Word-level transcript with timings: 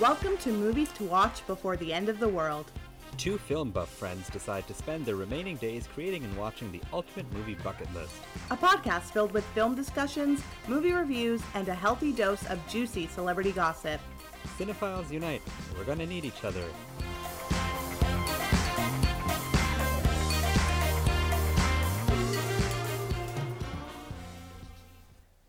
Welcome 0.00 0.36
to 0.38 0.50
Movies 0.50 0.90
to 0.92 1.04
Watch 1.04 1.46
Before 1.46 1.76
the 1.76 1.92
End 1.92 2.08
of 2.08 2.18
the 2.20 2.28
World. 2.28 2.70
Two 3.18 3.36
film 3.36 3.70
buff 3.70 3.90
friends 3.90 4.28
decide 4.30 4.66
to 4.68 4.74
spend 4.74 5.04
their 5.04 5.16
remaining 5.16 5.56
days 5.56 5.86
creating 5.92 6.24
and 6.24 6.34
watching 6.38 6.72
the 6.72 6.80
ultimate 6.92 7.30
movie 7.34 7.56
bucket 7.56 7.92
list. 7.94 8.14
A 8.50 8.56
podcast 8.56 9.12
filled 9.12 9.32
with 9.32 9.44
film 9.46 9.74
discussions, 9.74 10.40
movie 10.68 10.92
reviews, 10.92 11.42
and 11.54 11.68
a 11.68 11.74
healthy 11.74 12.12
dose 12.12 12.46
of 12.46 12.58
juicy 12.68 13.08
celebrity 13.08 13.52
gossip. 13.52 14.00
Cinephiles 14.58 15.10
unite. 15.10 15.42
We're 15.76 15.84
gonna 15.84 16.06
need 16.06 16.24
each 16.24 16.44
other. 16.44 16.64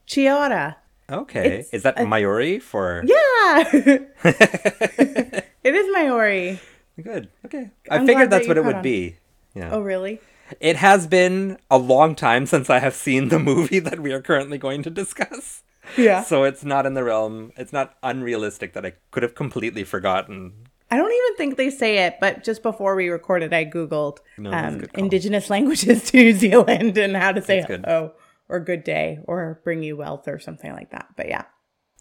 Kia 0.05 0.33
ora. 0.33 0.77
Okay. 1.09 1.59
It's 1.59 1.69
Is 1.73 1.83
that 1.83 1.99
a- 1.99 2.05
Maori 2.05 2.59
for? 2.59 3.03
Yeah! 3.05 3.97
it 4.23 5.45
is 5.63 5.87
Maori. 5.93 6.59
Good. 7.01 7.29
Okay. 7.45 7.71
I 7.89 7.95
I'm 7.95 8.05
figured 8.05 8.29
that's 8.29 8.43
you 8.45 8.49
what 8.49 8.57
it 8.57 8.65
would 8.65 8.75
on. 8.77 8.81
be. 8.83 9.15
Yeah. 9.55 9.71
Oh, 9.71 9.81
really? 9.81 10.19
It 10.59 10.75
has 10.77 11.07
been 11.07 11.57
a 11.69 11.77
long 11.77 12.15
time 12.15 12.45
since 12.45 12.69
I 12.69 12.79
have 12.79 12.93
seen 12.93 13.29
the 13.29 13.39
movie 13.39 13.79
that 13.79 13.99
we 13.99 14.11
are 14.11 14.21
currently 14.21 14.57
going 14.57 14.83
to 14.83 14.89
discuss. 14.89 15.63
Yeah. 15.97 16.23
So 16.23 16.43
it's 16.43 16.63
not 16.63 16.85
in 16.85 16.93
the 16.93 17.03
realm. 17.03 17.51
It's 17.57 17.73
not 17.73 17.95
unrealistic 18.03 18.73
that 18.73 18.85
I 18.85 18.93
could 19.11 19.23
have 19.23 19.35
completely 19.35 19.83
forgotten. 19.83 20.53
I 20.89 20.97
don't 20.97 21.11
even 21.11 21.37
think 21.37 21.57
they 21.57 21.69
say 21.69 21.99
it, 22.05 22.17
but 22.19 22.43
just 22.43 22.63
before 22.63 22.95
we 22.95 23.07
recorded, 23.07 23.53
I 23.53 23.65
Googled 23.65 24.17
No, 24.37 24.51
um, 24.51 24.83
indigenous 24.95 25.49
languages 25.49 26.03
to 26.11 26.17
New 26.17 26.33
Zealand 26.33 26.97
and 26.97 27.15
how 27.15 27.31
to 27.31 27.41
say 27.41 27.61
hello 27.61 28.11
or 28.49 28.59
good 28.59 28.83
day 28.83 29.19
or 29.23 29.61
bring 29.63 29.83
you 29.83 29.95
wealth 29.95 30.27
or 30.27 30.37
something 30.37 30.71
like 30.73 30.91
that. 30.91 31.07
But 31.15 31.29
yeah. 31.29 31.45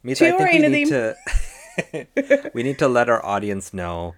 Mita, 0.02 0.26
I 0.26 0.38
think 0.38 0.62
we 0.62 0.68
need 0.68 0.88
to 0.88 1.14
we 2.54 2.62
need 2.62 2.78
to 2.78 2.88
let 2.88 3.08
our 3.08 3.24
audience 3.24 3.72
know 3.74 4.14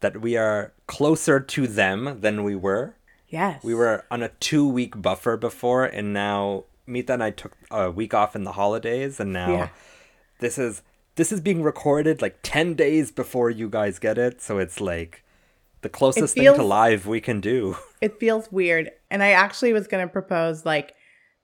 that 0.00 0.20
we 0.20 0.36
are 0.36 0.72
closer 0.86 1.40
to 1.40 1.66
them 1.66 2.20
than 2.20 2.42
we 2.42 2.56
were. 2.56 2.94
Yes. 3.28 3.62
We 3.62 3.74
were 3.74 4.04
on 4.10 4.22
a 4.22 4.28
two 4.40 4.66
week 4.68 5.00
buffer 5.00 5.36
before, 5.36 5.84
and 5.84 6.12
now 6.12 6.64
Mita 6.86 7.12
and 7.12 7.22
I 7.22 7.30
took 7.30 7.56
a 7.70 7.90
week 7.90 8.14
off 8.14 8.34
in 8.34 8.44
the 8.44 8.52
holidays, 8.52 9.20
and 9.20 9.32
now 9.32 9.50
Yeah. 9.50 9.68
this 10.40 10.58
is 10.58 10.82
this 11.16 11.30
is 11.32 11.40
being 11.40 11.62
recorded 11.62 12.22
like 12.22 12.38
ten 12.42 12.74
days 12.74 13.10
before 13.12 13.50
you 13.50 13.68
guys 13.68 13.98
get 13.98 14.18
it, 14.18 14.40
so 14.40 14.58
it's 14.58 14.80
like 14.80 15.22
the 15.82 15.88
closest 15.88 16.34
thing 16.34 16.44
to 16.44 16.62
live 16.62 17.06
we 17.06 17.20
can 17.20 17.40
do. 17.40 17.76
It 18.00 18.18
feels 18.18 18.50
weird. 18.50 18.90
And 19.10 19.22
I 19.22 19.32
actually 19.32 19.74
was 19.74 19.86
going 19.86 20.06
to 20.06 20.10
propose 20.10 20.64
like 20.64 20.94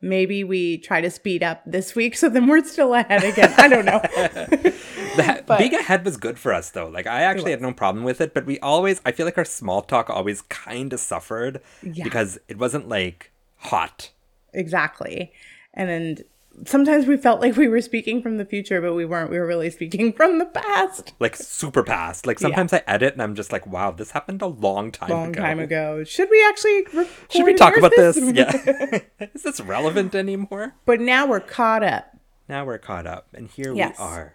maybe 0.09 0.45
we 0.45 0.79
try 0.79 1.01
to 1.01 1.11
speed 1.11 1.43
up 1.43 1.63
this 1.67 1.95
week 1.95 2.17
so 2.17 2.29
then 2.29 2.47
we're 2.47 2.65
still 2.65 2.95
ahead 2.95 3.25
again. 3.25 3.53
I 3.59 3.69
don't 3.69 3.85
know. 3.85 4.01
The 5.17 5.43
But- 5.47 5.59
being 5.59 5.75
ahead 5.75 6.05
was 6.05 6.17
good 6.19 6.39
for 6.39 6.53
us 6.53 6.71
though. 6.71 6.89
Like 6.89 7.07
I 7.07 7.23
actually 7.23 7.51
had 7.53 7.63
no 7.63 7.73
problem 7.73 8.05
with 8.05 8.21
it, 8.21 8.35
but 8.35 8.45
we 8.45 8.59
always 8.61 9.01
I 9.07 9.13
feel 9.13 9.25
like 9.25 9.39
our 9.39 9.45
small 9.47 9.81
talk 9.83 10.11
always 10.11 10.43
kind 10.43 10.93
of 10.93 11.01
suffered 11.01 11.61
Yeah. 11.83 12.05
because 12.05 12.39
it 12.49 12.59
wasn't 12.59 12.89
like 12.89 13.31
hot. 13.57 14.11
exactly. 14.53 15.33
And 15.75 15.89
then 15.89 16.19
sometimes 16.65 17.07
we 17.07 17.17
felt 17.17 17.41
like 17.41 17.57
we 17.57 17.69
were 17.69 17.81
speaking 17.81 18.23
from 18.23 18.39
the 18.39 18.45
future, 18.45 18.81
but 18.81 18.95
we 18.95 19.05
weren't. 19.05 19.31
We 19.31 19.39
were 19.39 19.47
really 19.47 19.71
speaking 19.71 20.13
from 20.13 20.39
the 20.39 20.47
past. 20.47 21.13
Like 21.19 21.37
super 21.37 21.83
past. 21.83 22.27
Like 22.27 22.39
sometimes 22.39 22.73
I 22.73 22.83
edit 22.87 23.13
and 23.13 23.23
I'm 23.23 23.35
just 23.35 23.53
like, 23.53 23.67
wow, 23.67 23.91
this 23.91 24.13
happened 24.13 24.43
a 24.43 24.47
long 24.47 24.91
time 24.93 25.11
Long 25.11 25.29
ago. 25.31 25.41
time 25.43 25.59
ago. 25.61 26.05
Should 26.05 26.31
we 26.31 26.45
actually 26.49 26.87
Should 27.31 27.45
we 27.45 27.55
talk 27.55 27.77
about 27.77 27.93
this? 27.97 28.17
Yeah. 28.19 29.01
Is 29.35 29.43
this 29.43 29.61
relevant 29.61 30.15
anymore? 30.15 30.75
But 30.87 31.01
now 31.01 31.27
we're 31.27 31.41
caught 31.41 31.83
up. 31.83 32.17
Now 32.49 32.65
we're 32.65 32.79
caught 32.79 33.07
up 33.07 33.29
and 33.35 33.49
here 33.49 33.75
Yes. 33.75 33.99
we 33.99 34.05
are. 34.05 34.35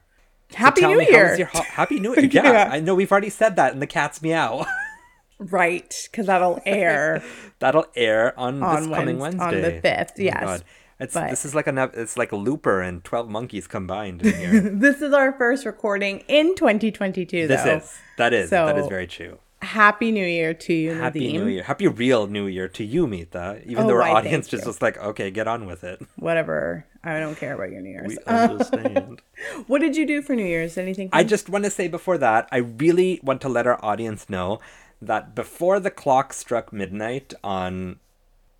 So 0.52 0.58
Happy 0.58 0.81
tell 0.81 0.91
New 0.91 0.97
me, 1.00 1.08
Year. 1.09 1.35
your 1.38 1.47
ho- 1.47 1.62
Happy 1.63 2.00
New 2.00 2.13
Year. 2.16 2.25
Yeah, 2.25 2.44
Yeah. 2.51 2.69
I 2.72 2.81
know 2.81 2.94
we've 2.94 3.12
already 3.12 3.29
said 3.29 3.56
that 3.56 3.72
and 3.73 3.81
the 3.81 3.88
cat's 3.88 4.22
meow. 4.22 4.66
Right, 5.40 6.07
because 6.12 6.28
that'll 6.28 6.59
air 6.67 7.23
That'll 7.57 7.88
air 7.96 8.38
on, 8.40 8.62
On 8.62 8.75
this 8.90 8.96
coming 8.96 9.17
Wednesday. 9.17 9.44
on 9.44 9.53
the 9.62 9.81
5th, 9.81 10.12
Oh 10.19 10.22
yes. 10.22 10.40
God. 10.44 10.63
It's 11.01 11.13
But- 11.16 11.29
this 11.31 11.44
is 11.45 11.56
like 11.56 11.67
a 11.67 11.91
it's 11.95 12.16
like 12.16 12.31
a 12.31 12.35
looper 12.35 12.79
and 12.81 13.03
twelve 13.03 13.28
monkeys 13.28 13.66
combined 13.67 14.22
in 14.22 14.34
here. 14.34 14.62
this 14.85 15.01
is 15.01 15.13
our 15.13 15.34
first 15.34 15.66
recording 15.66 16.19
in 16.28 16.56
2022, 16.56 17.47
this 17.47 17.63
though. 17.63 17.78
is 17.78 17.97
that 18.17 18.34
is 18.34 18.50
that 18.51 18.78
is 18.78 18.88
very 18.88 19.07
true. 19.07 19.40
Happy 19.63 20.11
New 20.11 20.25
Year 20.25 20.53
to 20.56 20.73
you, 20.73 20.94
Happy 20.94 21.19
Nadeem. 21.19 21.34
New 21.34 21.47
Year. 21.47 21.63
Happy 21.63 21.88
real 21.88 22.25
New 22.28 22.47
Year 22.47 22.67
to 22.69 22.84
you, 22.84 23.06
Mita. 23.07 23.61
Even 23.66 23.84
Oh, 23.84 23.88
though 23.88 23.94
our 23.95 24.01
oh, 24.09 24.13
why, 24.13 24.19
audience 24.19 24.45
thank 24.47 24.51
just 24.51 24.63
you. 24.63 24.69
was 24.69 24.81
like, 24.81 24.97
okay, 24.97 25.29
get 25.29 25.47
on 25.47 25.66
with 25.67 25.84
it. 25.84 26.01
Whatever. 26.17 26.85
I 27.03 27.19
don't 27.19 27.35
care 27.38 27.53
about 27.53 27.69
your 27.72 27.81
New 27.81 27.91
Year's. 27.91 28.07
We 28.07 28.17
understand. 28.28 29.22
what 29.67 29.79
did 29.81 29.95
you 29.95 30.07
do 30.07 30.22
for 30.23 30.35
New 30.35 30.45
Year's? 30.45 30.78
Anything? 30.79 31.09
I 31.13 31.23
just 31.23 31.47
want 31.47 31.63
to 31.66 31.69
say 31.72 31.88
before 31.88 32.17
that, 32.19 32.47
I 32.51 32.57
really 32.57 33.19
want 33.23 33.41
to 33.41 33.50
let 33.50 33.67
our 33.67 33.84
audience 33.85 34.29
know 34.29 34.59
that 35.00 35.35
before 35.35 35.79
the 35.79 35.91
clock 35.91 36.34
struck 36.34 36.73
midnight 36.73 37.34
on 37.44 38.00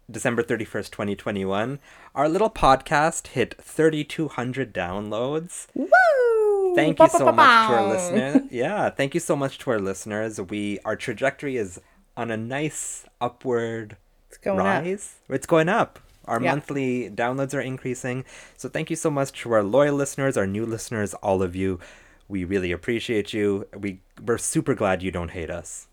December 0.10 0.44
31st, 0.44 0.92
2021, 0.92 1.80
our 2.16 2.28
little 2.30 2.50
podcast 2.50 3.28
hit 3.28 3.56
3,200 3.62 4.74
downloads. 4.74 5.68
Woo! 5.74 6.76
Thank 6.76 7.00
you 7.00 7.08
so 7.10 7.32
much 7.32 7.68
to 7.68 7.74
our 7.76 7.88
listeners. 7.90 8.42
Yeah, 8.52 8.90
thank 8.90 9.14
you 9.14 9.20
so 9.20 9.36
much 9.36 9.58
to 9.60 9.72
our 9.72 9.80
listeners. 9.80 10.40
We 10.40 10.80
our 10.86 10.96
trajectory 10.96 11.58
is 11.58 11.80
on 12.18 12.32
a 12.32 12.38
nice 12.38 13.06
upward 13.20 13.98
It's 14.30 14.38
going 14.38 14.60
up. 14.60 14.66
rise. 14.66 15.16
It's 15.30 15.46
going 15.46 15.70
up. 15.70 16.00
Our 16.26 16.42
Yeah. 16.42 16.52
monthly 16.52 17.10
downloads 17.10 17.54
are 17.54 17.62
increasing. 17.62 18.24
So 18.58 18.70
thank 18.70 18.90
you 18.90 18.96
so 18.96 19.10
much 19.10 19.32
to 19.42 19.52
our 19.54 19.64
loyal 19.64 19.96
listeners, 19.96 20.38
our 20.38 20.48
new 20.48 20.66
listeners, 20.66 21.14
all 21.16 21.42
of 21.42 21.56
you. 21.56 21.80
We 22.28 22.44
really 22.46 22.72
appreciate 22.72 23.34
you. 23.34 23.68
We 23.78 24.02
we're 24.24 24.38
super 24.38 24.74
glad 24.76 25.02
you 25.04 25.12
don't 25.12 25.32
hate 25.32 25.50
us. 25.50 25.88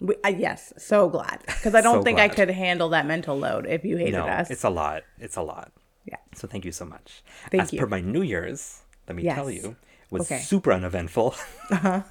We, 0.00 0.14
uh, 0.24 0.28
yes, 0.28 0.72
so 0.78 1.08
glad 1.08 1.40
because 1.46 1.74
I 1.74 1.80
don't 1.86 1.96
So 2.00 2.02
think 2.02 2.18
I 2.20 2.28
could 2.28 2.50
handle 2.50 2.88
that 2.90 3.06
mental 3.06 3.36
load 3.38 3.66
if 3.66 3.84
you 3.84 3.96
hated 3.96 4.12
no, 4.14 4.26
us. 4.26 4.50
it's 4.50 4.64
a 4.64 4.70
lot. 4.70 5.02
It's 5.18 5.36
a 5.36 5.42
lot. 5.42 5.72
yeah. 6.04 6.16
So 6.34 6.46
thank 6.46 6.64
you 6.64 6.72
so 6.72 6.84
much. 6.84 7.22
Thank 7.50 7.62
As 7.64 7.72
you. 7.72 7.80
per 7.80 7.86
my 7.86 8.00
New 8.00 8.22
Year's, 8.22 8.82
let 9.08 9.16
me 9.16 9.24
tell 9.24 9.50
Yes. 9.50 9.62
you, 9.64 9.76
was 10.10 10.22
Okay. 10.22 10.36
Uh-huh. 10.36 10.44
super 10.44 10.72
uneventful. 10.72 11.34
I 11.70 12.02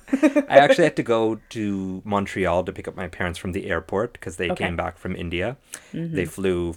actually 0.50 0.84
had 0.84 0.96
to 0.98 1.04
go 1.04 1.40
to 1.50 2.02
Montreal 2.06 2.64
to 2.66 2.72
pick 2.74 2.88
up 2.88 2.96
my 2.96 3.08
parents 3.08 3.40
from 3.40 3.54
the 3.54 3.68
airport 3.70 4.14
because 4.14 4.36
they 4.38 4.46
Okay. 4.52 4.54
Mm-hmm. 4.56 4.64
came 4.66 4.76
back 4.76 4.98
from 4.98 5.16
India. 5.16 5.56
They 5.94 6.26
flew 6.26 6.74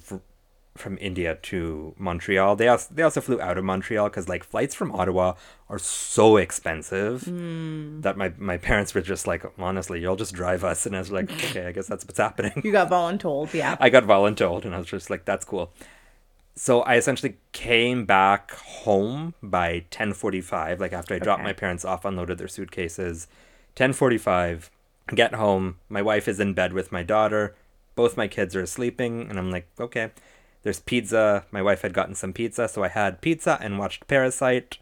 from 0.77 0.97
India 1.01 1.35
to 1.43 1.95
Montreal. 1.99 2.57
They 2.57 2.69
also 2.69 2.95
they 2.95 3.03
also 3.03 3.21
flew 3.21 3.41
out 3.41 3.59
of 3.59 3.65
Montreal 3.65 4.09
because 4.09 4.29
like 4.29 4.45
flights 4.45 4.75
from 4.75 4.93
Ottawa 4.93 5.35
are 5.69 5.79
so 5.79 6.37
expensive 6.37 7.23
Mm. 7.25 8.03
that 8.03 8.17
my 8.17 8.33
my 8.39 8.57
parents 8.57 8.95
were 8.95 9.01
just 9.01 9.27
like, 9.27 9.45
honestly, 9.59 10.01
you'll 10.01 10.17
just 10.17 10.33
drive 10.33 10.63
us, 10.65 10.87
and 10.87 10.95
I 10.97 11.01
was 11.01 11.11
like, 11.13 11.31
okay, 11.31 11.67
I 11.67 11.73
guess 11.73 11.87
that's 11.89 12.05
what's 12.07 12.19
happening. 12.19 12.61
You 12.65 12.73
got 12.73 12.89
voluntold, 12.89 13.53
yeah. 13.53 13.77
I 13.81 13.91
got 13.91 14.05
voluntold, 14.05 14.65
and 14.65 14.75
I 14.75 14.79
was 14.79 14.87
just 14.87 15.11
like, 15.11 15.25
"That's 15.25 15.45
cool." 15.45 15.73
So 16.55 16.83
I 16.83 16.97
essentially 16.97 17.37
came 17.53 18.05
back 18.05 18.53
home 18.53 19.35
by 19.43 19.85
ten 19.91 20.13
forty-five. 20.13 20.81
Like 20.81 20.93
after 20.93 21.15
I 21.15 21.19
dropped 21.19 21.41
Okay. 21.41 21.49
my 21.49 21.53
parents 21.53 21.85
off, 21.85 22.05
unloaded 22.05 22.39
their 22.39 22.49
suitcases. 22.49 23.27
Ten 23.75 23.93
forty-five. 23.93 24.71
Get 25.15 25.35
home. 25.35 25.77
My 25.89 26.03
wife 26.03 26.29
is 26.29 26.39
in 26.39 26.55
bed 26.55 26.73
with 26.73 26.93
my 26.93 27.03
daughter. 27.03 27.55
Both 27.97 28.17
my 28.17 28.29
kids 28.29 28.55
are 28.55 28.67
sleeping, 28.67 29.29
and 29.29 29.39
I'm 29.39 29.51
like, 29.51 29.67
"Okay." 29.79 30.11
There's 30.63 30.81
pizza. 30.81 31.45
My 31.51 31.63
wife 31.63 31.83
had 31.83 31.95
gotten 31.95 32.15
some 32.15 32.33
pizza, 32.33 32.69
so 32.69 32.85
I 32.85 32.89
had 32.89 33.21
pizza 33.21 33.59
and 33.61 33.79
watched 33.79 34.07
Parasite 34.07 34.79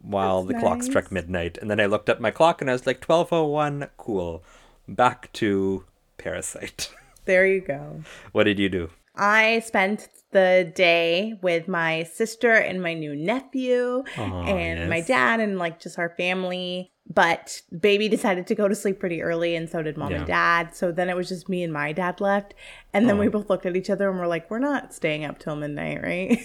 while 0.00 0.42
That's 0.42 0.54
the 0.54 0.60
clock 0.60 0.82
struck 0.82 1.10
midnight. 1.10 1.58
And 1.58 1.70
then 1.70 1.80
I 1.80 1.86
looked 1.86 2.08
at 2.08 2.20
my 2.20 2.30
clock 2.30 2.60
and 2.60 2.68
I 2.70 2.74
was 2.74 2.86
like, 2.86 3.00
12:01. 3.00 3.88
Cool. 3.96 4.42
Back 4.88 5.32
to 5.34 5.84
Parasite. 6.18 6.90
There 7.26 7.44
you 7.44 7.60
go. 7.60 8.04
what 8.30 8.44
did 8.44 8.60
you 8.60 8.68
do? 8.68 8.90
I 9.16 9.58
spent 9.58 10.06
the 10.36 10.70
day 10.74 11.34
with 11.42 11.66
my 11.68 12.02
sister 12.04 12.52
and 12.52 12.82
my 12.82 12.92
new 12.94 13.14
nephew 13.16 14.04
Aw, 14.18 14.44
and 14.44 14.90
my 14.90 15.00
dad 15.00 15.40
and 15.40 15.58
like 15.58 15.80
just 15.80 15.98
our 15.98 16.10
family. 16.10 16.92
But 17.08 17.62
baby 17.78 18.08
decided 18.08 18.48
to 18.48 18.56
go 18.56 18.66
to 18.66 18.74
sleep 18.74 18.98
pretty 18.98 19.22
early, 19.22 19.54
and 19.54 19.70
so 19.70 19.80
did 19.80 19.96
mom 19.96 20.12
and 20.12 20.26
dad. 20.26 20.74
So 20.74 20.90
then 20.90 21.08
it 21.08 21.16
was 21.16 21.28
just 21.28 21.48
me 21.48 21.62
and 21.62 21.72
my 21.72 21.92
dad 21.92 22.20
left. 22.20 22.52
And 22.92 23.08
then 23.08 23.16
we 23.18 23.28
Oh. 23.28 23.30
both 23.30 23.48
looked 23.48 23.64
at 23.64 23.76
each 23.76 23.90
other 23.90 24.10
and 24.10 24.18
we're 24.18 24.26
like, 24.26 24.50
we're 24.50 24.58
not 24.58 24.92
staying 24.92 25.24
up 25.24 25.38
till 25.38 25.54
midnight, 25.54 26.02
right? 26.02 26.38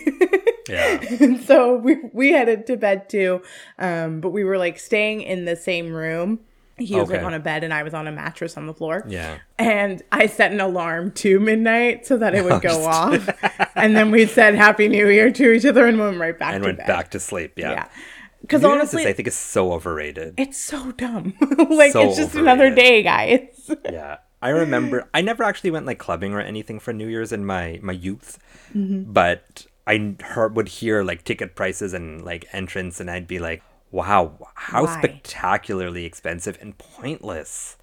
Yeah. 0.69 0.99
and 1.19 1.41
so 1.49 1.75
we 1.75 1.97
we 2.13 2.31
headed 2.31 2.67
to 2.67 2.77
bed 2.77 3.09
too. 3.09 3.41
Um, 3.79 4.21
but 4.21 4.29
we 4.29 4.43
were 4.43 4.59
like 4.59 4.77
staying 4.79 5.21
in 5.21 5.45
the 5.45 5.55
same 5.55 5.91
room. 5.91 6.39
He 6.85 6.95
was 6.95 7.09
like 7.09 7.23
on 7.23 7.33
a 7.33 7.39
bed 7.39 7.63
and 7.63 7.73
I 7.73 7.83
was 7.83 7.93
on 7.93 8.07
a 8.07 8.11
mattress 8.11 8.57
on 8.57 8.67
the 8.67 8.73
floor. 8.73 9.03
Yeah. 9.07 9.37
And 9.59 10.01
I 10.11 10.27
set 10.27 10.51
an 10.51 10.59
alarm 10.59 11.11
to 11.13 11.39
midnight 11.39 12.05
so 12.05 12.17
that 12.17 12.35
it 12.35 12.43
would 12.45 12.61
go 12.61 12.85
off. 12.85 13.29
and 13.75 13.95
then 13.95 14.11
we 14.11 14.25
said 14.25 14.55
Happy 14.55 14.87
New 14.87 15.07
Year 15.07 15.31
to 15.31 15.51
each 15.51 15.65
other 15.65 15.85
and 15.87 15.99
went 15.99 16.17
right 16.19 16.37
back 16.37 16.53
And 16.55 16.63
went 16.63 16.77
bed. 16.79 16.87
back 16.87 17.11
to 17.11 17.19
sleep. 17.19 17.53
Yeah. 17.57 17.71
Yeah. 17.71 17.87
Because 18.41 18.63
honestly, 18.63 19.05
I 19.05 19.13
think 19.13 19.27
it's 19.27 19.37
so 19.37 19.71
overrated. 19.71 20.33
it's 20.37 20.57
so 20.59 20.91
dumb. 20.93 21.33
like, 21.69 21.91
So 21.91 22.07
it's 22.09 22.17
just 22.17 22.33
another 22.35 22.73
day, 22.73 23.03
guys. 23.03 23.69
yeah. 23.85 24.17
I 24.41 24.49
remember 24.49 25.07
I 25.13 25.21
never 25.21 25.43
actually 25.43 25.69
went 25.69 25.85
like 25.85 25.99
clubbing 25.99 26.33
or 26.33 26.41
anything 26.41 26.79
for 26.79 26.91
New 26.93 27.07
Year's 27.07 27.31
in 27.31 27.45
my 27.45 27.79
my 27.83 27.93
youth, 27.93 28.39
Mm-hmm. 28.75 29.11
but 29.11 29.67
I 29.85 30.15
heard, 30.23 30.55
would 30.55 30.67
hear 30.69 31.03
like 31.03 31.23
ticket 31.23 31.55
prices 31.55 31.93
and 31.93 32.23
like 32.25 32.45
entrance, 32.51 32.99
and 32.99 33.11
I'd 33.11 33.27
be 33.27 33.37
like, 33.37 33.61
Wow, 33.91 34.37
how 34.55 34.85
Why? 34.85 34.97
spectacularly 34.99 36.05
expensive 36.05 36.57
and 36.61 36.77
pointless. 36.77 37.77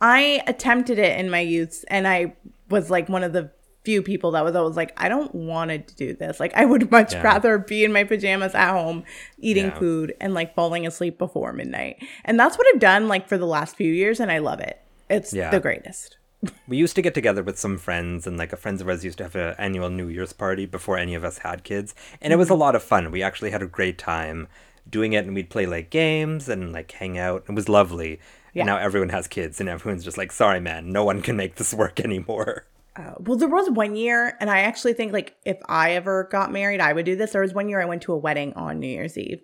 I 0.00 0.42
attempted 0.46 0.98
it 0.98 1.18
in 1.18 1.30
my 1.30 1.40
youth 1.40 1.84
and 1.88 2.08
I 2.08 2.34
was 2.68 2.90
like 2.90 3.08
one 3.08 3.22
of 3.22 3.32
the 3.32 3.50
few 3.84 4.02
people 4.02 4.32
that 4.32 4.42
was 4.42 4.56
always 4.56 4.76
like, 4.76 4.92
I 4.96 5.08
don't 5.08 5.32
want 5.32 5.70
to 5.70 5.78
do 5.78 6.12
this. 6.12 6.40
Like, 6.40 6.52
I 6.54 6.64
would 6.64 6.90
much 6.98 7.12
Yeah. 7.12 7.22
rather 7.22 7.56
be 7.58 7.84
in 7.84 7.92
my 7.92 8.02
pajamas 8.02 8.54
at 8.54 8.72
home 8.72 9.04
eating 9.38 9.66
Yeah. 9.66 9.78
food 9.78 10.14
and 10.20 10.34
like 10.34 10.54
falling 10.56 10.86
asleep 10.86 11.18
before 11.18 11.52
midnight. 11.52 12.02
And 12.24 12.38
that's 12.38 12.58
what 12.58 12.66
I've 12.74 12.80
done 12.80 13.06
like 13.06 13.28
for 13.28 13.38
the 13.38 13.46
last 13.46 13.76
few 13.76 13.92
years 13.92 14.18
and 14.18 14.32
I 14.32 14.38
love 14.38 14.58
it. 14.58 14.80
It's 15.08 15.32
Yeah. 15.32 15.50
the 15.50 15.60
greatest. 15.60 16.16
We 16.68 16.76
used 16.76 16.96
to 16.96 17.02
get 17.02 17.14
together 17.14 17.42
with 17.44 17.58
some 17.58 17.78
friends, 17.78 18.26
and 18.26 18.36
like 18.36 18.52
a 18.52 18.56
friends 18.56 18.80
of 18.82 18.88
ours 18.88 19.04
used 19.04 19.18
to 19.18 19.24
have 19.24 19.36
an 19.36 19.54
annual 19.58 19.88
New 19.88 20.08
Year's 20.08 20.32
party 20.34 20.66
before 20.66 20.98
any 20.98 21.14
of 21.14 21.24
us 21.24 21.38
had 21.38 21.64
kids, 21.64 21.94
and 22.20 22.32
it 22.32 22.36
was 22.36 22.50
a 22.50 22.52
Mm-hmm. 22.52 22.60
lot 22.60 22.74
of 22.76 22.82
fun. 22.82 23.10
We 23.10 23.22
actually 23.22 23.50
had 23.52 23.62
a 23.62 23.66
great 23.66 23.96
time 23.98 24.46
doing 24.88 25.12
it, 25.12 25.24
and 25.24 25.34
we'd 25.34 25.50
play 25.50 25.66
like 25.66 25.90
games 25.90 26.48
and 26.48 26.72
like 26.72 26.90
hang 26.92 27.18
out. 27.18 27.44
It 27.48 27.52
was 27.54 27.68
lovely. 27.68 28.20
Yeah. 28.52 28.62
And 28.62 28.66
now 28.68 28.78
everyone 28.78 29.10
has 29.10 29.26
kids, 29.28 29.60
and 29.60 29.68
everyone's 29.68 30.04
just 30.04 30.16
like, 30.18 30.32
"Sorry, 30.32 30.60
man, 30.60 30.90
no 30.90 31.04
one 31.04 31.22
can 31.22 31.36
make 31.36 31.56
this 31.56 31.74
work 31.74 32.00
anymore." 32.04 32.66
Uh, 32.96 33.12
well, 33.18 33.36
there 33.36 33.48
was 33.48 33.68
one 33.70 33.94
year, 33.94 34.36
and 34.40 34.48
I 34.48 34.60
actually 34.60 34.94
think 34.94 35.12
like 35.12 35.36
if 35.44 35.58
I 35.68 35.92
ever 35.92 36.28
got 36.32 36.50
married, 36.52 36.80
I 36.80 36.92
would 36.94 37.04
do 37.04 37.16
this. 37.16 37.32
There 37.32 37.42
was 37.42 37.52
one 37.52 37.68
year 37.68 37.80
I 37.80 37.84
went 37.84 38.02
to 38.02 38.12
a 38.12 38.16
wedding 38.16 38.54
on 38.54 38.78
New 38.80 38.86
Year's 38.88 39.18
Eve. 39.18 39.40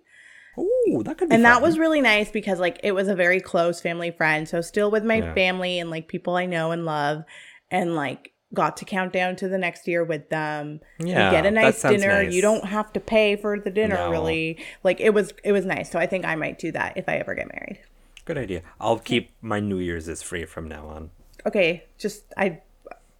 Ooh, 0.59 1.03
that 1.05 1.17
could 1.19 1.29
be. 1.31 1.35
and 1.35 1.44
that 1.47 1.62
was 1.62 1.79
really 1.79 2.00
nice 2.03 2.31
because 2.31 2.59
like 2.61 2.79
it 2.83 2.93
was 2.93 3.09
a 3.09 3.15
very 3.15 3.41
close 3.41 3.81
family 3.81 4.11
friend 4.11 4.47
so 4.47 4.61
still 4.61 4.91
with 4.91 5.03
my 5.03 5.17
Yeah. 5.17 5.33
family 5.33 5.79
and 5.79 5.89
like 5.89 6.09
people 6.09 6.37
i 6.37 6.44
know 6.44 6.73
and 6.73 6.85
love 6.85 7.23
and 7.71 7.94
like 7.97 8.31
got 8.54 8.76
to 8.76 8.84
count 8.84 9.12
down 9.12 9.34
to 9.37 9.49
the 9.49 9.56
next 9.58 9.88
year 9.88 10.04
with 10.04 10.28
them 10.28 10.81
You 10.99 11.08
Yeah, 11.08 11.31
get 11.31 11.46
a 11.46 11.50
nice 11.50 11.81
dinner 11.82 12.25
nice. 12.25 12.34
you 12.34 12.43
don't 12.43 12.64
have 12.66 12.93
to 12.93 13.00
pay 13.00 13.37
for 13.37 13.58
the 13.58 13.70
dinner 13.70 13.94
No. 13.96 14.10
really 14.10 14.58
like 14.84 15.00
it 15.00 15.10
was 15.10 15.32
it 15.43 15.52
was 15.52 15.64
nice 15.64 15.90
so 15.90 15.99
i 15.99 16.06
think 16.06 16.25
i 16.25 16.34
might 16.34 16.58
do 16.58 16.70
that 16.72 16.96
if 16.96 17.08
i 17.08 17.16
ever 17.16 17.34
get 17.34 17.49
married 17.49 17.81
good 18.25 18.38
idea. 18.38 18.62
I'll 18.81 18.99
keep 19.00 19.31
my 19.40 19.58
New 19.58 19.78
Year's 19.78 20.08
as 20.08 20.22
free 20.22 20.44
from 20.44 20.69
now 20.69 20.87
on. 20.87 21.10
okay 21.46 21.84
just 21.99 22.25
i 22.37 22.60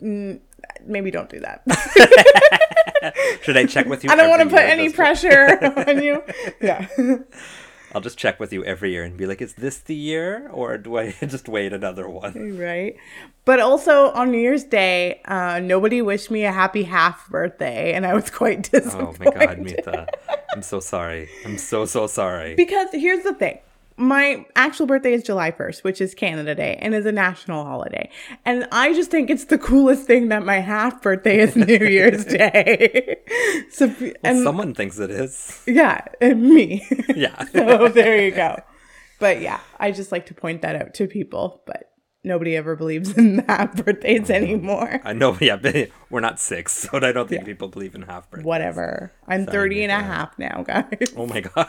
mm, 0.03 0.39
maybe 0.85 1.11
don't 1.11 1.29
do 1.31 1.41
that 1.41 1.63
Should 3.43 3.57
I 3.57 3.67
check 3.67 3.87
with 3.87 4.05
you? 4.05 4.11
i 4.13 4.15
don't 4.17 4.29
want 4.31 4.43
to 4.43 4.49
put 4.49 4.61
any 4.61 4.91
pressure 4.91 5.59
on 5.89 6.03
you 6.03 6.23
yeah 6.61 6.87
I'll 7.95 8.01
just 8.01 8.19
check 8.19 8.41
with 8.41 8.53
you 8.53 8.65
every 8.65 8.93
year 8.93 9.05
and 9.05 9.17
be 9.17 9.27
like, 9.27 9.43
"Is 9.43 9.55
this 9.55 9.79
the 9.79 9.95
year, 9.95 10.49
or 10.53 10.79
do 10.79 10.99
I 10.99 11.13
just 11.21 11.49
wait 11.49 11.73
another 11.73 12.09
one?" 12.09 12.57
right 12.59 12.97
but 13.45 13.59
also 13.61 14.11
on 14.13 14.31
new 14.31 14.39
year's 14.39 14.65
day 14.65 15.21
uh 15.25 15.59
nobody 15.59 16.01
wished 16.01 16.31
me 16.31 16.45
a 16.45 16.53
happy 16.53 16.85
half 16.85 17.29
birthday 17.29 17.93
and 17.93 18.07
i 18.07 18.15
was 18.15 18.31
quite 18.31 18.71
disappointed. 18.71 19.27
Oh 19.33 19.39
my 19.39 19.47
god, 19.47 19.59
Mita. 19.59 20.07
I'm 20.55 20.63
so 20.63 20.81
sorry. 20.81 21.29
I'm 21.45 21.59
so 21.59 21.85
so 21.87 22.07
sorry. 22.07 22.55
Because 22.55 22.89
here's 22.93 23.25
the 23.25 23.35
thing. 23.35 23.59
My 24.03 24.45
actual 24.57 24.87
birthday 24.87 25.13
is 25.13 25.23
July 25.23 25.53
1st, 25.53 25.85
which 25.85 26.01
is 26.01 26.13
Canada 26.13 26.57
Day 26.57 26.77
and 26.83 26.93
is 26.93 27.07
a 27.07 27.13
national 27.13 27.65
holiday. 27.65 28.11
And 28.45 28.67
I 28.73 28.95
just 28.95 29.13
think 29.13 29.31
it's 29.31 29.45
the 29.45 29.59
coolest 29.59 30.09
thing 30.09 30.27
that 30.31 30.45
my 30.45 30.57
half 30.59 31.01
birthday 31.01 31.39
is 31.39 31.55
New 31.55 31.65
Year's 31.79 32.25
Day. 32.41 33.19
so 33.71 33.95
and 34.25 34.43
Someone 34.43 34.75
thinks 34.75 34.99
it 34.99 35.11
is. 35.13 35.63
yeah, 35.69 36.01
and 36.21 36.43
me. 36.43 36.85
Yeah. 37.15 37.45
so 37.45 37.87
there 37.89 38.21
you 38.21 38.33
go. 38.33 38.61
But 39.21 39.41
yeah, 39.41 39.61
I 39.79 39.93
just 39.93 40.11
like 40.11 40.27
to 40.27 40.35
point 40.35 40.63
that 40.63 40.75
out 40.75 40.95
to 40.95 41.07
people, 41.07 41.63
but 41.65 41.93
nobody 42.25 42.57
ever 42.57 42.75
believes 42.75 43.17
in 43.17 43.39
half 43.49 43.85
birthdays 43.85 44.31
anymore. 44.31 45.01
I 45.05 45.13
know, 45.13 45.39
yeah, 45.41 45.55
but 45.55 45.91
we're 46.11 46.19
not 46.19 46.41
six, 46.41 46.73
so 46.73 46.89
I 46.95 47.13
don't 47.13 47.29
think 47.29 47.45
people 47.45 47.69
believe 47.69 47.95
in 47.95 48.03
half 48.03 48.29
birthdays. 48.29 48.47
Whatever. 48.47 49.13
I'm 49.29 49.47
30 49.47 49.85
and 49.85 49.93
a 49.93 50.05
half 50.05 50.37
now, 50.41 50.65
guys. 50.67 51.15
Oh 51.17 51.27
my 51.29 51.41
god. 51.41 51.69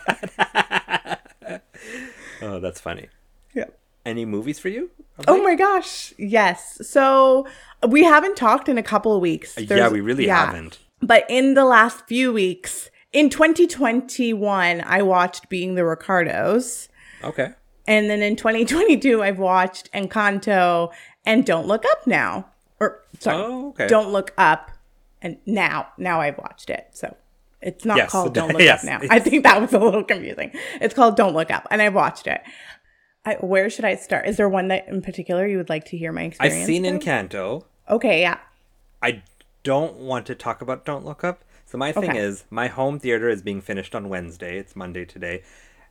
Oh, 2.44 2.60
that's 2.60 2.80
funny. 2.80 3.08
Yeah. 3.54 3.66
Any 4.06 4.26
movies 4.26 4.60
for 4.60 4.70
you? 4.70 4.92
Oh 5.28 5.42
my 5.42 5.56
gosh. 5.56 6.14
Yes. 6.18 6.80
So 6.88 7.48
we 7.88 8.04
haven't 8.04 8.36
talked 8.36 8.68
in 8.68 8.78
a 8.78 8.84
couple 8.84 9.16
of 9.16 9.22
weeks. 9.22 9.58
Uh, 9.58 9.62
yeah, 9.62 9.90
we 9.90 10.02
really 10.02 10.26
yeah. 10.26 10.46
haven't. 10.46 10.80
But 11.02 11.26
in 11.30 11.54
the 11.54 11.66
last 11.66 12.06
few 12.08 12.34
weeks, 12.34 12.90
in 13.12 13.30
2021, 13.30 14.84
I 14.86 15.02
watched 15.02 15.50
Being 15.50 15.76
the 15.76 15.86
Ricardos. 15.86 16.90
Okay. 17.24 17.54
And 17.86 18.10
then 18.10 18.22
in 18.22 18.36
2022, 18.36 19.22
I've 19.22 19.40
watched 19.40 19.92
Encanto 19.94 20.92
and 21.26 21.46
Don't 21.46 21.68
Look 21.68 21.86
Up 21.86 22.08
Now. 22.08 22.48
Or, 22.80 23.04
sorry, 23.20 23.38
Oh, 23.38 23.70
okay. 23.70 23.88
Don't 23.88 24.12
Look 24.12 24.34
Up. 24.38 24.72
And 25.22 25.38
now, 25.46 25.88
now 25.98 26.22
I've 26.22 26.38
watched 26.38 26.70
it. 26.70 26.88
So 26.92 27.16
it's 27.64 27.86
not 27.86 27.98
Yes, 27.98 28.12
called 28.12 28.34
Don't 28.36 28.52
Look 28.54 28.62
yes, 28.62 28.84
Up 28.84 29.02
Now. 29.02 29.08
I 29.10 29.20
think 29.20 29.44
that 29.44 29.60
was 29.62 29.74
a 29.74 29.80
little 29.80 30.04
confusing. 30.04 30.52
It's 30.82 30.94
called 30.94 31.16
Don't 31.16 31.34
Look 31.34 31.50
Up. 31.52 31.68
And 31.72 31.82
I've 31.82 31.94
watched 31.96 32.28
it. 32.28 32.42
I, 33.26 33.36
where 33.36 33.70
should 33.70 33.86
I 33.86 33.96
start? 33.96 34.28
Is 34.28 34.38
there 34.38 34.50
one 34.50 34.68
that 34.68 34.88
in 34.88 35.02
particular 35.02 35.48
you 35.48 35.58
would 35.58 35.70
like 35.70 35.86
to 35.86 35.98
hear 35.98 36.12
my 36.12 36.24
experience? 36.24 36.62
I've 36.62 36.66
seen 36.68 36.84
with? 36.84 37.02
Encanto. 37.02 37.64
Okay, 37.90 38.22
yeah. 38.22 38.38
I 39.02 39.24
don't 39.64 39.96
want 39.96 40.26
to 40.28 40.36
talk 40.36 40.62
about 40.62 40.86
Don't 40.86 41.06
Look 41.06 41.24
Up. 41.24 41.44
So 41.66 41.78
my 41.78 41.92
thing 41.92 42.12
Okay. 42.12 42.20
is, 42.20 42.44
my 42.50 42.68
home 42.68 43.00
theater 43.00 43.30
is 43.30 43.42
being 43.42 43.62
finished 43.62 43.96
on 43.96 44.10
Wednesday. 44.10 44.58
It's 44.58 44.76
Monday 44.76 45.06
today. 45.06 45.42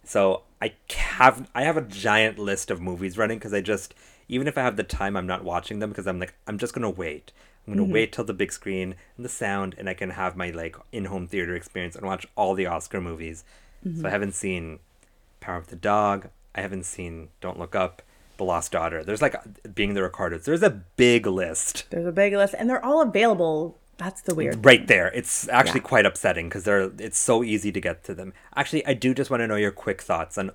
So 0.04 0.42
I 0.60 0.74
have 0.94 1.48
I 1.54 1.62
have 1.62 1.76
a 1.76 1.82
giant 1.82 2.38
list 2.38 2.70
of 2.70 2.80
movies 2.80 3.16
running 3.16 3.38
because 3.38 3.54
I 3.54 3.60
just 3.60 3.94
even 4.28 4.46
if 4.46 4.58
I 4.58 4.62
have 4.62 4.76
the 4.76 4.82
time, 4.84 5.16
I'm 5.16 5.26
not 5.26 5.44
watching 5.44 5.78
them 5.78 5.90
because 5.90 6.06
I'm 6.06 6.18
like 6.20 6.34
I'm 6.46 6.58
just 6.58 6.74
gonna 6.74 6.90
wait. 6.90 7.32
I'm 7.66 7.74
gonna 7.74 7.84
mm-hmm. 7.84 7.92
wait 7.92 8.12
till 8.12 8.24
the 8.24 8.34
big 8.34 8.52
screen 8.52 8.96
and 9.16 9.24
the 9.24 9.28
sound, 9.28 9.74
and 9.78 9.88
I 9.88 9.94
can 9.94 10.10
have 10.10 10.36
my 10.36 10.50
like 10.50 10.76
in-home 10.90 11.28
theater 11.28 11.54
experience 11.54 11.94
and 11.94 12.04
watch 12.04 12.26
all 12.36 12.54
the 12.54 12.66
Oscar 12.66 13.00
movies. 13.00 13.44
So 13.84 13.88
I 13.88 13.92
mm-hmm. 13.92 14.06
haven't 14.06 14.34
seen 14.34 14.78
Power 15.40 15.56
of 15.56 15.68
the 15.68 15.76
Dog. 15.76 16.28
I 16.54 16.60
haven't 16.60 16.84
seen 16.84 17.28
Don't 17.40 17.58
Look 17.58 17.74
Up. 17.74 18.02
The 18.38 18.44
Lost 18.44 18.72
Daughter. 18.72 19.04
There's 19.04 19.22
like 19.22 19.36
being 19.74 19.94
the 19.94 20.02
Ricardos. 20.02 20.44
There's 20.44 20.62
a 20.62 20.70
big 20.70 21.26
list 21.26 21.86
There's 21.90 22.06
a 22.06 22.12
big 22.12 22.32
list, 22.32 22.54
and 22.58 22.68
they're 22.68 22.84
all 22.84 23.02
available. 23.02 23.78
That's 23.98 24.22
the 24.22 24.34
weird. 24.34 24.64
right 24.64 24.84
there. 24.86 25.08
It's 25.08 25.48
actually 25.48 25.80
Yeah. 25.80 25.86
quite 25.86 26.06
upsetting 26.06 26.48
because 26.48 26.64
they're 26.64 26.90
it's 26.98 27.18
so 27.18 27.44
easy 27.44 27.70
to 27.70 27.80
get 27.80 28.02
to 28.04 28.14
them. 28.14 28.32
Actually, 28.56 28.84
I 28.86 28.94
do 28.94 29.14
just 29.14 29.30
want 29.30 29.42
to 29.42 29.46
know 29.46 29.56
your 29.56 29.70
quick 29.70 30.02
thoughts 30.02 30.38
on 30.38 30.50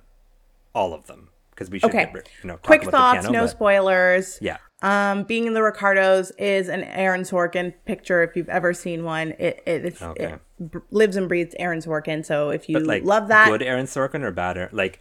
all 0.74 0.92
of 0.92 1.06
them 1.06 1.28
because 1.50 1.70
we 1.70 1.78
should 1.78 1.90
Okay. 1.90 2.10
get, 2.12 2.28
you 2.42 2.48
know 2.48 2.58
Quick 2.58 2.84
thoughts, 2.84 3.20
piano, 3.20 3.32
no 3.32 3.42
but- 3.44 3.50
spoilers. 3.50 4.38
Yeah, 4.42 4.58
Um, 4.80 5.24
Being 5.24 5.46
in 5.46 5.54
the 5.54 5.62
Ricardos 5.62 6.30
is 6.38 6.68
an 6.68 6.84
Aaron 6.84 7.22
Sorkin 7.22 7.74
picture. 7.84 8.22
If 8.22 8.36
you've 8.36 8.48
ever 8.48 8.72
seen 8.72 9.02
one, 9.04 9.32
it 9.38 9.60
it, 9.66 9.84
it's, 9.86 10.00
Okay. 10.02 10.34
it 10.60 10.70
b- 10.72 10.78
lives 10.90 11.16
and 11.16 11.28
breathes 11.28 11.54
Aaron 11.58 11.80
Sorkin. 11.80 12.24
So 12.24 12.50
if 12.50 12.68
you 12.68 12.78
like 12.78 13.02
love 13.04 13.28
that, 13.28 13.48
good 13.48 13.62
Aaron 13.62 13.86
Sorkin 13.86 14.22
or 14.22 14.30
bad 14.30 14.56
Aaron, 14.56 14.70
like 14.72 15.00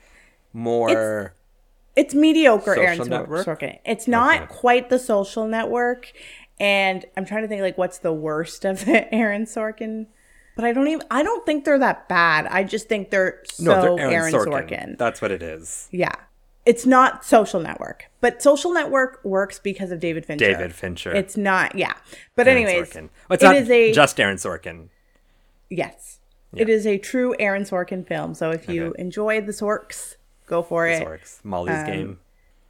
more. 0.51 1.35
it's 1.95 2.15
mediocre 2.15 2.75
Aaron 2.75 3.07
Network? 3.07 3.45
Sorkin. 3.45 3.77
It's 3.85 4.07
not 4.07 4.37
Okay. 4.43 4.45
quite 4.49 4.89
the 4.89 4.97
Social 4.97 5.45
Network, 5.47 6.11
and 6.59 7.05
I'm 7.15 7.25
trying 7.25 7.43
to 7.43 7.47
think 7.47 7.61
like 7.61 7.77
what's 7.77 7.99
the 7.99 8.13
worst 8.13 8.65
of 8.65 8.83
the 8.85 9.13
Aaron 9.13 9.45
Sorkin. 9.45 10.07
But 10.55 10.65
I 10.65 10.73
don't 10.73 10.87
even. 10.87 11.05
I 11.11 11.21
don't 11.21 11.45
think 11.45 11.65
they're 11.65 11.77
that 11.77 12.09
bad. 12.09 12.47
I 12.47 12.63
just 12.63 12.89
think 12.89 13.11
they're 13.11 13.43
so 13.45 13.63
no, 13.63 13.81
they're 13.95 13.99
Aaron, 14.09 14.13
Aaron, 14.13 14.33
Sorkin. 14.33 14.69
Sorkin. 14.69 14.97
That's 14.97 15.21
what 15.21 15.29
it 15.29 15.43
is. 15.43 15.87
Yeah. 15.91 16.15
It's 16.67 16.85
not 16.85 17.23
Social 17.25 17.59
Network, 17.61 18.09
but 18.21 18.41
Social 18.41 18.71
Network 18.73 19.23
works 19.23 19.57
because 19.57 19.89
of 19.91 19.99
David 19.99 20.25
Fincher. 20.25 20.45
David 20.51 20.75
Fincher. 20.75 21.13
It's 21.15 21.37
not, 21.37 21.75
yeah. 21.75 21.93
But 22.35 22.47
Aaron 22.47 22.63
anyways, 22.63 22.89
Sorkin. 22.91 23.09
Well, 23.29 23.35
it's 23.35 23.43
it 23.43 23.47
not 23.47 23.55
is 23.55 23.69
a 23.69 23.91
just 23.93 24.19
Aaron 24.19 24.35
Sorkin. 24.37 24.89
yes, 25.69 26.19
it 26.55 26.69
is 26.69 26.85
a 26.85 26.97
true 26.97 27.35
Aaron 27.39 27.63
Sorkin 27.63 28.05
film. 28.07 28.33
So 28.33 28.51
if 28.51 28.67
you 28.69 28.87
Okay. 28.87 29.01
enjoy 29.01 29.41
the 29.41 29.51
Sorks, 29.51 30.15
go 30.45 30.61
for 30.61 30.87
it. 30.87 31.03
Sorks. 31.03 31.39
Molly's 31.43 31.75
Um, 31.79 31.85
game. 31.85 32.19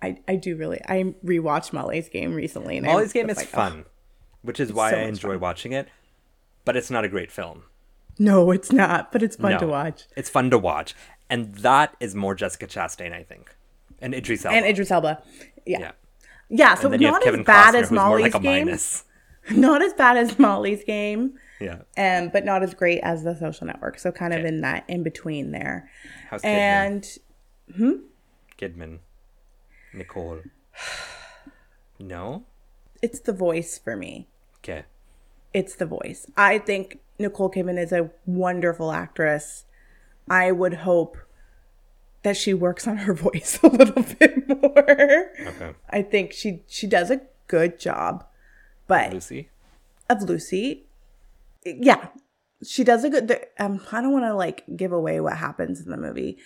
I, 0.01 0.19
I 0.27 0.35
do 0.35 0.55
really. 0.55 0.79
I 0.87 1.15
rewatched 1.25 1.73
Molly's 1.73 2.07
Game 2.07 2.35
recently. 2.35 2.77
And 2.77 2.85
Molly's 2.85 3.13
game 3.13 3.29
is 3.31 3.37
like, 3.37 3.47
oh, 3.53 3.57
fun, 3.57 3.85
which 4.43 4.59
is 4.59 4.71
why 4.71 4.91
so 4.91 4.97
I 4.97 5.01
enjoy 5.01 5.29
fun. 5.31 5.39
watching 5.39 5.71
it. 5.73 5.87
But 6.65 6.75
it's 6.77 6.91
not 6.91 7.03
a 7.03 7.09
great 7.09 7.31
film. 7.31 7.63
no, 8.19 8.51
it's 8.51 8.71
not, 8.71 9.11
but 9.11 9.23
it's 9.23 9.35
fun 9.37 9.53
No. 9.53 9.59
to 9.59 9.67
watch. 9.67 10.03
It's 10.15 10.29
fun 10.29 10.51
to 10.51 10.57
watch, 10.59 10.93
and 11.31 11.55
that 11.55 11.95
is 11.99 12.13
more 12.13 12.35
Jessica 12.35 12.67
Chastain, 12.67 13.11
I 13.13 13.23
think, 13.23 13.55
and 14.01 14.13
Idris 14.13 14.45
Elba. 14.45 14.55
And 14.57 14.65
Idris 14.65 14.91
Elba, 14.91 15.21
yeah, 15.65 15.79
yeah. 15.79 15.91
yeah. 16.49 16.75
so 16.75 16.89
not 16.89 17.25
as 17.27 17.45
bad 17.45 17.73
Costner, 17.75 17.81
as 17.81 17.91
Molly's 17.91 18.33
like 18.33 18.43
Game, 18.43 18.77
not 19.51 19.81
as 19.81 19.93
bad 19.93 20.17
as 20.17 20.37
Molly's 20.39 20.83
Game. 20.83 21.33
Yeah. 21.59 21.79
um, 21.97 22.29
but 22.29 22.45
not 22.45 22.61
as 22.61 22.75
great 22.75 22.99
as 23.01 23.23
the 23.23 23.35
social 23.35 23.65
network. 23.65 23.97
So 23.97 24.11
kind 24.11 24.31
of 24.33 24.41
Okay. 24.41 24.47
in 24.49 24.61
that 24.61 24.83
in 24.87 25.01
between 25.01 25.51
there. 25.51 25.89
How's 26.29 26.43
Kidman? 26.43 27.17
And 27.75 28.07
Kidman. 28.59 28.99
Nicole. 29.93 30.41
No? 31.99 32.45
it's 33.01 33.19
the 33.21 33.33
voice 33.33 33.77
for 33.77 33.95
me. 33.95 34.27
Okay. 34.59 34.83
It's 35.53 35.75
the 35.75 35.85
voice. 35.87 36.27
I 36.35 36.59
think 36.59 36.99
Nicole 37.17 37.49
Kidman 37.49 37.81
is 37.81 37.91
a 37.91 38.11
wonderful 38.25 38.91
actress. 38.91 39.65
I 40.29 40.51
would 40.51 40.75
hope 40.75 41.17
that 42.23 42.37
she 42.37 42.53
works 42.53 42.87
on 42.87 42.97
her 42.97 43.13
voice 43.27 43.59
a 43.63 43.67
little 43.67 44.03
bit 44.19 44.47
more. 44.47 45.29
Okay. 45.47 45.73
I 45.89 46.01
think 46.01 46.33
she 46.33 46.63
she 46.67 46.87
does 46.87 47.09
a 47.11 47.21
good 47.47 47.79
job. 47.79 48.25
But 48.87 49.13
Lucy? 49.13 49.49
of 50.09 50.21
Lucy, 50.23 50.85
yeah, 51.65 52.07
she 52.63 52.83
does 52.83 53.03
a 53.03 53.09
good. 53.09 53.37
Um, 53.59 53.81
I 53.91 54.01
don't 54.01 54.13
want 54.13 54.25
to 54.25 54.33
like 54.33 54.63
give 54.75 54.91
away 54.93 55.19
what 55.19 55.37
happens 55.37 55.81
in 55.81 55.91
the 55.91 55.97
movie, 55.97 56.37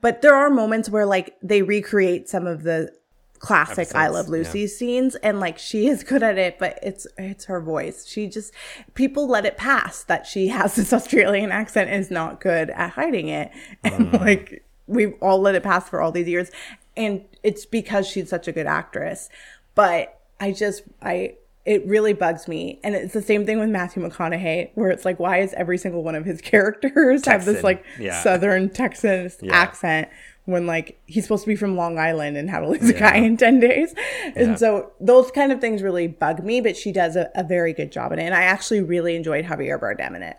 but 0.00 0.20
there 0.22 0.34
are 0.34 0.50
moments 0.50 0.90
where 0.90 1.06
like 1.06 1.36
they 1.42 1.62
recreate 1.62 2.28
some 2.28 2.46
of 2.46 2.62
the 2.64 2.92
classic 3.38 3.94
I 3.94 4.04
Episodes, 4.06 4.14
Love 4.14 4.26
yeah. 4.26 4.30
Lucy 4.32 4.66
scenes, 4.66 5.14
and 5.16 5.40
like 5.40 5.58
she 5.58 5.88
is 5.88 6.04
good 6.04 6.22
at 6.22 6.36
it. 6.36 6.58
But 6.58 6.78
it's 6.82 7.06
it's 7.16 7.46
her 7.46 7.60
voice. 7.62 8.06
She 8.06 8.26
just 8.28 8.52
people 8.94 9.26
let 9.26 9.46
it 9.46 9.56
pass 9.56 10.02
that 10.04 10.26
she 10.26 10.48
has 10.48 10.76
this 10.76 10.92
Australian 10.92 11.50
accent 11.50 11.88
and 11.90 11.98
is 12.00 12.10
not 12.10 12.40
good 12.42 12.68
at 12.70 12.90
hiding 12.90 13.28
it, 13.28 13.50
and 13.82 14.12
Mm. 14.12 14.20
like 14.20 14.65
we've 14.86 15.14
all 15.20 15.40
let 15.40 15.54
it 15.54 15.62
pass 15.62 15.88
for 15.88 16.00
all 16.00 16.12
these 16.12 16.28
years, 16.28 16.50
and 16.96 17.24
it's 17.42 17.66
because 17.66 18.06
she's 18.06 18.28
such 18.30 18.48
a 18.48 18.52
good 18.52 18.66
actress. 18.66 19.28
But 19.74 20.18
I 20.40 20.52
just 20.52 20.82
I 21.02 21.34
it 21.64 21.84
really 21.84 22.12
bugs 22.12 22.46
me. 22.46 22.78
And 22.84 22.94
it's 22.94 23.12
the 23.12 23.20
same 23.20 23.44
thing 23.44 23.58
with 23.58 23.68
Matthew 23.68 24.00
McConaughey, 24.08 24.70
where 24.76 24.88
it's 24.90 25.04
like, 25.04 25.18
why 25.18 25.40
is 25.40 25.52
every 25.54 25.76
single 25.78 26.04
one 26.04 26.14
of 26.14 26.24
his 26.24 26.40
characters 26.52 27.26
have 27.26 27.44
this 27.44 27.64
like 27.64 27.84
yeah. 27.98 28.22
Southern 28.22 28.70
Texan 28.70 29.30
Yeah. 29.42 29.52
accent 29.52 30.08
when 30.44 30.64
like 30.68 30.96
he's 31.06 31.24
supposed 31.24 31.42
to 31.42 31.48
be 31.48 31.56
from 31.56 31.76
Long 31.76 31.98
Island 31.98 32.36
and 32.36 32.48
how 32.48 32.60
to 32.60 32.68
lose 32.68 32.88
a 32.88 32.92
guy 32.92 33.16
in 33.16 33.36
10 33.36 33.58
days. 33.58 33.92
And 34.36 34.50
Yeah. 34.50 34.54
so 34.54 34.92
those 35.00 35.32
kind 35.32 35.50
of 35.50 35.60
things 35.60 35.82
really 35.82 36.06
bug 36.06 36.44
me, 36.44 36.60
but 36.60 36.76
she 36.76 36.92
does 36.92 37.16
a, 37.16 37.30
a 37.34 37.42
very 37.42 37.72
good 37.72 37.90
job 37.90 38.12
in 38.12 38.20
it. 38.20 38.26
And 38.26 38.34
I 38.34 38.42
actually 38.42 38.80
really 38.80 39.16
enjoyed 39.16 39.44
Javier 39.46 39.80
Bardem 39.80 40.14
in 40.14 40.22
it. 40.22 40.36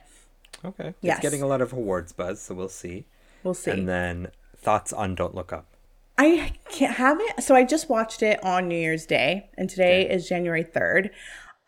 Okay. 0.64 0.94
Yes. 1.02 1.18
It's 1.18 1.24
getting 1.24 1.42
a 1.42 1.48
lot 1.48 1.60
of 1.60 1.74
awards 1.74 2.14
buzz, 2.14 2.42
so 2.42 2.56
we'll 2.56 2.70
see. 2.70 3.04
We'll 3.48 3.54
see. 3.54 3.72
And 3.72 3.88
then 3.88 4.28
thoughts 4.58 4.92
on 4.92 5.16
Don't 5.16 5.34
Look 5.34 5.54
Up. 5.54 5.66
I 6.18 6.52
can't 6.70 6.96
have 6.98 7.18
it. 7.22 7.42
So 7.44 7.56
I 7.56 7.64
just 7.64 7.90
watched 7.90 8.22
it 8.22 8.44
on 8.44 8.68
New 8.68 8.76
Year's 8.78 9.06
Day, 9.06 9.50
and 9.58 9.70
today 9.70 10.10
is 10.10 10.28
January 10.28 10.66
3rd. 10.66 11.12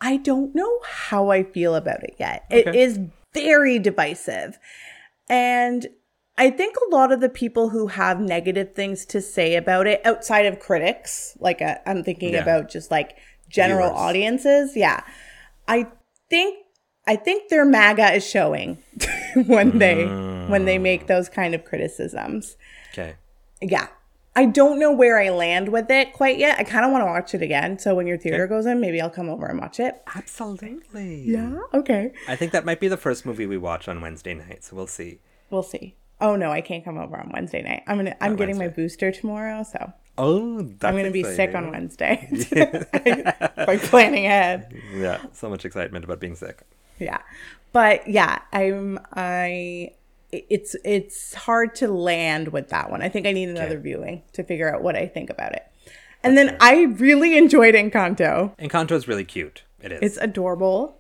I 0.02 0.18
don't 0.18 0.54
know 0.54 0.80
how 0.86 1.30
I 1.30 1.44
feel 1.44 1.74
about 1.76 2.04
it 2.04 2.16
yet. 2.20 2.44
It 2.50 2.68
Okay. 2.68 2.82
is 2.82 3.00
very 3.34 3.80
divisive. 3.80 4.60
And 5.30 5.88
I 6.38 6.50
think 6.50 6.76
a 6.78 6.94
lot 6.94 7.12
of 7.14 7.22
the 7.22 7.30
people 7.30 7.70
who 7.70 7.88
have 7.88 8.20
negative 8.20 8.74
things 8.74 9.06
to 9.08 9.22
say 9.22 9.56
about 9.56 9.88
it 9.88 10.02
outside 10.06 10.46
of 10.46 10.60
critics, 10.60 11.38
like 11.40 11.62
uh, 11.62 11.76
I'm 11.86 12.04
thinking 12.04 12.34
Yeah. 12.34 12.42
about 12.42 12.70
just 12.70 12.92
like 12.92 13.16
general 13.50 13.88
Viewers. 13.90 14.02
audiences, 14.02 14.76
yeah. 14.76 15.02
I 15.68 15.88
think 16.30 16.58
I 17.10 17.16
think 17.16 17.50
their 17.50 17.66
MAGA 17.66 18.14
is 18.14 18.24
showing 18.24 18.78
when 19.48 19.80
they 19.80 20.04
mm. 20.04 20.48
when 20.48 20.66
they 20.66 20.78
make 20.78 21.08
those 21.08 21.28
kind 21.28 21.56
of 21.56 21.66
criticisms. 21.66 22.56
Okay. 22.94 23.16
yeah. 23.62 23.88
I 24.36 24.46
don't 24.46 24.80
know 24.80 24.92
where 24.92 25.20
i 25.20 25.30
land 25.30 25.70
with 25.70 25.90
it 25.90 26.14
quite 26.14 26.38
yet. 26.38 26.60
I 26.60 26.64
kind 26.64 26.86
of 26.86 26.92
want 26.92 27.02
to 27.02 27.08
watch 27.08 27.34
it 27.34 27.42
again. 27.42 27.80
So 27.80 27.96
when 27.96 28.06
your 28.06 28.20
theater 28.20 28.46
goes 28.46 28.68
in 28.68 28.80
maybe 28.80 29.02
i'll 29.02 29.10
come 29.10 29.28
over 29.28 29.48
and 29.48 29.60
watch 29.60 29.80
it. 29.80 30.00
Absolutely. 30.16 31.24
yeah? 31.24 31.58
Okay. 31.74 32.14
I 32.28 32.36
think 32.36 32.52
that 32.52 32.64
might 32.64 32.80
be 32.80 32.88
the 32.88 32.96
first 32.96 33.26
movie 33.26 33.48
we 33.48 33.58
watch 33.58 33.88
on 33.88 34.02
Wednesday 34.02 34.36
night, 34.36 34.64
so 34.64 34.76
we'll 34.76 34.86
see. 34.86 35.20
we'll 35.50 35.64
see. 35.64 35.96
Oh 36.22 36.36
no 36.36 36.52
i 36.52 36.62
can't 36.62 36.86
come 36.86 37.00
over 37.00 37.18
on 37.18 37.32
wednesday 37.34 37.64
night. 37.64 37.82
I'm 37.88 37.98
gonna 37.98 38.16
i'm 38.22 38.36
getting 38.36 38.60
my 38.60 38.68
booster 38.68 39.12
tomorrow 39.12 39.64
so 39.64 39.94
Oh, 40.16 40.62
that's 40.62 40.84
i'm 40.86 40.96
gonna 40.96 41.10
be 41.10 41.24
sick 41.24 41.56
on 41.56 41.74
exciting. 41.74 42.30
wednesday. 42.30 43.34
By 43.66 43.78
planning 43.78 44.28
ahead. 44.28 44.80
Yeah, 44.94 45.22
so 45.34 45.50
much 45.50 45.66
excitement 45.66 46.06
about 46.06 46.20
being 46.20 46.36
sick. 46.36 46.62
Yeah 47.00 47.20
but 47.74 48.08
yeah 48.08 48.40
i'm 48.54 49.00
i 49.14 49.92
it's 50.32 50.76
it's 50.86 51.34
hard 51.34 51.74
to 51.76 51.88
land 51.88 52.50
with 52.50 52.70
that 52.70 52.90
one 52.92 53.02
i 53.02 53.10
think 53.10 53.26
i 53.26 53.32
need 53.32 53.50
another 53.50 53.74
Okay. 53.76 53.82
viewing 53.84 54.22
to 54.34 54.44
figure 54.44 54.74
out 54.74 54.82
what 54.84 54.96
i 54.96 55.06
think 55.08 55.30
about 55.30 55.54
it 55.54 55.64
and 56.24 56.38
then 56.38 56.56
i 56.62 56.84
really 56.84 57.38
enjoyed 57.38 57.74
encanto 57.76 58.56
Encanto 58.60 58.92
is 58.92 59.08
really 59.08 59.26
cute. 59.26 59.64
It 59.82 59.92
is. 59.94 60.00
it's 60.02 60.18
adorable 60.18 60.98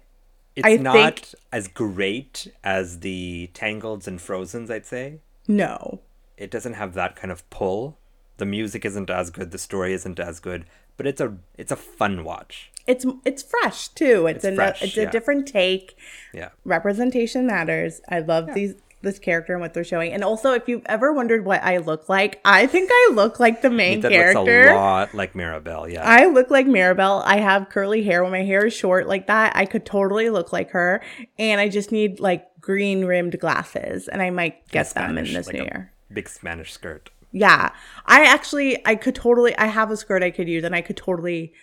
It's 0.55 0.65
I 0.65 0.77
not 0.77 0.93
think- 0.95 1.35
as 1.51 1.67
great 1.67 2.47
as 2.63 2.99
the 3.01 3.49
Tangleds 3.53 4.07
and 4.07 4.19
Frozens, 4.21 4.71
I'd 4.71 4.85
say. 4.85 5.19
no 5.47 5.99
It 6.37 6.49
doesn't 6.49 6.73
have 6.75 6.93
that 6.93 7.15
kind 7.17 7.31
of 7.31 7.47
pull. 7.49 7.97
The 8.37 8.45
music 8.45 8.85
isn't 8.85 9.09
as 9.09 9.29
good, 9.29 9.51
the 9.51 9.57
story 9.57 9.91
isn't 9.93 10.17
as 10.19 10.39
good, 10.39 10.65
but 10.99 11.07
it's 11.07 11.21
a 11.21 11.33
it's 11.57 11.71
a 11.71 11.75
fun 11.77 12.25
watch. 12.25 12.71
it's 12.85 13.05
it's 13.23 13.41
fresh 13.41 13.87
too 13.87 14.27
it's, 14.27 14.43
It's 14.43 14.51
a 14.51 14.55
fresh, 14.55 14.81
it's 14.83 14.97
yeah. 14.97 15.03
a 15.03 15.11
different 15.11 15.47
take 15.47 15.95
Yeah. 16.33 16.49
representation 16.65 17.47
matters 17.47 18.01
i 18.09 18.19
love 18.19 18.53
these 18.53 18.73
this 19.01 19.17
character 19.17 19.53
and 19.53 19.61
what 19.61 19.73
they're 19.73 19.85
showing 19.85 20.11
and 20.11 20.25
also 20.25 20.51
if 20.51 20.67
you've 20.67 20.85
ever 20.87 21.13
wondered 21.13 21.45
what 21.45 21.63
i 21.63 21.77
look 21.77 22.09
like 22.09 22.41
i 22.43 22.67
think 22.67 22.89
i 22.91 23.11
look 23.13 23.39
like 23.39 23.61
the 23.61 23.69
main 23.69 24.01
character. 24.01 24.43
That 24.65 24.65
looks 24.65 24.71
a 24.71 24.75
lot 24.75 25.13
like 25.13 25.35
Mirabel, 25.35 25.87
yeah. 25.87 26.03
I 26.03 26.25
look 26.25 26.49
like 26.51 26.65
Maribel. 26.67 27.23
I 27.25 27.37
have 27.37 27.69
curly 27.69 28.03
hair. 28.03 28.23
When 28.23 28.33
my 28.33 28.43
hair 28.43 28.65
is 28.65 28.73
short 28.73 29.07
like 29.07 29.27
that, 29.27 29.55
I 29.55 29.65
could 29.65 29.85
totally 29.85 30.29
look 30.29 30.51
like 30.51 30.71
her. 30.71 31.01
And 31.37 31.61
I 31.61 31.69
just 31.69 31.93
need 31.93 32.19
like 32.19 32.45
green 32.59 33.05
rimmed 33.05 33.39
glasses, 33.39 34.09
and 34.09 34.21
I 34.21 34.31
might 34.31 34.67
get 34.67 34.89
them 34.93 35.17
in 35.17 35.25
Spanish, 35.25 35.33
this 35.33 35.47
like 35.47 35.55
new 35.55 35.63
year. 35.63 35.93
Big 36.11 36.27
Spanish 36.27 36.73
skirt. 36.73 37.09
Yeah, 37.31 37.71
I 38.05 38.25
actually, 38.25 38.85
I 38.87 38.95
could 38.95 39.15
totally. 39.15 39.55
I 39.57 39.67
have 39.67 39.91
a 39.91 39.97
skirt 39.97 40.23
I 40.23 40.31
could 40.31 40.47
use, 40.49 40.63
and 40.63 40.75
I 40.75 40.81
could 40.81 40.97
totally 40.97 41.53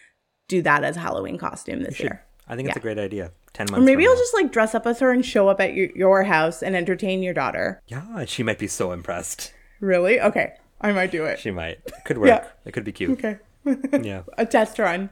do 0.48 0.62
that 0.62 0.84
as 0.84 0.96
a 0.96 1.00
Halloween 1.00 1.38
costume 1.38 1.82
this 1.82 1.98
year. 1.98 2.24
I 2.48 2.54
think 2.54 2.68
it's 2.68 2.76
a 2.76 2.80
great 2.80 2.98
idea. 2.98 3.32
Ten 3.52 3.66
months. 3.70 3.82
Or 3.82 3.84
maybe 3.84 4.06
I'll 4.06 4.14
now. 4.14 4.18
just 4.20 4.34
like 4.34 4.52
dress 4.52 4.74
up 4.74 4.86
as 4.86 5.00
her 5.00 5.10
and 5.10 5.24
show 5.26 5.48
up 5.48 5.60
at 5.60 5.74
your, 5.74 5.88
your 5.96 6.22
house 6.24 6.62
and 6.62 6.76
entertain 6.76 7.22
your 7.22 7.34
daughter. 7.34 7.82
Yeah, 7.88 8.24
she 8.26 8.42
might 8.44 8.58
be 8.58 8.68
so 8.68 8.92
impressed. 8.92 9.52
Really? 9.80 10.20
Okay, 10.20 10.52
I 10.80 10.92
might 10.92 11.10
do 11.10 11.24
it. 11.24 11.38
She 11.40 11.50
might. 11.50 11.78
It 11.86 11.94
could 12.04 12.18
work. 12.18 12.28
Yeah. 12.28 12.46
It 12.64 12.72
could 12.72 12.84
be 12.84 12.92
cute. 12.92 13.10
Okay, 13.12 13.38
Yeah. 14.02 14.22
a 14.38 14.46
test 14.46 14.78
run. 14.78 15.10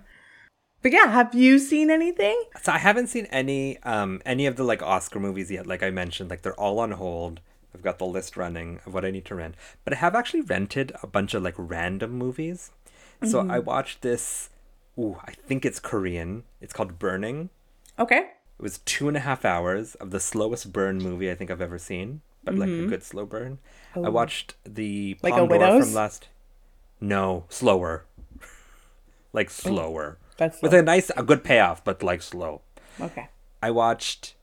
But 0.83 0.93
yeah, 0.93 1.07
have 1.11 1.35
you 1.35 1.59
seen 1.59 1.91
anything? 1.91 2.41
So 2.63 2.71
I 2.71 2.79
haven't 2.79 3.07
seen 3.09 3.25
any 3.27 3.79
um 3.83 4.21
any 4.25 4.47
of 4.47 4.57
the 4.57 4.63
like 4.65 4.83
Oscar 4.83 5.19
movies 5.19 5.51
yet. 5.51 5.67
Like 5.67 5.83
I 5.83 5.91
mentioned, 5.91 6.31
like 6.31 6.43
they're 6.43 6.61
all 6.61 6.79
on 6.79 6.93
hold. 6.93 7.41
I've 7.75 7.83
got 7.83 7.99
the 7.99 8.07
list 8.07 8.37
running 8.37 8.81
of 8.87 8.95
what 8.95 9.05
I 9.05 9.11
need 9.11 9.25
to 9.27 9.35
rent. 9.35 9.57
But 9.85 9.95
I 9.95 9.97
have 9.97 10.15
actually 10.15 10.43
rented 10.43 10.93
a 11.03 11.07
bunch 11.07 11.35
of 11.35 11.43
like 11.43 11.55
random 11.57 12.13
movies. 12.13 12.71
So 13.25 13.47
I 13.49 13.59
watched 13.59 14.03
this. 14.03 14.51
Ooh, 14.99 15.17
I 15.25 15.33
think 15.33 15.65
it's 15.65 15.81
Korean. 15.81 16.45
It's 16.61 16.73
called 16.75 16.99
Burning. 16.99 17.49
Okay. 17.99 18.19
It 18.59 18.63
was 18.63 18.79
two 18.79 19.09
and 19.09 19.17
a 19.17 19.21
half 19.21 19.45
hours 19.45 19.95
of 19.97 20.11
the 20.11 20.21
slowest 20.21 20.73
burn 20.73 20.99
movie 20.99 21.31
I 21.31 21.35
think 21.35 21.51
I've 21.51 21.61
ever 21.63 21.79
seen, 21.79 22.21
but 22.45 22.55
like 22.55 22.69
a 22.69 22.87
good 22.87 23.03
slow 23.03 23.25
burn. 23.27 23.59
I 23.97 24.09
watched 24.11 24.55
the 24.65 25.17
Like 25.23 25.35
a 25.35 25.45
Widows? 25.45 25.87
from 25.87 25.95
last. 25.95 26.29
No, 27.01 27.45
slower. 27.49 28.05
like 29.33 29.51
slower. 29.51 30.19
That's 30.37 30.59
slow. 30.59 30.69
with 30.69 30.75
a 30.79 30.83
nice, 30.83 31.11
a 31.17 31.23
good 31.23 31.43
payoff, 31.45 31.83
but 31.83 32.03
like 32.03 32.23
slow. 32.23 32.61
Okay. 33.01 33.29
I 33.63 33.71
watched 33.71 34.35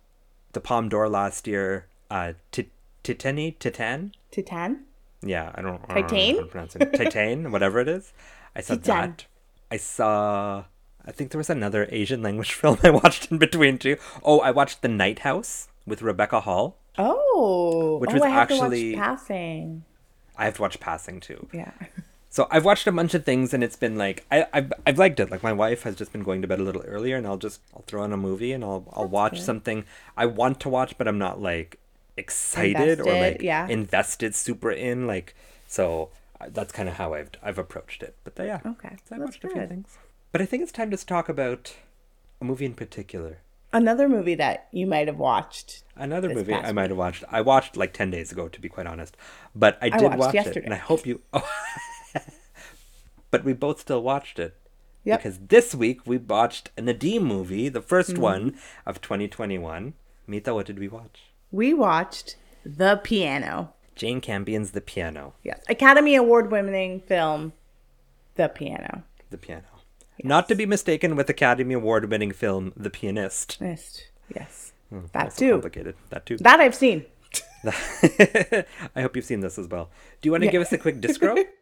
the 0.54 0.60
Palme 0.60 0.90
d'Or 0.90 1.08
last 1.08 1.48
year. 1.48 1.88
Uh, 2.10 2.34
Ti- 2.52 2.72
Titani, 3.03 3.58
Titan. 3.60 4.13
Titan? 4.31 4.86
Yeah, 5.24 5.51
I 5.55 5.62
don't, 5.62 5.81
I 5.89 5.93
don't 5.93 6.01
know 6.01 6.08
Titan? 6.08 6.36
how 6.36 6.41
to 6.41 6.48
pronounce 6.48 6.75
it. 6.75 6.93
Titan, 6.93 7.51
whatever 7.55 7.79
it 7.79 7.88
is. 7.88 8.13
I 8.55 8.62
saw 8.62 8.75
Titan. 8.75 8.86
that. 9.17 9.25
I 9.72 9.77
saw. 9.77 10.65
I 11.05 11.12
think 11.12 11.31
there 11.31 11.38
was 11.39 11.50
another 11.50 11.88
Asian 11.91 12.22
language 12.22 12.53
film 12.62 12.77
I 12.84 12.89
watched 12.91 13.31
in 13.31 13.38
between 13.38 13.77
too. 13.77 13.98
Oh, 14.24 14.39
I 14.39 14.51
watched 14.51 14.81
The 14.81 14.88
Night 14.88 15.20
House 15.20 15.67
with 15.86 16.01
Rebecca 16.01 16.41
Hall. 16.41 16.77
Oh, 16.98 17.98
Which 18.01 18.12
oh, 18.12 18.13
was 18.13 18.22
I 18.24 18.29
have 18.29 18.51
actually- 18.51 18.91
to 18.91 18.98
watch 18.98 19.05
Passing. 19.08 19.84
I 20.38 20.46
have 20.46 20.55
to 20.55 20.62
watch 20.62 20.79
Passing 20.79 21.20
too. 21.20 21.48
Yeah. 21.53 21.72
So 22.34 22.48
I've 22.50 22.63
watched 22.63 22.88
a 22.88 22.93
bunch 22.93 23.13
of 23.13 23.25
things 23.25 23.53
and 23.53 23.62
it's 23.62 23.75
been 23.75 23.98
like 23.98 24.25
I, 24.31 24.46
I've 24.53 24.72
I've 24.88 24.98
liked 24.98 25.20
it. 25.20 25.29
Like 25.29 25.43
my 25.43 25.51
wife 25.51 25.84
has 25.84 25.98
just 25.98 26.13
been 26.13 26.24
going 26.24 26.41
to 26.41 26.48
bed 26.48 26.62
a 26.62 26.63
little 26.63 26.81
earlier 26.84 27.17
and 27.17 27.27
I'll 27.27 27.36
just 27.36 27.60
I'll 27.75 27.81
throw 27.81 28.03
on 28.03 28.13
a 28.13 28.17
movie 28.17 28.53
and 28.53 28.63
I'll 28.63 28.86
I'll 28.93 29.05
watch 29.10 29.34
good. 29.34 29.41
something 29.43 29.84
I 30.15 30.27
want 30.27 30.62
to 30.62 30.70
watch 30.70 30.98
but 30.98 31.10
I'm 31.10 31.17
not 31.17 31.41
like 31.41 31.77
excited 32.18 33.00
or 33.00 33.13
like 33.13 33.41
yeah. 33.41 33.68
invested 33.68 34.36
super 34.36 34.72
in 34.72 35.08
like 35.08 35.36
so 35.68 36.10
uh, 36.39 36.46
that's 36.50 36.72
kind 36.72 36.89
of 36.89 36.96
how 36.96 37.13
I've 37.13 37.30
I've 37.41 37.58
approached 37.58 38.03
it. 38.03 38.15
But 38.24 38.39
uh, 38.39 38.44
yeah. 38.44 38.60
Okay, 38.65 38.96
So 39.08 39.15
I 39.15 39.20
that's 39.20 39.32
watched 39.32 39.44
a 39.46 39.50
few 39.50 39.68
things. 39.68 39.98
But 40.32 40.41
I 40.41 40.46
think 40.46 40.63
it's 40.63 40.72
time 40.72 40.91
to 40.91 40.98
talk 41.06 41.30
about 41.30 41.75
a 42.39 42.46
movie 42.46 42.65
in 42.65 42.74
particular. 42.74 43.39
Another 43.74 44.10
movie 44.10 44.36
that 44.36 44.68
you 44.72 44.86
might 44.86 45.08
have 45.08 45.18
watched. 45.18 45.84
Another 45.96 46.27
movie 46.34 46.53
I 46.53 46.74
might 46.74 46.89
have 46.89 46.98
watched. 46.98 47.24
I 47.32 47.41
watched 47.41 47.77
like 47.77 47.94
ten 47.94 48.12
days 48.12 48.32
ago, 48.32 48.50
to 48.50 48.60
be 48.60 48.68
quite 48.68 48.86
honest. 48.88 49.15
But 49.56 49.77
I 49.82 49.89
did 49.89 50.01
watched 50.18 50.36
watch 50.36 50.48
it, 50.48 50.58
and 50.65 50.74
I 50.74 50.77
hope 50.77 51.06
you. 51.06 51.22
Oh. 51.34 51.50
but 53.32 53.46
we 53.46 53.53
both 53.53 53.80
still 53.80 54.03
watched 54.03 54.39
it 54.39 54.58
Yep. 55.03 55.20
because 55.20 55.39
this 55.48 55.74
week 55.74 56.06
we 56.06 56.18
watched 56.18 56.70
a 56.77 56.82
Nadeem 56.82 57.22
movie, 57.24 57.70
the 57.70 57.82
1st 57.82 58.12
Mm-hmm. 58.13 58.22
one 58.22 58.58
of 58.86 59.01
2021. 59.01 59.94
Mita, 60.27 60.53
what 60.53 60.65
did 60.65 60.77
we 60.77 60.88
watch? 60.88 61.31
We 61.51 61.74
watched 61.74 62.36
The 62.65 63.00
Piano. 63.03 63.74
Jane 63.96 64.22
Campion's 64.22 64.72
The 64.72 64.81
Piano. 64.81 65.34
Yes. 65.43 65.62
Academy 65.70 66.15
Award 66.15 66.51
winning 66.51 67.01
film, 67.01 67.53
The 68.36 68.50
Piano. 68.50 69.03
The 69.29 69.38
Piano. 69.38 69.63
Not 70.24 70.48
to 70.50 70.55
be 70.55 70.65
mistaken 70.65 71.15
with 71.15 71.29
Academy 71.29 71.74
Award 71.74 72.10
winning 72.10 72.31
film 72.31 72.74
The 72.77 72.89
Pianist. 72.89 73.60
Missed. 73.60 74.08
Yes. 74.36 74.74
Hmm, 74.89 75.05
that 75.13 75.36
too. 75.36 75.51
complicated. 75.53 75.96
That 76.10 76.25
too. 76.25 76.38
That 76.38 76.60
I've 76.60 76.75
seen. 76.75 77.05
I 77.65 78.65
hope 79.01 79.15
you've 79.15 79.25
seen 79.25 79.39
this 79.41 79.58
as 79.60 79.67
well. 79.67 79.89
Do 80.22 80.27
you 80.27 80.31
want 80.31 80.43
to 80.43 80.50
give 80.50 80.62
us 80.62 80.72
a 80.72 80.77
quick 80.77 81.01
discro? 81.01 81.43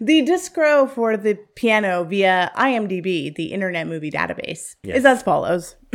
The 0.00 0.22
discro 0.24 0.88
for 0.88 1.16
the 1.18 1.34
piano 1.54 2.04
via 2.04 2.50
IMDb, 2.56 3.34
the 3.34 3.46
Internet 3.46 3.88
Movie 3.88 4.10
Database, 4.12 4.76
Yes. 4.82 4.98
is 4.98 5.04
as 5.04 5.22
follows. 5.22 5.74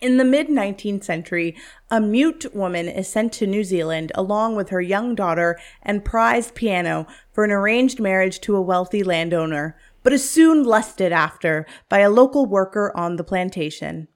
In 0.00 0.16
the 0.16 0.24
mid 0.24 0.46
19th 0.46 1.02
century, 1.02 1.56
a 1.90 2.00
mute 2.00 2.46
woman 2.54 2.88
is 2.88 3.08
sent 3.08 3.32
to 3.34 3.48
New 3.48 3.64
Zealand 3.64 4.12
along 4.14 4.54
with 4.54 4.68
her 4.68 4.80
young 4.80 5.16
daughter 5.16 5.58
and 5.82 6.04
prized 6.04 6.54
piano 6.54 7.06
for 7.32 7.42
an 7.42 7.50
arranged 7.50 7.98
marriage 7.98 8.40
to 8.42 8.54
a 8.54 8.62
wealthy 8.62 9.02
landowner, 9.02 9.76
but 10.04 10.12
is 10.12 10.28
soon 10.28 10.62
lusted 10.62 11.10
after 11.10 11.66
by 11.88 11.98
a 11.98 12.10
local 12.10 12.46
worker 12.46 12.92
on 12.96 13.16
the 13.16 13.24
plantation. 13.24 14.06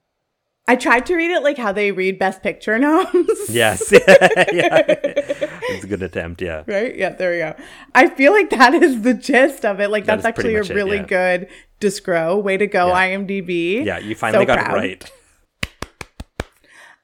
I 0.65 0.77
tried 0.77 1.05
to 1.07 1.15
read 1.15 1.31
it 1.31 1.43
like 1.43 1.57
how 1.57 1.73
they 1.73 1.91
read 1.91 2.17
Best 2.17 2.41
Picture 2.41 2.79
noms. 2.79 3.09
Yes. 3.49 3.91
yeah. 3.91 4.83
It's 4.87 5.83
a 5.83 5.87
good 5.87 6.01
attempt, 6.01 6.41
yeah. 6.41 6.63
right? 6.65 6.95
Yeah, 6.95 7.09
there 7.09 7.31
we 7.31 7.37
go. 7.39 7.55
I 7.93 8.07
feel 8.07 8.31
like 8.31 8.49
that 8.51 8.73
is 8.73 9.01
the 9.01 9.13
gist 9.13 9.65
of 9.65 9.81
it. 9.81 9.89
Like 9.89 10.05
That 10.05 10.21
that's 10.21 10.25
actually 10.25 10.55
a 10.55 10.59
much 10.59 10.69
it, 10.69 10.75
really 10.75 10.97
yeah. 10.97 11.03
good 11.03 11.47
discro. 11.81 12.41
Way 12.41 12.55
to 12.55 12.67
go, 12.67 12.87
Yeah. 12.87 13.17
IMDb. 13.17 13.83
Yeah, 13.83 13.97
you 13.97 14.15
finally 14.15 14.43
So 14.43 14.47
got 14.47 14.59
proud. 14.59 14.77
it 14.77 14.77
right. 14.77 15.11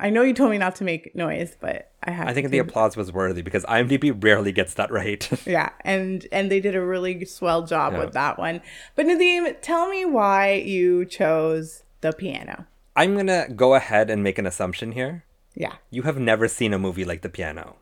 I 0.02 0.10
know 0.10 0.22
you 0.22 0.34
told 0.34 0.52
me 0.52 0.58
not 0.58 0.76
to 0.76 0.84
make 0.86 1.14
noise, 1.14 1.58
but 1.60 1.92
I 2.04 2.12
have. 2.12 2.28
I 2.30 2.34
think 2.34 2.46
to. 2.48 2.52
the 2.52 2.60
applause 2.60 2.96
was 2.96 3.12
worthy 3.12 3.42
because 3.42 3.66
IMDb 3.66 4.12
rarely 4.24 4.52
gets 4.54 4.74
that 4.76 4.92
right. 4.92 5.30
Yeah, 5.46 5.70
and 5.82 6.26
and 6.32 6.50
they 6.50 6.60
did 6.62 6.76
a 6.76 6.82
really 6.86 7.26
swell 7.26 7.64
job 7.64 7.94
Yeah. 7.94 8.00
with 8.00 8.14
that 8.14 8.40
one. 8.40 8.62
But 8.96 9.08
Nadeem, 9.08 9.56
tell 9.62 9.90
me 9.90 10.06
why 10.06 10.54
you 10.54 11.04
chose 11.06 11.84
the 12.02 12.14
piano. 12.14 12.66
I'm 12.96 13.14
going 13.14 13.28
to 13.28 13.48
go 13.56 13.76
ahead 13.76 14.10
and 14.10 14.24
make 14.24 14.38
an 14.38 14.46
assumption 14.46 14.92
here. 14.94 15.24
Yeah, 15.56 15.76
You 15.90 16.04
have 16.04 16.18
never 16.18 16.48
seen 16.48 16.74
a 16.74 16.80
movie 16.80 17.04
like 17.06 17.22
The 17.22 17.30
Piano. 17.30 17.78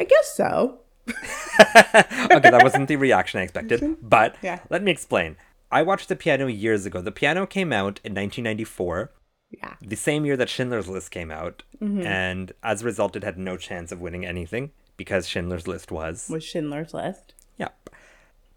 I 0.00 0.04
guess 0.04 0.32
so. 0.36 0.80
okay, 1.08 2.50
that 2.50 2.60
wasn't 2.62 2.88
the 2.88 2.96
reaction 2.96 3.40
I 3.40 3.44
expected, 3.44 3.96
but 4.02 4.36
Yeah. 4.42 4.60
let 4.70 4.82
me 4.82 4.90
explain. 4.92 5.36
I 5.70 5.82
watched 5.82 6.08
The 6.08 6.16
Piano 6.16 6.46
years 6.46 6.86
ago. 6.86 7.00
The 7.00 7.12
Piano 7.12 7.46
came 7.46 7.72
out 7.72 8.00
in 8.04 8.12
1994, 8.14 9.10
Yeah, 9.56 9.74
the 9.80 9.96
same 9.96 10.24
year 10.24 10.36
that 10.36 10.48
Schindler's 10.48 10.88
List 10.88 11.10
came 11.10 11.30
out, 11.30 11.62
Mm-hmm. 11.82 12.02
and 12.06 12.52
as 12.62 12.82
a 12.82 12.84
result, 12.86 13.16
it 13.16 13.24
had 13.24 13.36
no 13.38 13.56
chance 13.56 13.92
of 13.92 14.00
winning 14.00 14.24
anything 14.24 14.70
because 14.96 15.28
Schindler's 15.28 15.66
List 15.68 15.90
was. 15.92 16.28
was 16.30 16.42
Schindler's 16.44 16.94
List. 16.94 17.34
Yeah. 17.58 17.68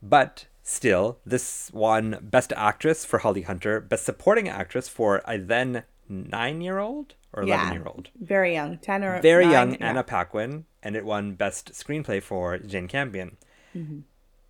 But 0.01 0.46
still, 0.63 1.20
this 1.25 1.70
won 1.74 2.18
Best 2.22 2.53
Actress 2.56 3.03
for 3.06 3.20
Holly 3.20 3.41
Hunter, 3.41 3.79
Best 3.82 4.06
Supporting 4.06 4.48
Actress 4.48 4.88
for 4.88 5.22
a 5.27 5.38
then 5.38 5.84
nine 6.08 6.62
year 6.62 6.79
old 6.79 7.15
or 7.34 7.44
11 7.44 7.68
Yeah, 7.68 7.74
year 7.74 7.84
old. 7.86 8.10
very 8.20 8.53
young, 8.53 8.77
ten 8.77 9.03
or 9.03 9.22
Very 9.22 9.46
nine, 9.46 9.51
young 9.53 9.72
yeah. 9.74 9.89
Anna 9.89 10.03
Paquin, 10.03 10.65
and 10.82 10.96
it 10.96 11.06
won 11.06 11.34
Best 11.34 11.74
Screenplay 11.74 12.22
for 12.24 12.58
Jane 12.58 12.88
Campion. 12.88 13.38
Mm-hmm. 13.75 14.00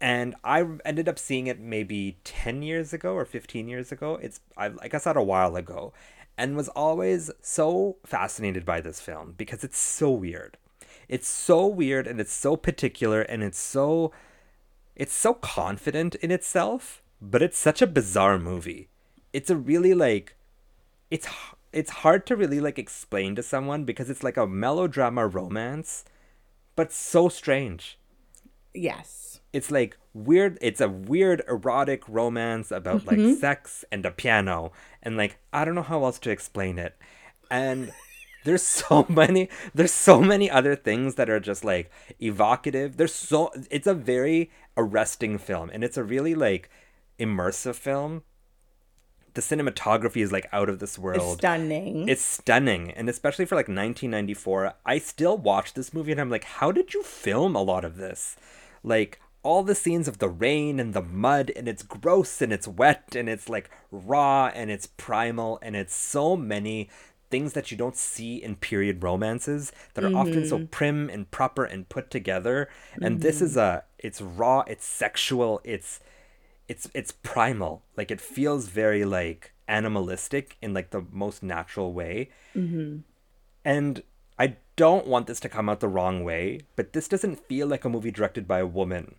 And 0.02 0.36
I 0.46 0.66
ended 0.86 1.10
up 1.10 1.20
seeing 1.20 1.48
it 1.48 1.60
maybe 1.60 2.20
10 2.24 2.62
years 2.62 2.94
ago 2.94 3.14
or 3.16 3.26
15 3.26 3.68
years 3.68 3.92
ago. 3.92 4.18
It's 4.22 4.40
I, 4.56 4.72
I 4.82 4.88
guess 4.88 5.06
not 5.06 5.18
a 5.18 5.22
while 5.24 5.58
ago, 5.58 5.92
and 6.40 6.56
was 6.56 6.70
always 6.70 7.30
so 7.42 7.98
fascinated 8.06 8.66
by 8.66 8.80
this 8.80 9.02
film 9.02 9.36
because 9.38 9.64
it's 9.64 9.78
so 9.78 10.10
weird. 10.10 10.58
It's 11.10 11.28
so 11.28 11.68
weird 11.68 12.08
and 12.08 12.20
it's 12.22 12.32
so 12.32 12.56
particular 12.56 13.22
and 13.22 13.44
it's 13.44 13.60
so 13.60 14.14
it's 14.96 15.14
so 15.14 15.34
confident 15.34 16.16
in 16.16 16.32
itself, 16.32 17.02
but 17.22 17.42
it's 17.42 17.58
such 17.58 17.82
a 17.82 17.88
bizarre 17.88 18.40
movie. 18.40 18.88
It's 19.34 19.50
a 19.50 19.58
really 19.58 19.94
like 19.94 20.36
it's 21.12 21.28
it's 21.74 21.92
hard 21.92 22.26
to 22.28 22.36
really 22.36 22.62
like 22.62 22.80
explain 22.80 23.36
to 23.36 23.44
someone 23.44 23.84
because 23.84 24.10
it's 24.10 24.24
like 24.24 24.38
a 24.38 24.48
melodrama 24.48 25.28
romance, 25.28 26.06
but 26.76 26.92
so 26.94 27.28
strange. 27.28 28.00
Yes. 28.74 29.29
It's 29.52 29.72
like 29.72 29.98
weird. 30.14 30.58
It's 30.62 30.82
a 30.82 30.90
weird 30.90 31.42
erotic 31.48 32.08
romance 32.08 32.72
about 32.72 33.06
like 33.06 33.18
mm-hmm. 33.18 33.40
sex 33.40 33.84
and 33.92 34.06
a 34.06 34.12
piano, 34.12 34.72
and 35.02 35.18
like 35.18 35.40
I 35.52 35.66
don't 35.66 35.76
know 35.76 35.82
how 35.82 36.04
else 36.04 36.20
to 36.20 36.32
explain 36.32 36.78
it. 36.78 36.98
And 37.50 37.92
there's 38.44 38.64
so 38.64 39.06
many. 39.10 39.50
There's 39.74 39.94
so 39.94 40.22
many 40.22 40.50
other 40.50 40.76
things 40.76 41.16
that 41.16 41.30
are 41.30 41.40
just 41.40 41.64
like 41.64 41.92
evocative. 42.20 42.98
There's 42.98 43.14
so. 43.14 43.52
It's 43.70 43.88
a 43.88 43.94
very 43.94 44.52
arresting 44.78 45.38
film, 45.38 45.70
and 45.74 45.84
it's 45.84 45.98
a 45.98 46.04
really 46.04 46.36
like 46.36 46.70
immersive 47.20 47.76
film. 47.76 48.24
The 49.36 49.42
cinematography 49.42 50.24
is 50.24 50.32
like 50.32 50.48
out 50.52 50.70
of 50.70 50.80
this 50.80 50.92
It's 50.92 51.00
world. 51.00 51.38
stunning. 51.38 52.10
It's 52.10 52.26
stunning, 52.26 52.92
and 52.92 53.08
especially 53.08 53.46
for 53.46 53.56
like 53.56 53.68
1994, 53.68 54.74
I 54.86 54.98
still 54.98 55.38
watch 55.38 55.74
this 55.74 55.94
movie 55.94 56.12
and 56.12 56.20
I'm 56.20 56.32
like, 56.32 56.44
how 56.44 56.72
did 56.72 56.94
you 56.94 57.04
film 57.04 57.56
a 57.56 57.62
lot 57.62 57.86
of 57.86 57.98
this? 57.98 58.36
Like 58.84 59.22
all 59.42 59.64
the 59.64 59.76
scenes 59.76 60.08
of 60.08 60.18
the 60.18 60.30
rain 60.30 60.80
and 60.80 60.94
the 60.94 61.02
mud, 61.02 61.52
and 61.56 61.68
it's 61.68 61.84
gross 61.84 62.42
and 62.42 62.52
it's 62.52 62.68
wet 62.68 63.16
and 63.16 63.30
it's 63.30 63.50
like 63.50 63.70
raw 63.92 64.48
and 64.54 64.70
it's 64.70 64.88
primal 64.88 65.60
and 65.62 65.76
it's 65.76 65.96
so 65.96 66.36
many 66.36 66.90
things 67.30 67.54
that 67.54 67.70
you 67.70 67.78
don't 67.78 67.96
see 67.96 68.38
in 68.38 68.56
period 68.56 69.04
romances 69.04 69.72
that 69.94 70.04
are 70.04 70.16
often 70.16 70.48
so 70.48 70.58
mm-hmm. 70.58 70.66
prim 70.66 71.10
and 71.10 71.30
proper 71.30 71.64
and 71.64 71.88
put 71.88 72.10
together. 72.10 72.70
And 73.02 73.22
this 73.22 73.42
is 73.42 73.52
mm-hmm. 73.52 73.78
a, 73.78 73.84
it's 74.00 74.22
raw, 74.22 74.64
it's 74.68 74.86
sexual, 74.86 75.62
it's 75.64 76.00
it's 76.68 76.90
it's 76.94 77.12
primal. 77.12 77.84
Like 77.96 78.12
it 78.12 78.20
feels 78.20 78.68
very 78.68 79.06
like 79.06 79.54
animalistic 79.68 80.58
in 80.62 80.74
like 80.74 80.90
the 80.90 81.06
most 81.12 81.44
natural 81.44 81.94
way. 81.94 82.30
Mm-hmm. 82.56 83.00
And 83.64 84.04
i 84.40 84.56
don't 84.78 85.06
want 85.06 85.28
this 85.28 85.42
to 85.42 85.50
come 85.50 85.70
out 85.70 85.82
the 85.82 85.88
wrong 85.88 86.24
way 86.24 86.62
but 86.76 86.94
this 86.94 87.08
doesn't 87.08 87.46
feel 87.48 87.68
like 87.68 87.84
a 87.84 87.90
movie 87.90 88.10
directed 88.10 88.48
by 88.48 88.60
a 88.60 88.66
woman 88.66 89.16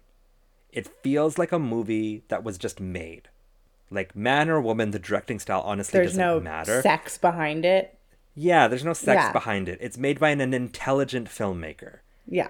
it 0.73 0.89
feels 1.03 1.39
like 1.39 1.53
a 1.53 1.59
movie 1.59 2.23
that 2.29 2.45
was 2.45 2.59
just 2.59 2.81
made 2.81 3.29
like 3.91 4.15
man 4.15 4.49
or 4.49 4.61
woman 4.61 4.91
the 4.93 4.99
directing 4.99 5.39
style 5.39 5.63
honestly 5.63 5.99
There's 5.99 6.11
doesn't 6.13 6.21
no 6.25 6.41
matter 6.41 6.81
sex 6.83 7.19
behind 7.19 7.65
it. 7.65 7.99
yeah 8.35 8.69
there's 8.69 8.85
no 8.85 8.93
sex 8.93 9.23
Yeah. 9.25 9.33
behind 9.33 9.69
it 9.69 9.79
it's 9.81 9.99
made 9.99 10.21
by 10.21 10.31
an, 10.31 10.41
an 10.41 10.55
intelligent 10.55 11.29
filmmaker 11.29 11.99
Yeah. 12.27 12.49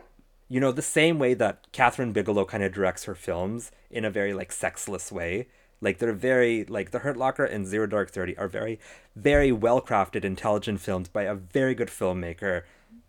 you 0.48 0.60
know 0.60 0.72
the 0.72 0.82
same 0.82 1.18
way 1.18 1.32
that 1.34 1.70
Kathryn 1.72 2.12
Bigelow 2.12 2.44
kind 2.44 2.62
of 2.62 2.72
directs 2.74 3.04
her 3.04 3.14
films 3.14 3.70
in 3.90 4.04
a 4.04 4.10
very 4.10 4.32
like 4.34 4.52
sexless 4.52 5.10
way. 5.10 5.48
Like 5.82 5.96
they're 5.98 6.12
very 6.12 6.64
like 6.64 6.90
The 6.90 6.98
Hurt 6.98 7.16
Locker 7.16 7.44
and 7.44 7.66
Zero 7.66 7.86
Dark 7.86 8.10
Thirty 8.10 8.36
are 8.36 8.48
very, 8.48 8.78
very 9.16 9.50
well 9.50 9.80
crafted, 9.80 10.24
intelligent 10.26 10.78
films 10.80 11.08
by 11.08 11.22
a 11.22 11.34
very 11.34 11.74
good 11.74 11.88
filmmaker 11.88 12.64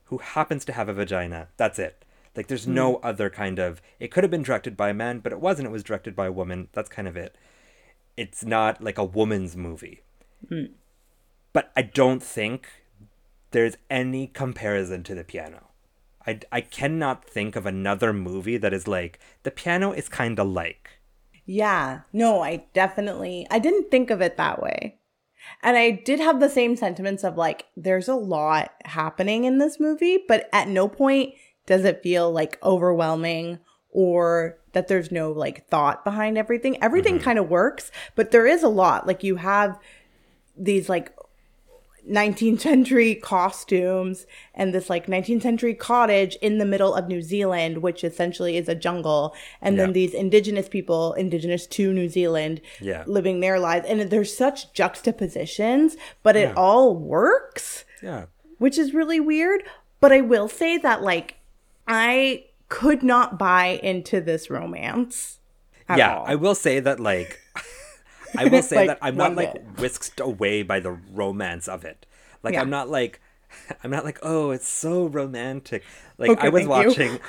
who 0.06 0.20
happens 0.20 0.64
to 0.66 0.72
have 0.74 0.88
a 0.88 0.94
vagina. 0.94 1.50
That's 1.58 1.80
it. 1.80 2.06
Like 2.36 2.48
there's 2.48 2.66
hmm. 2.66 2.74
no 2.74 2.96
other 2.98 3.30
kind 3.30 3.60
of. 3.60 3.82
It 4.00 4.12
could 4.12 4.24
have 4.24 4.32
been 4.32 4.44
directed 4.44 4.78
by 4.78 4.90
a 4.90 4.94
man, 4.94 5.20
but 5.20 5.32
it 5.32 5.40
wasn't. 5.40 5.68
It 5.68 5.72
was 5.72 5.84
directed 5.84 6.16
by 6.16 6.28
a 6.28 6.32
woman. 6.32 6.70
That's 6.74 6.90
kind 6.90 7.08
of 7.08 7.18
it. 7.18 7.36
It's 8.18 8.44
not 8.44 8.84
like 8.84 8.98
a 8.98 9.04
woman's 9.04 9.56
movie. 9.56 10.02
Hmm. 10.48 10.66
But 11.54 11.72
I 11.76 11.82
don't 11.82 12.24
think 12.24 12.68
there's 13.52 13.78
any 13.90 14.28
comparison 14.28 15.04
to 15.04 15.16
the 15.16 15.24
piano. 15.24 15.68
I, 16.26 16.40
I 16.52 16.62
cannot 16.62 17.26
think 17.26 17.56
of 17.56 17.66
another 17.66 18.14
movie 18.14 18.58
that 18.58 18.74
is 18.74 18.88
like 18.88 19.20
the 19.44 19.52
piano 19.52 19.92
is 19.92 20.08
kind 20.08 20.40
of 20.40 20.48
like 20.48 20.90
Yeah. 21.46 22.02
No, 22.14 22.42
I 22.42 22.66
definitely 22.74 23.48
I 23.50 23.60
didn't 23.60 23.90
think 23.92 24.10
of 24.10 24.22
it 24.22 24.38
that 24.38 24.62
way. 24.62 24.98
And 25.64 25.76
I 25.76 25.92
did 25.92 26.20
have 26.20 26.40
the 26.40 26.50
same 26.50 26.76
sentiments 26.76 27.24
of 27.24 27.38
like 27.38 27.66
there's 27.76 28.08
a 28.08 28.16
lot 28.16 28.72
happening 28.86 29.46
in 29.46 29.58
this 29.58 29.80
movie, 29.80 30.20
but 30.28 30.48
at 30.54 30.68
no 30.68 30.88
point 30.88 31.34
does 31.66 31.86
it 31.86 32.04
feel 32.04 32.32
like 32.32 32.60
overwhelming 32.64 33.60
or 33.92 34.58
that 34.74 34.88
there's 34.88 35.12
no 35.12 35.32
like 35.32 35.68
thought 35.68 36.04
behind 36.04 36.38
everything. 36.38 36.82
Everything 36.82 37.16
mm-hmm. 37.16 37.24
kind 37.24 37.40
of 37.40 37.50
works, 37.50 37.92
but 38.16 38.32
there 38.32 38.48
is 38.48 38.64
a 38.64 38.70
lot. 38.70 39.06
Like 39.06 39.24
you 39.24 39.38
have 39.38 39.78
these 40.58 40.88
like 40.88 41.14
19th 42.10 42.62
century 42.62 43.16
costumes 43.16 44.26
and 44.56 44.74
this 44.74 44.90
like 44.90 45.08
19th 45.08 45.44
century 45.44 45.74
cottage 45.74 46.36
in 46.42 46.58
the 46.58 46.66
middle 46.66 46.96
of 46.96 47.08
New 47.08 47.22
Zealand, 47.22 47.80
which 47.80 48.04
essentially 48.04 48.58
is 48.58 48.68
a 48.68 48.76
jungle. 48.76 49.36
And 49.62 49.78
then 49.78 49.94
these 49.94 50.14
indigenous 50.14 50.68
people, 50.68 51.14
indigenous 51.14 51.68
to 51.68 51.94
New 51.94 52.10
Zealand, 52.10 52.62
Yeah. 52.80 53.04
living 53.06 53.40
their 53.40 53.60
lives. 53.60 53.86
And 53.88 54.02
there's 54.02 54.36
such 54.36 54.74
juxtapositions, 54.74 55.96
but 56.24 56.36
it 56.36 56.56
all 56.58 56.96
works, 56.96 57.86
yeah 58.02 58.26
which 58.62 58.78
is 58.78 58.94
really 58.94 59.20
weird. 59.20 59.64
But 60.00 60.12
I 60.12 60.22
will 60.22 60.48
say 60.48 60.78
that 60.78 61.02
like 61.02 61.41
I 61.88 62.46
could 62.70 63.04
not 63.04 63.38
buy 63.38 63.80
into 63.84 64.22
this 64.22 64.50
romance. 64.50 65.40
yeah 65.90 66.16
all. 66.18 66.26
I 66.26 66.36
will 66.36 66.56
say 66.56 66.80
that 66.80 67.00
like 67.00 67.40
I 68.38 68.46
will 68.46 68.62
say 68.72 68.78
Like, 68.78 68.88
that 68.88 69.00
I'm 69.02 69.16
not 69.18 69.36
like 69.36 69.54
bit. 69.54 69.66
whisked 69.80 70.20
away 70.20 70.64
by 70.64 70.80
the 70.80 70.92
romance 70.92 71.68
of 71.68 71.84
it. 71.84 72.06
Like 72.44 72.54
Yeah. 72.54 72.62
I'm 72.62 72.70
not 72.70 72.90
like 72.90 73.20
I'm 73.84 73.92
not 73.92 74.06
like 74.06 74.20
oh 74.22 74.52
it's 74.52 74.68
so 74.68 75.06
romantic. 75.08 75.84
Like 76.22 76.30
Okay, 76.32 76.48
I 76.48 76.50
was 76.50 76.68
watching 76.68 77.20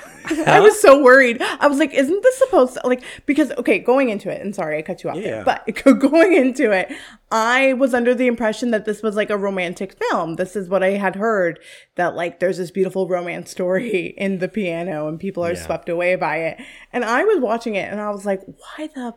I 0.47 0.59
was 0.61 0.79
so 0.81 1.01
worried. 1.03 1.41
I 1.41 1.67
was 1.67 1.79
like, 1.79 1.93
isn't 1.93 2.23
this 2.23 2.37
supposed 2.37 2.75
to 2.75 2.81
like 2.87 3.03
because 3.25 3.51
okay, 3.57 3.79
going 3.79 4.09
into 4.09 4.29
it, 4.31 4.41
and 4.41 4.55
sorry 4.55 4.77
I 4.77 4.81
cut 4.83 5.03
you 5.03 5.09
off 5.09 5.17
Yeah. 5.17 5.43
there, 5.43 5.43
but 5.43 5.99
going 5.99 6.33
into 6.33 6.71
it, 6.71 6.91
I 7.31 7.73
was 7.73 7.93
under 7.93 8.13
the 8.15 8.27
impression 8.27 8.71
that 8.71 8.85
this 8.85 9.01
was 9.03 9.15
like 9.15 9.29
a 9.29 9.37
romantic 9.37 9.97
film. 9.97 10.35
This 10.35 10.55
is 10.55 10.69
what 10.69 10.83
I 10.83 10.91
had 10.91 11.15
heard 11.17 11.59
that 11.95 12.15
like 12.15 12.39
there's 12.39 12.57
this 12.57 12.71
beautiful 12.71 13.07
romance 13.09 13.51
story 13.51 14.13
in 14.17 14.39
the 14.39 14.47
piano 14.47 15.07
and 15.07 15.19
people 15.19 15.43
are 15.43 15.53
Yeah. 15.53 15.65
swept 15.65 15.89
away 15.89 16.15
by 16.15 16.37
it. 16.37 16.61
And 16.93 17.03
I 17.03 17.23
was 17.25 17.39
watching 17.39 17.75
it 17.75 17.91
and 17.91 17.99
I 17.99 18.09
was 18.11 18.25
like, 18.25 18.41
why 18.45 18.87
the 18.95 19.15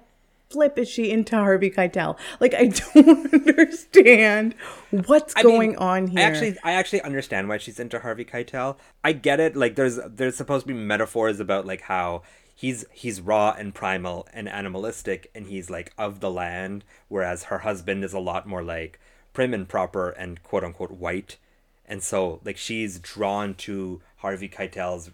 flip 0.50 0.78
is 0.78 0.88
she 0.88 1.10
into 1.10 1.36
Harvey 1.36 1.70
Keitel? 1.70 2.18
Like 2.40 2.54
I 2.54 2.66
don't 2.94 3.32
understand 3.34 4.54
what's 4.90 5.34
I 5.36 5.42
mean, 5.42 5.52
going 5.52 5.76
on 5.76 6.06
here. 6.08 6.20
I 6.20 6.22
actually 6.22 6.56
I 6.64 6.72
actually 6.72 7.02
understand 7.02 7.48
why 7.48 7.58
she's 7.58 7.80
into 7.80 8.00
Harvey 8.00 8.24
Keitel. 8.24 8.76
I 9.04 9.12
get 9.12 9.40
it. 9.40 9.56
Like 9.56 9.76
there's 9.76 9.98
there's 10.08 10.36
supposed 10.36 10.66
to 10.66 10.72
be 10.72 10.78
metaphors 10.78 11.40
about 11.40 11.66
like 11.66 11.82
how 11.82 12.22
he's 12.54 12.84
he's 12.92 13.20
raw 13.20 13.54
and 13.56 13.74
primal 13.74 14.26
and 14.32 14.48
animalistic 14.48 15.30
and 15.34 15.46
he's 15.46 15.70
like 15.70 15.92
of 15.98 16.20
the 16.20 16.30
land, 16.30 16.84
whereas 17.08 17.44
her 17.44 17.58
husband 17.58 18.04
is 18.04 18.12
a 18.12 18.20
lot 18.20 18.46
more 18.46 18.62
like 18.62 18.98
prim 19.32 19.52
and 19.52 19.68
proper 19.68 20.10
and 20.10 20.42
quote 20.42 20.64
unquote 20.64 20.92
white. 20.92 21.36
And 21.84 22.02
so 22.02 22.40
like 22.44 22.56
she's 22.56 22.98
drawn 22.98 23.54
to 23.54 24.00
Harvey 24.16 24.48
Keitel's 24.48 25.10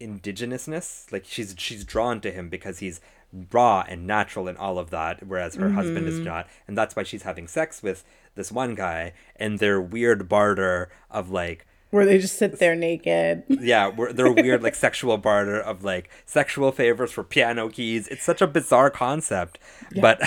indigenousness. 0.00 1.10
Like 1.10 1.24
she's 1.26 1.54
she's 1.58 1.84
drawn 1.84 2.20
to 2.20 2.30
him 2.30 2.48
because 2.48 2.78
he's 2.78 3.00
raw 3.52 3.84
and 3.88 4.06
natural 4.06 4.48
and 4.48 4.58
all 4.58 4.78
of 4.78 4.90
that, 4.90 5.26
whereas 5.26 5.56
her 5.56 5.70
husband 5.70 6.06
is 6.06 6.16
mm-hmm. 6.16 6.24
not. 6.24 6.48
And 6.68 6.76
that's 6.76 6.94
why 6.94 7.02
she's 7.02 7.22
having 7.22 7.48
sex 7.48 7.82
with 7.82 8.04
this 8.34 8.52
one 8.52 8.74
guy 8.74 9.12
and 9.36 9.58
their 9.58 9.80
weird 9.80 10.28
barter 10.28 10.90
of 11.10 11.30
like 11.30 11.66
where 11.90 12.04
they 12.04 12.18
just 12.18 12.38
sit 12.38 12.58
there 12.58 12.74
naked. 12.74 13.44
yeah, 13.48 13.88
they're 14.12 14.32
weird 14.32 14.64
like 14.64 14.74
sexual 14.74 15.16
barter 15.16 15.60
of 15.60 15.84
like 15.84 16.10
sexual 16.26 16.72
favors 16.72 17.12
for 17.12 17.22
piano 17.22 17.68
keys. 17.68 18.08
It's 18.08 18.24
such 18.24 18.42
a 18.42 18.48
bizarre 18.48 18.90
concept, 18.90 19.60
but 20.00 20.20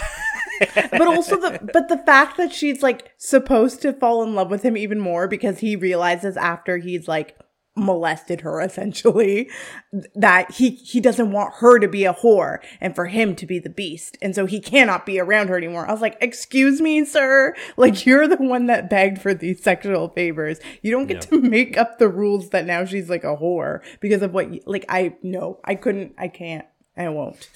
but 0.91 1.07
also 1.07 1.35
the 1.35 1.59
but 1.73 1.89
the 1.89 1.97
fact 1.97 2.37
that 2.37 2.53
she's 2.53 2.81
like 2.81 3.11
supposed 3.17 3.81
to 3.81 3.91
fall 3.91 4.23
in 4.23 4.33
love 4.33 4.49
with 4.49 4.63
him 4.63 4.77
even 4.77 4.99
more 4.99 5.27
because 5.27 5.59
he 5.59 5.75
realizes 5.75 6.37
after 6.37 6.77
he's 6.77 7.07
like 7.07 7.36
molested 7.77 8.41
her 8.41 8.59
essentially 8.67 9.49
that 10.15 10.51
he 10.51 10.71
he 10.71 10.99
doesn't 10.99 11.31
want 11.31 11.55
her 11.55 11.79
to 11.79 11.87
be 11.87 12.05
a 12.05 12.13
whore 12.13 12.59
and 12.81 12.95
for 12.95 13.05
him 13.05 13.35
to 13.35 13.45
be 13.45 13.59
the 13.59 13.69
beast. 13.69 14.17
And 14.21 14.35
so 14.35 14.45
he 14.45 14.59
cannot 14.59 15.05
be 15.05 15.19
around 15.19 15.47
her 15.49 15.57
anymore. 15.57 15.87
I 15.87 15.91
was 15.91 16.01
like 16.01 16.17
excuse 16.21 16.81
me 16.81 17.05
sir. 17.05 17.55
Like 17.77 18.05
you're 18.05 18.27
the 18.27 18.37
one 18.37 18.67
that 18.67 18.89
begged 18.89 19.21
for 19.21 19.33
these 19.33 19.63
sexual 19.63 20.09
favors. 20.09 20.59
You 20.81 20.91
don't 20.91 21.07
get 21.07 21.21
to 21.23 21.41
make 21.41 21.77
up 21.77 21.99
the 21.99 22.09
rules 22.09 22.49
that 22.49 22.65
now 22.65 22.85
she's 22.85 23.09
like 23.09 23.23
a 23.23 23.37
whore 23.37 23.81
because 23.99 24.21
of 24.21 24.33
what 24.33 24.53
you, 24.53 24.61
like 24.65 24.85
i 24.89 25.15
no 25.23 25.59
i 25.63 25.75
couldn't 25.75 26.13
i 26.17 26.27
can't 26.27 26.65
i 26.95 27.07
won't. 27.09 27.49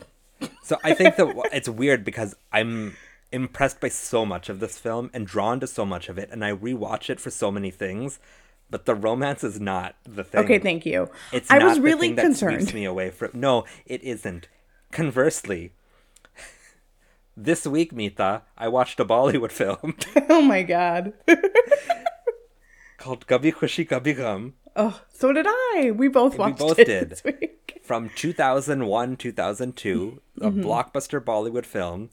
So 0.63 0.77
I 0.83 0.93
think 0.93 1.15
that 1.17 1.49
it's 1.53 1.69
weird 1.69 2.03
because 2.03 2.35
I'm 2.51 2.95
impressed 3.31 3.79
by 3.79 3.87
so 3.87 4.25
much 4.25 4.49
of 4.49 4.59
this 4.59 4.77
film 4.77 5.09
and 5.13 5.25
drawn 5.25 5.59
to 5.59 5.67
so 5.67 5.85
much 5.85 6.09
of 6.09 6.17
it, 6.17 6.29
and 6.31 6.43
I 6.43 6.53
rewatch 6.53 7.09
it 7.09 7.19
for 7.19 7.29
so 7.29 7.51
many 7.51 7.71
things. 7.71 8.19
But 8.71 8.85
the 8.85 8.95
romance 8.95 9.43
is 9.43 9.59
not 9.59 9.95
the 10.05 10.23
thing. 10.23 10.41
okay 10.43 10.57
thank 10.57 10.85
you 10.85 11.09
It's 11.31 11.51
i 11.51 11.57
not 11.59 11.67
was 11.67 11.75
the 11.77 11.83
really 11.83 12.13
concerned 12.15 12.73
me 12.73 12.85
away 12.85 13.11
from. 13.11 13.29
No, 13.33 13.65
it 13.85 14.01
isn't. 14.01 14.47
Conversely, 14.91 15.73
this 17.37 17.65
week, 17.67 17.91
Mita, 17.93 18.41
I 18.57 18.67
watched 18.69 18.99
a 18.99 19.05
Bollywood 19.05 19.51
film 19.61 19.95
oh 20.29 20.41
my 20.41 20.63
god 20.63 21.13
called 22.97 23.27
Kabhi 23.27 23.53
Khushi 23.53 23.87
Kabhi 23.87 24.15
Gham 24.15 24.53
oh 24.75 25.01
so 25.11 25.33
did 25.33 25.45
i 25.49 25.91
we 25.95 26.07
both 26.07 26.37
watched 26.37 26.59
both 26.59 26.79
it 26.79 26.85
did. 26.87 27.09
this 27.09 27.23
week. 27.23 27.79
from 27.83 28.09
2001 28.15 29.17
2002 29.17 30.21
a 30.39 30.49
Mm-hmm. 30.51 30.61
blockbuster 30.63 31.19
bollywood 31.19 31.65
film 31.65 32.09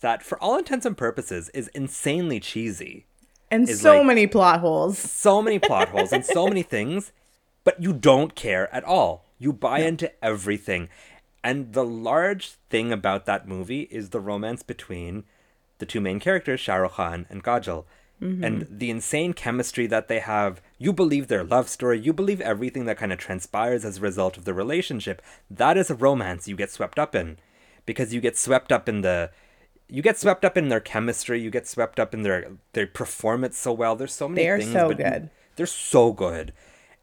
that 0.00 0.22
for 0.22 0.36
all 0.42 0.56
intents 0.58 0.84
and 0.84 0.96
purposes 0.96 1.48
is 1.50 1.68
insanely 1.68 2.40
cheesy 2.40 3.06
and 3.52 3.68
so 3.68 3.98
like- 3.98 4.06
many 4.06 4.26
plot 4.26 4.60
holes. 4.60 4.98
so 4.98 5.40
many 5.40 5.58
plot 5.58 5.88
holes 5.90 6.12
and 6.12 6.24
so 6.24 6.48
many 6.48 6.62
things 6.74 7.12
but 7.64 7.82
you 7.82 7.92
don't 7.92 8.34
care 8.34 8.72
at 8.74 8.84
all. 8.84 9.24
You 9.38 9.52
buy 9.52 9.80
into 9.80 10.12
everything. 10.24 10.88
And 11.44 11.72
the 11.72 11.84
large 11.84 12.52
thing 12.70 12.92
about 12.92 13.26
that 13.26 13.48
movie 13.48 13.82
is 13.82 14.10
the 14.10 14.20
romance 14.20 14.62
between 14.62 15.24
the 15.78 15.86
two 15.86 16.00
main 16.00 16.20
characters 16.20 16.60
Shah 16.60 16.76
Rukh 16.76 16.92
Khan 16.92 17.26
and 17.28 17.42
Kajol 17.42 17.84
mm-hmm. 18.20 18.44
and 18.44 18.66
the 18.70 18.90
insane 18.90 19.32
chemistry 19.32 19.86
that 19.88 20.06
they 20.06 20.20
have. 20.20 20.60
You 20.78 20.92
believe 20.92 21.26
their 21.26 21.42
love 21.42 21.68
story. 21.68 21.98
You 21.98 22.12
believe 22.12 22.40
everything 22.40 22.84
that 22.84 22.98
kind 22.98 23.12
of 23.12 23.18
transpires 23.18 23.84
as 23.84 23.98
a 23.98 24.02
result 24.02 24.36
of 24.36 24.44
the 24.44 24.54
relationship. 24.54 25.20
That 25.50 25.76
is 25.76 25.90
a 25.90 25.96
romance 25.96 26.46
you 26.46 26.56
get 26.56 26.70
swept 26.70 26.98
up 26.98 27.14
in. 27.14 27.38
Because 27.84 28.14
you 28.14 28.20
get 28.20 28.36
swept 28.36 28.70
up 28.70 28.88
in 28.88 29.00
the 29.00 29.30
you 29.92 30.00
get 30.00 30.18
swept 30.18 30.42
up 30.42 30.56
in 30.56 30.68
their 30.70 30.80
chemistry 30.80 31.40
you 31.40 31.50
get 31.50 31.68
swept 31.68 32.00
up 32.00 32.14
in 32.14 32.22
their 32.22 32.52
they 32.72 32.86
perform 32.86 33.44
it 33.44 33.54
so 33.54 33.72
well. 33.72 33.94
There's 33.94 34.14
so 34.14 34.26
many 34.26 34.42
They 34.42 34.48
are 34.48 34.58
things 34.58 34.72
so 34.72 34.88
good. 34.94 35.30
they're 35.56 35.66
so 35.66 36.12
good. 36.12 36.52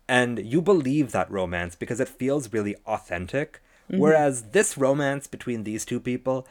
And 0.08 0.39
you 0.39 0.60
believe 0.60 1.12
that 1.12 1.30
romance 1.30 1.75
because 1.75 1.99
it 1.99 2.10
feels 2.10 2.52
really 2.52 2.75
authentic. 2.86 3.62
Mm-hmm. 3.89 4.02
whereas 4.02 4.43
this 4.52 4.78
romance 4.78 5.25
between 5.25 5.63
these 5.63 5.84
two 5.84 5.99
people 5.99 6.47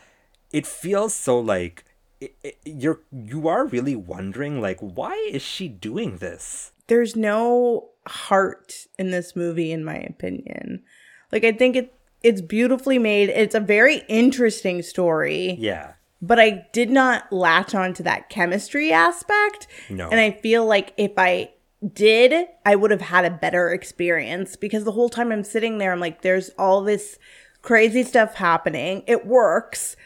it 0.53 0.67
feels 0.67 1.15
so 1.15 1.39
like 1.39 1.85
it, 2.21 2.35
it, 2.43 2.59
you're 2.65 3.01
you 3.13 3.47
are 3.47 3.65
really 3.67 3.95
wondering 3.95 4.61
like 4.61 4.81
why 4.81 5.15
is 5.31 5.43
she 5.43 5.69
doing 5.69 6.17
this? 6.17 6.73
There's 6.89 7.15
no 7.15 7.91
heart 8.09 8.87
in 8.99 9.11
this 9.13 9.37
movie 9.37 9.71
in 9.71 9.85
my 9.85 9.99
opinion. 9.99 10.83
Like 11.31 11.45
i 11.45 11.53
think 11.53 11.77
it 11.77 11.95
it's 12.23 12.41
beautifully 12.41 12.99
made. 12.99 13.29
It's 13.29 13.55
a 13.55 13.61
very 13.61 14.03
interesting 14.09 14.83
story. 14.83 15.57
Yeah 15.61 15.93
but 16.21 16.39
i 16.39 16.67
did 16.73 16.91
not 16.91 17.33
latch 17.33 17.75
on 17.75 17.95
to 17.95 18.03
that 18.03 18.29
chemistry 18.29 18.93
aspect. 18.93 19.67
No. 19.89 20.09
and 20.09 20.21
i 20.21 20.31
feel 20.31 20.65
like 20.67 20.95
if 20.97 21.13
i 21.17 21.51
did 21.93 22.49
i 22.67 22.75
would 22.75 22.91
have 22.91 23.01
had 23.01 23.25
a 23.25 23.31
better 23.31 23.71
experience 23.71 24.57
because 24.57 24.85
the 24.85 24.93
whole 24.93 25.09
time 25.09 25.31
i'm 25.31 25.45
sitting 25.45 25.79
there 25.79 25.93
i'm 25.93 26.01
like 26.01 26.23
there's 26.23 26.51
all 26.59 26.83
this 26.83 27.19
crazy 27.63 28.03
stuff 28.03 28.35
happening. 28.35 29.03
It 29.07 29.27
works 29.27 29.97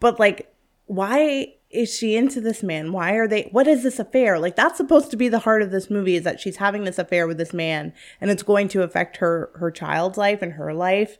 but 0.00 0.18
like 0.18 0.52
why 0.86 1.54
is 1.70 1.92
she 1.92 2.14
into 2.14 2.40
this 2.40 2.62
man? 2.62 2.92
Why 2.92 3.12
are 3.12 3.26
they 3.26 3.48
what 3.52 3.66
is 3.66 3.82
this 3.82 3.98
affair? 3.98 4.38
Like 4.38 4.56
that's 4.56 4.76
supposed 4.76 5.10
to 5.10 5.16
be 5.16 5.28
the 5.28 5.40
heart 5.40 5.62
of 5.62 5.70
this 5.70 5.90
movie 5.90 6.16
is 6.16 6.24
that 6.24 6.40
she's 6.40 6.56
having 6.56 6.84
this 6.84 6.98
affair 6.98 7.26
with 7.26 7.38
this 7.38 7.52
man 7.52 7.92
and 8.20 8.30
it's 8.30 8.42
going 8.42 8.68
to 8.68 8.82
affect 8.82 9.18
her 9.18 9.50
her 9.54 9.70
child's 9.70 10.18
life 10.18 10.42
and 10.42 10.52
her 10.52 10.72
life 10.74 11.18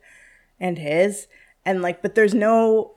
and 0.61 0.79
his. 0.79 1.29
And 1.65 1.83
like 1.83 2.03
but 2.03 2.15
there's 2.15 2.35
no 2.35 2.96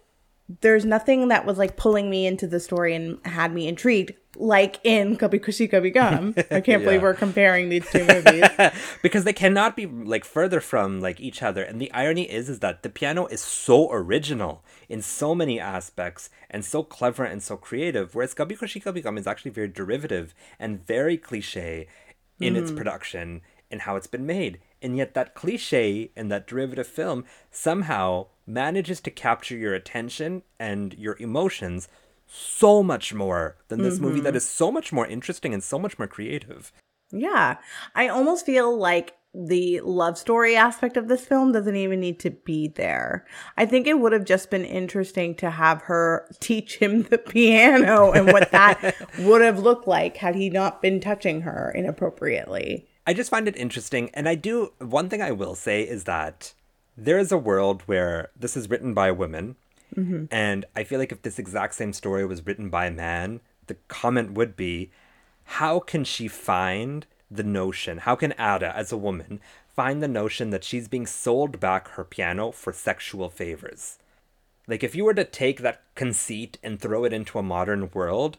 there's 0.61 0.83
nothing 0.83 1.27
that 1.27 1.45
was 1.45 1.57
like 1.57 1.77
pulling 1.77 2.09
me 2.09 2.25
into 2.25 2.47
the 2.47 2.59
story 2.59 2.95
and 2.95 3.19
had 3.25 3.53
me 3.53 3.67
intrigued 3.67 4.13
like 4.35 4.79
in 4.83 5.15
Kabhi 5.17 5.39
Khushi 5.39 5.69
Kabhi 5.69 5.93
Gham. 5.93 6.33
I 6.49 6.61
can't 6.61 6.83
believe 6.83 7.01
we're 7.01 7.13
comparing 7.13 7.69
these 7.69 7.87
two 7.91 8.05
movies. 8.05 8.47
because 9.03 9.25
they 9.25 9.33
cannot 9.33 9.75
be 9.75 9.85
like 9.85 10.25
further 10.25 10.59
from 10.59 11.01
like 11.01 11.19
each 11.19 11.43
other 11.43 11.61
and 11.61 11.79
the 11.79 11.91
irony 11.91 12.29
is 12.29 12.49
is 12.49 12.59
that 12.59 12.81
the 12.81 12.89
piano 12.89 13.27
is 13.27 13.41
so 13.41 13.91
original 13.91 14.63
in 14.87 15.01
so 15.01 15.35
many 15.35 15.59
aspects 15.59 16.29
and 16.49 16.65
so 16.65 16.83
clever 16.83 17.23
and 17.23 17.43
so 17.43 17.55
creative 17.55 18.15
whereas 18.15 18.33
Kabhi 18.33 18.57
Khushi 18.57 18.81
Kabhi 18.81 19.03
Gham 19.03 19.17
is 19.17 19.27
actually 19.27 19.51
very 19.51 19.67
derivative 19.67 20.33
and 20.57 20.85
very 20.85 21.17
cliche 21.17 21.87
in 22.39 22.55
its 22.55 22.71
mm. 22.71 22.77
production 22.77 23.41
and 23.69 23.81
how 23.81 23.95
it's 23.95 24.07
been 24.07 24.25
made 24.25 24.59
and 24.81 24.97
yet 24.97 25.13
that 25.13 25.35
cliche 25.35 26.11
and 26.15 26.31
that 26.31 26.47
derivative 26.47 26.87
film 26.87 27.25
somehow 27.51 28.27
manages 28.49 28.99
to 29.01 29.11
capture 29.11 29.55
your 29.55 29.73
attention 29.73 30.43
and 30.59 30.93
your 30.95 31.15
emotions 31.19 31.87
so 32.27 32.83
much 32.83 33.13
more 33.13 33.55
than 33.69 33.81
this 33.81 33.99
movie 33.99 34.19
that 34.19 34.29
mm-hmm. 34.29 34.37
is 34.37 34.47
so 34.47 34.71
much 34.71 34.91
more 34.91 35.07
interesting 35.07 35.53
and 35.53 35.63
so 35.63 35.79
much 35.79 35.97
more 35.97 36.07
creative 36.07 36.71
yeah. 37.11 37.57
I 37.95 38.07
almost 38.07 38.45
feel 38.45 38.77
like 38.77 39.15
the 39.33 39.79
love 39.81 40.17
story 40.17 40.55
aspect 40.55 40.97
of 40.97 41.07
this 41.07 41.25
film 41.25 41.51
doesn't 41.51 41.75
even 41.75 41.99
need 41.99 42.19
to 42.19 42.31
be 42.31 42.67
there. 42.67 43.25
I 43.57 43.65
think 43.65 43.85
it 43.85 43.99
would 43.99 44.11
have 44.11 44.25
just 44.25 44.49
been 44.49 44.65
interesting 44.65 45.35
to 45.35 45.51
have 45.51 45.83
her 45.83 46.27
teach 46.39 46.77
him 46.77 47.03
the 47.03 47.17
piano 47.29 48.11
and 48.11 48.27
what 48.27 48.51
that 48.51 48.95
would 49.19 49.41
have 49.41 49.59
looked 49.59 49.87
like 49.87 50.17
had 50.17 50.35
he 50.35 50.49
not 50.49 50.81
been 50.81 50.99
touching 50.99 51.41
her 51.41 51.71
inappropriately. 51.75 52.87
I 53.05 53.13
just 53.13 53.29
find 53.29 53.47
it 53.47 53.55
interesting. 53.55 54.09
And 54.13 54.27
I 54.27 54.35
do, 54.35 54.73
one 54.79 55.09
thing 55.09 55.21
I 55.21 55.31
will 55.31 55.55
say 55.55 55.83
is 55.83 56.05
that 56.05 56.53
there 56.99 57.19
is 57.19 57.31
a 57.31 57.37
world 57.37 57.83
where 57.85 58.29
this 58.35 58.57
is 58.57 58.69
written 58.69 58.93
by 58.93 59.11
women. 59.11 59.55
Mm-hmm. 59.95 60.25
And 60.31 60.65
I 60.75 60.83
feel 60.83 60.99
like 60.99 61.11
if 61.11 61.21
this 61.21 61.39
exact 61.39 61.75
same 61.75 61.93
story 61.93 62.25
was 62.25 62.45
written 62.45 62.69
by 62.69 62.87
a 62.87 62.91
man, 62.91 63.41
the 63.67 63.75
comment 63.87 64.33
would 64.33 64.55
be 64.55 64.91
how 65.43 65.79
can 65.79 66.03
she 66.03 66.27
find 66.27 67.07
the 67.31 67.43
notion? 67.43 67.99
How 67.99 68.15
can 68.15 68.33
Ada, 68.33 68.75
as 68.75 68.91
a 68.91 68.97
woman, 68.97 69.39
find 69.67 70.01
the 70.01 70.07
notion 70.07 70.51
that 70.51 70.63
she's 70.63 70.87
being 70.87 71.07
sold 71.07 71.59
back 71.59 71.89
her 71.89 72.03
piano 72.03 72.51
for 72.51 72.71
sexual 72.71 73.29
favors? 73.29 73.97
Like, 74.67 74.83
if 74.83 74.93
you 74.93 75.03
were 75.03 75.15
to 75.15 75.23
take 75.23 75.61
that 75.61 75.81
conceit 75.95 76.59
and 76.61 76.79
throw 76.79 77.03
it 77.03 77.13
into 77.13 77.39
a 77.39 77.43
modern 77.43 77.89
world, 77.93 78.37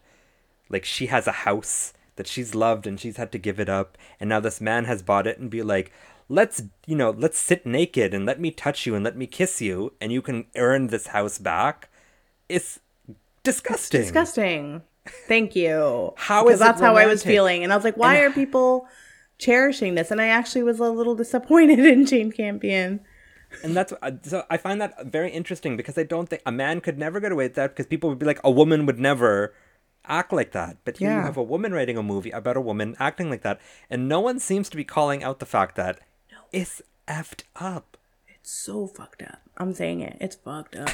like 0.69 0.85
she 0.85 1.07
has 1.07 1.27
a 1.27 1.43
house 1.43 1.93
that 2.15 2.27
she's 2.27 2.55
loved 2.55 2.87
and 2.87 2.99
she's 2.99 3.17
had 3.17 3.31
to 3.31 3.37
give 3.37 3.59
it 3.59 3.69
up 3.69 3.97
and 4.19 4.29
now 4.29 4.39
this 4.39 4.61
man 4.61 4.85
has 4.85 5.01
bought 5.01 5.27
it 5.27 5.39
and 5.39 5.49
be 5.49 5.61
like 5.61 5.91
let's 6.31 6.57
you 6.87 6.95
know 6.95 7.09
let's 7.23 7.37
sit 7.37 7.65
naked 7.65 8.13
and 8.13 8.25
let 8.25 8.39
me 8.39 8.49
touch 8.51 8.85
you 8.85 8.95
and 8.95 9.03
let 9.03 9.15
me 9.17 9.27
kiss 9.27 9.61
you 9.61 9.91
and 9.99 10.11
you 10.11 10.21
can 10.21 10.45
earn 10.55 10.87
this 10.87 11.07
house 11.07 11.37
back 11.37 11.89
it's 12.47 12.79
disgusting 13.43 13.99
it's 14.01 14.07
Disgusting. 14.09 14.81
Thank 15.27 15.55
you. 15.55 16.13
How 16.15 16.43
Because 16.43 16.55
is 16.55 16.59
that's 16.59 16.79
how 16.79 16.95
I 16.95 17.07
was 17.07 17.23
feeling. 17.23 17.63
And 17.63 17.73
I 17.73 17.75
was 17.75 17.83
like, 17.83 17.97
why 17.97 18.17
And- 18.17 18.25
are 18.31 18.35
people 18.35 18.87
cherishing 19.39 19.95
this? 19.95 20.11
And 20.11 20.21
I 20.21 20.27
actually 20.27 20.61
was 20.61 20.79
a 20.79 20.89
little 20.91 21.15
disappointed 21.15 21.79
in 21.93 22.05
Jane 22.05 22.31
Campion. 22.31 22.99
And 23.63 23.75
that's 23.75 23.91
uh, 24.01 24.11
so 24.21 24.43
I 24.49 24.57
find 24.57 24.79
that 24.79 25.07
very 25.07 25.31
interesting 25.31 25.75
because 25.75 25.97
I 25.97 26.03
don't 26.03 26.29
think 26.29 26.43
a 26.45 26.51
man 26.51 26.81
could 26.81 26.97
never 26.99 27.19
get 27.19 27.31
away 27.31 27.45
with 27.45 27.55
that 27.55 27.71
because 27.71 27.87
people 27.87 28.09
would 28.11 28.19
be 28.19 28.27
like 28.27 28.39
a 28.43 28.51
woman 28.51 28.85
would 28.85 28.99
never 28.99 29.53
act 30.05 30.31
like 30.31 30.51
that. 30.51 30.77
But 30.85 30.97
here 30.97 31.11
you 31.11 31.21
have 31.21 31.35
a 31.35 31.43
woman 31.43 31.73
writing 31.73 31.97
a 31.97 32.03
movie 32.03 32.31
about 32.31 32.55
a 32.55 32.61
woman 32.61 32.95
acting 32.99 33.29
like 33.31 33.41
that, 33.41 33.59
and 33.89 34.07
no 34.07 34.19
one 34.21 34.39
seems 34.39 34.69
to 34.69 34.77
be 34.77 34.83
calling 34.85 35.23
out 35.23 35.39
the 35.39 35.45
fact 35.45 35.75
that 35.75 35.99
it's 36.51 36.81
effed 37.07 37.43
up. 37.55 37.97
It's 38.27 38.51
so 38.51 38.87
fucked 38.87 39.21
up. 39.21 39.39
I'm 39.57 39.73
saying 39.73 40.01
it. 40.01 40.17
It's 40.19 40.35
fucked 40.35 40.75
up. 40.75 40.89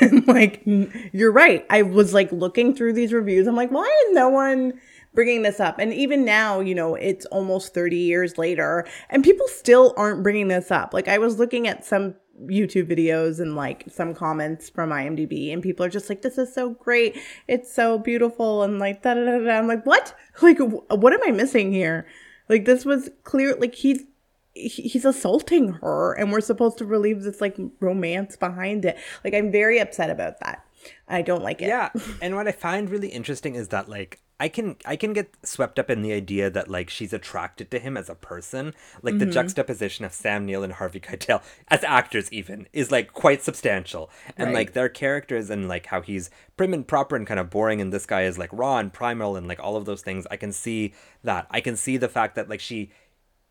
and 0.00 0.26
like, 0.26 0.62
you're 0.64 1.32
right. 1.32 1.66
I 1.68 1.82
was 1.82 2.14
like 2.14 2.32
looking 2.32 2.74
through 2.74 2.94
these 2.94 3.12
reviews. 3.12 3.46
I'm 3.46 3.56
like, 3.56 3.70
why 3.70 3.84
is 4.08 4.14
no 4.14 4.28
one 4.28 4.80
bringing 5.14 5.42
this 5.42 5.60
up? 5.60 5.78
And 5.78 5.92
even 5.92 6.24
now, 6.24 6.60
you 6.60 6.74
know, 6.74 6.94
it's 6.94 7.26
almost 7.26 7.74
30 7.74 7.96
years 7.96 8.38
later 8.38 8.86
and 9.10 9.22
people 9.22 9.46
still 9.48 9.92
aren't 9.96 10.22
bringing 10.22 10.48
this 10.48 10.70
up. 10.70 10.94
Like, 10.94 11.08
I 11.08 11.18
was 11.18 11.38
looking 11.38 11.68
at 11.68 11.84
some 11.84 12.14
YouTube 12.46 12.90
videos 12.90 13.38
and 13.40 13.54
like 13.54 13.84
some 13.90 14.14
comments 14.14 14.70
from 14.70 14.90
IMDb, 14.90 15.52
and 15.52 15.62
people 15.62 15.84
are 15.84 15.90
just 15.90 16.08
like, 16.08 16.22
this 16.22 16.38
is 16.38 16.52
so 16.52 16.70
great. 16.70 17.16
It's 17.46 17.72
so 17.72 17.98
beautiful. 17.98 18.62
And 18.62 18.78
like, 18.78 19.02
da 19.02 19.14
da 19.14 19.24
da 19.24 19.38
da. 19.38 19.58
I'm 19.58 19.68
like, 19.68 19.84
what? 19.84 20.14
Like, 20.40 20.58
wh- 20.58 20.90
what 20.90 21.12
am 21.12 21.20
I 21.26 21.30
missing 21.30 21.72
here? 21.72 22.06
Like, 22.48 22.64
this 22.64 22.84
was 22.84 23.10
clear. 23.22 23.54
Like, 23.56 23.74
he's 23.74 24.00
he- 24.00 24.06
he's 24.54 25.04
assaulting 25.04 25.74
her 25.74 26.12
and 26.14 26.30
we're 26.30 26.40
supposed 26.40 26.78
to 26.78 26.84
relieve 26.84 27.22
this 27.22 27.40
like 27.40 27.56
romance 27.80 28.36
behind 28.36 28.84
it 28.84 28.98
like 29.24 29.34
i'm 29.34 29.50
very 29.50 29.78
upset 29.78 30.10
about 30.10 30.38
that 30.40 30.64
i 31.08 31.22
don't 31.22 31.42
like 31.42 31.62
it 31.62 31.68
Yeah, 31.68 31.90
and 32.22 32.34
what 32.34 32.48
I 32.48 32.52
find 32.52 32.90
really 32.90 33.08
interesting 33.08 33.54
is 33.54 33.68
that 33.68 33.88
like 33.88 34.20
I 34.42 34.48
can 34.48 34.74
I 34.84 34.96
can 34.96 35.12
get 35.12 35.32
swept 35.44 35.78
up 35.78 35.88
in 35.88 36.02
the 36.02 36.12
idea 36.12 36.50
that 36.50 36.68
like 36.68 36.90
she's 36.90 37.12
attracted 37.12 37.70
to 37.70 37.78
him 37.78 37.96
as 37.96 38.10
a 38.10 38.16
person. 38.16 38.74
Like 39.00 39.18
the 39.18 39.24
mm-hmm. 39.26 39.34
juxtaposition 39.34 40.04
of 40.04 40.12
Sam 40.12 40.44
Neill 40.44 40.64
and 40.64 40.72
Harvey 40.72 40.98
Keitel 40.98 41.40
as 41.68 41.84
actors 41.84 42.32
even 42.32 42.66
is 42.72 42.90
like 42.90 43.12
quite 43.12 43.44
substantial. 43.44 44.10
And 44.36 44.48
Right. 44.48 44.54
like 44.54 44.72
their 44.72 44.88
characters 44.88 45.48
and 45.48 45.68
like 45.68 45.86
how 45.86 46.00
he's 46.00 46.28
prim 46.56 46.74
and 46.74 46.84
proper 46.84 47.14
and 47.14 47.24
kind 47.24 47.38
of 47.38 47.50
boring 47.50 47.80
and 47.80 47.92
this 47.92 48.04
guy 48.04 48.22
is 48.22 48.36
like 48.36 48.50
raw 48.52 48.78
and 48.78 48.92
primal 48.92 49.36
and 49.36 49.46
like 49.46 49.60
all 49.60 49.76
of 49.76 49.84
those 49.84 50.02
things. 50.02 50.26
I 50.28 50.36
can 50.36 50.50
see 50.50 50.92
that. 51.22 51.46
I 51.48 51.60
can 51.60 51.76
see 51.76 51.96
the 51.96 52.08
fact 52.08 52.34
that 52.34 52.48
like 52.48 52.60
she 52.60 52.90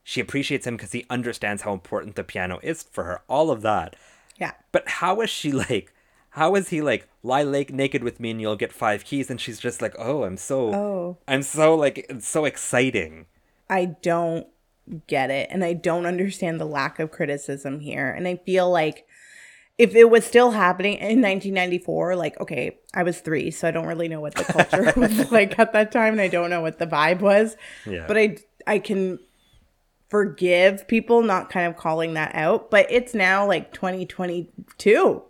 she 0.03 0.19
appreciates 0.21 0.65
him 0.67 0.75
because 0.77 0.91
he 0.91 1.05
understands 1.09 1.61
how 1.63 1.73
important 1.73 2.15
the 2.15 2.23
piano 2.23 2.59
is 2.63 2.83
for 2.83 3.03
her. 3.03 3.21
All 3.27 3.51
of 3.51 3.61
that. 3.61 3.95
yeah 4.37 4.53
But 4.71 4.87
how 4.87 5.21
is 5.21 5.29
she 5.29 5.51
like? 5.51 5.93
How 6.35 6.55
is 6.55 6.69
he 6.69 6.81
like 6.81 7.07
lie 7.23 7.43
lake 7.43 7.73
naked 7.73 8.03
with 8.03 8.19
me 8.19 8.31
and 8.31 8.39
you'll 8.41 8.55
get 8.55 8.71
five 8.71 9.03
keys? 9.03 9.29
And 9.29 9.39
she's 9.39 9.59
just 9.59 9.81
like, 9.81 9.95
oh, 9.99 10.23
I'm 10.23 10.37
so, 10.37 10.73
Oh. 10.73 11.17
I'm 11.27 11.43
so 11.43 11.75
like, 11.75 12.05
it's 12.09 12.27
so 12.27 12.45
exciting. 12.45 13.25
i 13.69 13.85
don't 13.85 14.47
get 15.07 15.29
it 15.29 15.47
and 15.51 15.63
i 15.63 15.71
don't 15.71 16.05
understand 16.07 16.59
the 16.59 16.65
lack 16.65 16.99
of 16.99 17.11
criticism 17.11 17.79
here 17.79 18.09
and 18.11 18.27
i 18.27 18.35
feel 18.35 18.69
like 18.69 19.05
if 19.77 19.95
it 19.95 20.09
was 20.09 20.25
still 20.25 20.51
happening 20.51 20.93
in 20.95 21.21
1994 21.21 22.15
like 22.15 22.37
okay 22.41 22.77
i 22.93 23.03
was 23.03 23.19
three 23.21 23.51
so 23.51 23.67
i 23.67 23.71
don't 23.71 23.85
really 23.85 24.07
know 24.09 24.19
what 24.19 24.35
the 24.35 24.43
culture 24.43 24.91
was 24.99 25.31
like 25.31 25.57
at 25.59 25.71
that 25.71 25.91
time 25.91 26.13
and 26.13 26.19
i 26.21 26.27
don't 26.27 26.49
know 26.49 26.59
what 26.61 26.79
the 26.79 26.87
vibe 26.87 27.19
was 27.21 27.55
Yeah. 27.85 28.05
but 28.07 28.17
i 28.17 28.37
i 28.67 28.79
can 28.79 29.19
forgive 30.11 30.85
people 30.89 31.21
not 31.23 31.49
kind 31.49 31.65
of 31.67 31.77
calling 31.77 32.15
that 32.15 32.35
out 32.35 32.69
but 32.69 32.85
it's 32.91 33.13
now 33.13 33.47
like 33.47 33.71
2022 33.73 35.23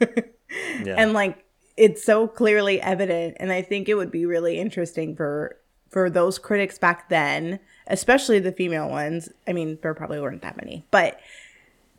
Yeah. 0.00 0.94
and 0.96 1.12
like 1.12 1.44
it's 1.76 2.02
so 2.04 2.28
clearly 2.28 2.80
evident 2.80 3.36
and 3.40 3.50
i 3.52 3.60
think 3.62 3.88
it 3.88 3.96
would 3.96 4.12
be 4.12 4.24
really 4.24 4.58
interesting 4.58 5.16
for 5.16 5.58
for 5.90 6.08
those 6.08 6.38
critics 6.38 6.78
back 6.78 7.08
then 7.08 7.58
especially 7.88 8.38
the 8.38 8.52
female 8.52 8.88
ones. 8.88 9.28
I 9.46 9.52
mean 9.52 9.78
there 9.82 9.92
probably 9.94 10.20
weren't 10.20 10.42
that 10.42 10.56
many 10.56 10.86
but 10.92 11.18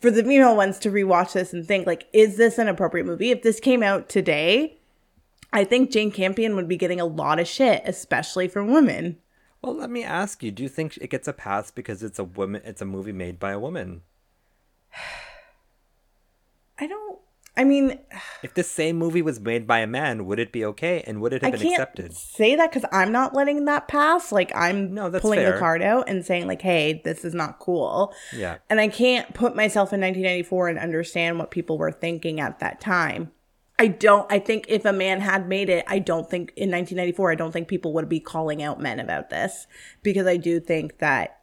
for 0.00 0.10
the 0.10 0.24
female 0.24 0.56
ones 0.56 0.78
to 0.78 0.90
rewatch 0.90 1.34
this 1.34 1.52
and 1.52 1.66
think 1.68 1.86
like 1.86 2.08
is 2.14 2.38
this 2.38 2.56
an 2.56 2.68
appropriate 2.68 3.04
movie? 3.04 3.30
If 3.30 3.42
this 3.42 3.60
came 3.60 3.82
out 3.82 4.08
today 4.08 4.78
i 5.52 5.62
think 5.62 5.90
jane 5.90 6.10
campion 6.10 6.56
would 6.56 6.68
be 6.68 6.76
getting 6.78 7.00
a 7.00 7.04
lot 7.04 7.38
of 7.38 7.46
shit 7.46 7.82
especially 7.84 8.48
from 8.48 8.72
women 8.72 9.18
well, 9.62 9.74
let 9.76 9.90
me 9.90 10.02
ask 10.04 10.42
you: 10.42 10.50
Do 10.50 10.62
you 10.62 10.68
think 10.68 10.96
it 10.98 11.10
gets 11.10 11.28
a 11.28 11.32
pass 11.32 11.70
because 11.70 12.02
it's 12.02 12.18
a 12.18 12.24
woman? 12.24 12.62
It's 12.64 12.80
a 12.82 12.86
movie 12.86 13.12
made 13.12 13.38
by 13.38 13.52
a 13.52 13.58
woman. 13.58 14.02
i 16.78 16.86
don't 16.86 17.18
i 17.56 17.64
mean 17.64 17.98
If 18.42 18.54
this 18.54 18.70
same 18.70 18.96
movie 18.96 19.20
was 19.20 19.38
made 19.38 19.66
by 19.66 19.80
a 19.80 19.86
man, 19.86 20.24
would 20.24 20.38
it 20.38 20.50
be 20.50 20.64
okay? 20.64 21.04
And 21.06 21.20
would 21.20 21.34
it 21.34 21.42
have 21.42 21.48
I 21.48 21.50
been 21.58 21.60
can't 21.60 21.74
accepted? 21.74 22.14
say 22.14 22.56
that 22.56 22.72
because 22.72 22.88
I'm 22.90 23.12
not 23.12 23.34
letting 23.34 23.66
that 23.66 23.86
pass. 23.86 24.32
Like 24.32 24.50
I'm 24.56 24.94
No, 24.94 25.10
that's 25.10 25.20
pulling 25.20 25.40
fair. 25.40 25.52
the 25.52 25.58
card 25.58 25.82
out 25.82 26.08
and 26.08 26.24
saying 26.24 26.46
like, 26.46 26.62
"Hey, 26.62 27.02
this 27.04 27.22
is 27.22 27.34
not 27.34 27.58
cool." 27.58 28.14
Yeah. 28.34 28.56
And 28.70 28.80
I 28.80 28.88
can't 28.88 29.34
put 29.34 29.54
myself 29.54 29.92
in 29.92 30.00
1994 30.00 30.68
and 30.70 30.78
understand 30.78 31.38
what 31.38 31.50
people 31.50 31.76
were 31.76 31.92
thinking 31.92 32.40
at 32.40 32.60
that 32.60 32.80
time. 32.80 33.30
I 33.80 33.86
don't. 33.86 34.30
I 34.30 34.38
think 34.38 34.66
if 34.68 34.84
a 34.84 34.92
man 34.92 35.20
had 35.20 35.48
made 35.48 35.70
it, 35.70 35.84
I 35.88 35.98
don't 36.00 36.28
think 36.28 36.50
in 36.54 36.70
1994, 36.70 37.32
I 37.32 37.34
don't 37.34 37.50
think 37.50 37.66
people 37.66 37.94
would 37.94 38.10
be 38.10 38.20
calling 38.20 38.62
out 38.62 38.78
men 38.78 39.00
about 39.00 39.30
this 39.30 39.66
because 40.02 40.26
I 40.26 40.36
do 40.36 40.60
think 40.60 40.98
that 40.98 41.40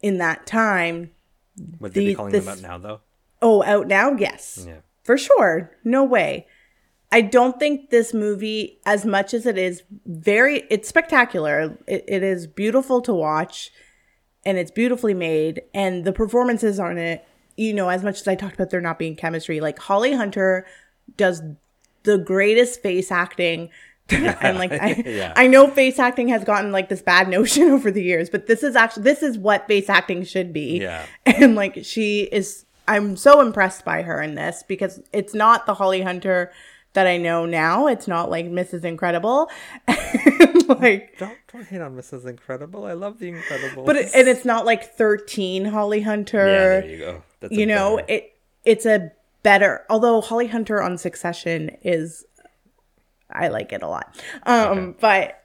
in 0.00 0.18
that 0.18 0.46
time, 0.46 1.10
Would 1.80 1.92
they 1.94 2.06
be 2.06 2.14
calling 2.14 2.30
this- 2.30 2.44
them 2.44 2.54
out 2.54 2.62
now, 2.62 2.78
though? 2.78 3.00
oh, 3.42 3.64
out 3.64 3.88
now, 3.88 4.12
yes 4.12 4.64
Yeah. 4.68 4.76
for 5.02 5.18
sure. 5.18 5.72
No 5.82 6.04
way. 6.04 6.46
I 7.10 7.20
don't 7.20 7.58
think 7.58 7.90
this 7.90 8.14
movie, 8.14 8.78
as 8.86 9.04
much 9.04 9.34
as 9.34 9.44
it 9.44 9.58
is 9.58 9.82
very, 10.06 10.64
it's 10.70 10.88
spectacular. 10.88 11.76
It, 11.88 12.04
it 12.06 12.22
is 12.22 12.46
beautiful 12.46 13.00
to 13.02 13.12
watch 13.14 13.72
and 14.44 14.56
it's 14.56 14.70
beautifully 14.70 15.14
made. 15.14 15.62
And 15.74 16.04
the 16.04 16.12
performances 16.12 16.78
on 16.78 16.96
it, 16.98 17.24
you 17.56 17.72
know, 17.74 17.88
as 17.88 18.04
much 18.04 18.20
as 18.20 18.28
I 18.28 18.34
talked 18.36 18.54
about 18.54 18.70
there 18.70 18.80
not 18.80 18.98
being 18.98 19.16
chemistry, 19.16 19.60
like 19.60 19.78
Holly 19.80 20.12
Hunter 20.14 20.64
does 21.16 21.42
the 22.04 22.18
greatest 22.18 22.82
face 22.82 23.10
acting. 23.10 23.70
and 24.08 24.56
like 24.58 24.70
I, 24.72 25.02
Yeah. 25.04 25.32
I 25.34 25.48
know 25.48 25.66
face 25.68 25.98
acting 25.98 26.28
has 26.28 26.44
gotten 26.44 26.70
like 26.70 26.88
this 26.88 27.02
bad 27.02 27.28
notion 27.28 27.64
over 27.70 27.90
the 27.90 28.02
years, 28.02 28.30
but 28.30 28.46
this 28.46 28.62
is 28.62 28.76
actually 28.76 29.02
this 29.02 29.22
is 29.22 29.36
what 29.36 29.66
face 29.66 29.88
acting 29.88 30.24
should 30.24 30.52
be. 30.52 30.80
Yeah. 30.80 31.04
And 31.24 31.54
like 31.56 31.80
she 31.84 32.22
is 32.30 32.64
I'm 32.88 33.16
so 33.16 33.40
impressed 33.40 33.84
by 33.84 34.02
her 34.02 34.22
in 34.22 34.36
this 34.36 34.62
because 34.68 35.02
it's 35.12 35.34
not 35.34 35.66
the 35.66 35.74
Holly 35.74 36.02
Hunter 36.02 36.52
that 36.92 37.08
I 37.08 37.16
know 37.16 37.44
now. 37.46 37.88
It's 37.88 38.06
not 38.06 38.30
like 38.30 38.46
Mrs. 38.46 38.84
Incredible. 38.84 39.50
like 40.68 41.16
Don't 41.18 41.36
don't 41.52 41.66
hate 41.66 41.80
on 41.80 41.96
Mrs. 41.96 42.26
Incredible. 42.26 42.84
I 42.84 42.92
love 42.92 43.18
the 43.18 43.28
Incredible. 43.28 43.84
but 43.84 43.96
it, 43.96 44.10
and 44.14 44.28
it's 44.28 44.44
not 44.44 44.64
like 44.66 44.94
13 44.96 45.64
Holly 45.66 46.00
Hunter. 46.02 46.38
yeah, 46.38 46.44
there 46.80 46.86
you 46.86 46.98
go. 46.98 47.22
That's 47.40 47.52
you 47.52 47.66
know, 47.66 47.96
better- 47.96 48.12
it 48.12 48.32
it's 48.64 48.86
a 48.86 49.12
better 49.50 49.84
although 49.88 50.20
Holly 50.20 50.48
Hunter 50.48 50.82
on 50.82 50.98
Succession 50.98 51.76
is 51.82 52.24
I 53.30 53.48
like 53.48 53.72
it 53.72 53.82
a 53.82 53.88
lot. 53.88 54.08
Um 54.44 54.78
Okay. 54.78 54.96
but 55.00 55.42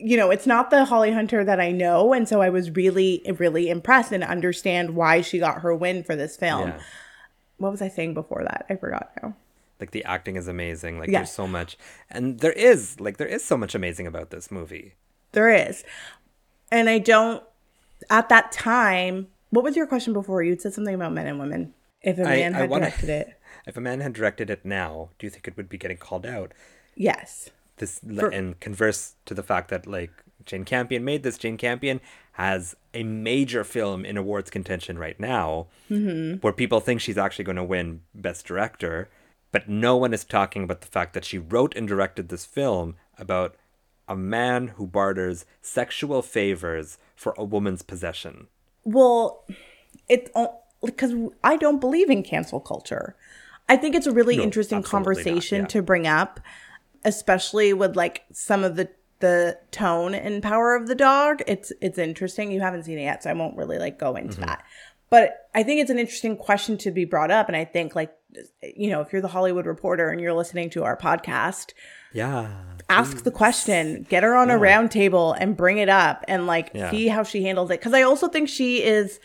you 0.00 0.16
know, 0.16 0.30
it's 0.30 0.46
not 0.46 0.70
the 0.70 0.84
Holly 0.84 1.10
Hunter 1.10 1.42
that 1.44 1.60
I 1.60 1.70
know 1.72 2.12
and 2.12 2.28
so 2.28 2.40
I 2.40 2.50
was 2.50 2.70
really 2.70 3.10
really 3.38 3.68
impressed 3.76 4.12
and 4.12 4.22
understand 4.24 4.86
why 4.94 5.20
she 5.22 5.38
got 5.38 5.62
her 5.62 5.74
win 5.74 6.02
for 6.04 6.14
this 6.16 6.36
film. 6.36 6.68
yeah. 6.68 6.80
What 7.58 7.72
was 7.72 7.82
I 7.82 7.88
saying 7.88 8.14
before 8.14 8.42
that? 8.44 8.66
I 8.70 8.76
forgot 8.76 9.10
now. 9.22 9.34
like 9.80 9.90
the 9.92 10.04
acting 10.04 10.36
is 10.36 10.46
amazing 10.48 10.98
like 10.98 11.08
Yeah. 11.10 11.18
there's 11.20 11.32
so 11.42 11.46
much 11.58 11.76
and 12.10 12.40
there 12.40 12.52
is 12.70 12.98
like 13.00 13.16
there 13.16 13.32
is 13.36 13.44
so 13.44 13.56
much 13.56 13.74
amazing 13.74 14.06
about 14.12 14.30
this 14.30 14.50
movie 14.50 14.94
There 15.32 15.50
is. 15.68 15.84
And 16.70 16.88
I 16.88 16.98
don't 16.98 17.42
at 18.10 18.28
that 18.28 18.52
time, 18.52 19.14
what 19.50 19.64
was 19.64 19.74
your 19.76 19.86
question 19.86 20.12
before? 20.12 20.42
You'd 20.42 20.60
said 20.62 20.74
something 20.74 20.94
about 20.94 21.12
men 21.12 21.26
and 21.26 21.38
women. 21.40 21.74
If 22.02 22.18
a 22.18 22.22
I- 22.22 22.36
man 22.36 22.54
I 22.54 22.58
had 22.60 22.70
wanna- 22.70 22.86
directed 22.90 23.08
it. 23.10 23.40
if 23.66 23.76
a 23.76 23.80
man 23.80 24.00
had 24.00 24.12
directed 24.12 24.50
it 24.50 24.64
now 24.64 25.10
do 25.18 25.26
you 25.26 25.30
think 25.30 25.46
it 25.48 25.56
would 25.56 25.68
be 25.68 25.78
getting 25.78 25.96
called 25.98 26.24
out 26.26 26.52
Yes. 26.94 27.50
this 27.76 28.00
For- 28.00 28.28
and 28.30 28.58
converse 28.60 29.14
to 29.26 29.34
the 29.34 29.42
fact 29.42 29.68
that 29.70 29.86
like 29.86 30.10
jane 30.44 30.64
campion 30.64 31.04
made 31.04 31.22
this 31.22 31.36
jane 31.38 31.56
campion 31.58 32.00
has 32.32 32.74
a 32.94 33.02
major 33.02 33.64
film 33.64 34.04
in 34.04 34.16
awards 34.16 34.48
contention 34.50 34.98
right 34.98 35.18
now 35.20 35.66
mm-hmm. 35.90 36.36
where 36.38 36.52
people 36.52 36.80
think 36.80 37.00
she's 37.00 37.18
actually 37.18 37.44
going 37.44 37.56
to 37.56 37.64
win 37.64 38.00
best 38.14 38.46
director 38.46 39.08
but 39.52 39.68
no 39.68 39.96
one 39.96 40.12
is 40.14 40.24
talking 40.24 40.62
about 40.62 40.80
the 40.80 40.86
fact 40.86 41.12
that 41.14 41.24
she 41.24 41.38
wrote 41.38 41.74
and 41.76 41.86
directed 41.88 42.28
this 42.28 42.46
film 42.46 42.94
about 43.18 43.54
a 44.08 44.16
man 44.16 44.68
who 44.68 44.86
barters 44.86 45.44
sexual 45.60 46.22
favors 46.22 46.96
for 47.14 47.34
a 47.36 47.44
woman's 47.44 47.82
possession 47.82 48.46
Well, 48.84 49.44
it's 50.08 50.30
because 50.82 51.14
I 51.42 51.56
don't 51.56 51.80
believe 51.80 52.10
in 52.10 52.22
cancel 52.22 52.60
culture. 52.60 53.16
I 53.68 53.76
think 53.76 53.94
it's 53.94 54.06
a 54.06 54.12
really 54.12 54.36
No, 54.36 54.44
interesting 54.44 54.78
not, 54.78 54.86
conversation 54.86 55.62
yeah. 55.62 55.66
to 55.68 55.82
bring 55.82 56.06
up, 56.06 56.40
especially 57.04 57.72
with 57.72 57.96
like 57.96 58.24
some 58.32 58.64
of 58.64 58.76
the 58.76 58.90
the 59.20 59.58
tone 59.72 60.14
and 60.14 60.42
power 60.42 60.76
of 60.76 60.86
the 60.86 60.94
dog. 60.94 61.42
It's 61.46 61.72
it's 61.80 61.98
interesting. 61.98 62.52
You 62.52 62.60
haven't 62.60 62.84
seen 62.84 62.98
it 62.98 63.02
yet, 63.02 63.24
so 63.24 63.30
I 63.30 63.32
won't 63.34 63.56
really 63.56 63.78
like 63.78 63.98
go 63.98 64.14
into 64.14 64.34
mm-hmm. 64.34 64.46
that. 64.46 64.64
But 65.10 65.48
I 65.54 65.62
think 65.62 65.80
it's 65.80 65.90
an 65.90 65.98
interesting 65.98 66.36
question 66.36 66.76
to 66.78 66.90
be 66.90 67.04
brought 67.04 67.30
up, 67.30 67.48
and 67.48 67.56
I 67.56 67.64
think 67.64 67.94
like 67.94 68.14
you 68.62 68.90
know 68.90 69.00
if 69.00 69.12
you're 69.12 69.22
the 69.22 69.28
Hollywood 69.28 69.66
Reporter 69.66 70.10
and 70.10 70.20
you're 70.20 70.34
listening 70.34 70.70
to 70.70 70.84
our 70.84 70.96
podcast, 70.96 71.72
yeah 72.12 72.54
ask 72.88 73.22
the 73.24 73.30
question, 73.30 74.06
get 74.08 74.22
her 74.22 74.34
on 74.34 74.50
a 74.50 74.56
round 74.56 74.90
table 74.90 75.32
and 75.34 75.56
bring 75.56 75.78
it 75.78 75.88
up 75.88 76.24
and 76.26 76.46
like 76.46 76.70
Yeah. 76.72 76.90
see 76.90 77.08
how 77.08 77.22
she 77.22 77.44
handles 77.44 77.70
it. 77.70 77.80
Cause 77.80 77.92
I 77.92 78.02
also 78.02 78.28
think 78.28 78.48
she 78.48 78.82
is 78.82 79.20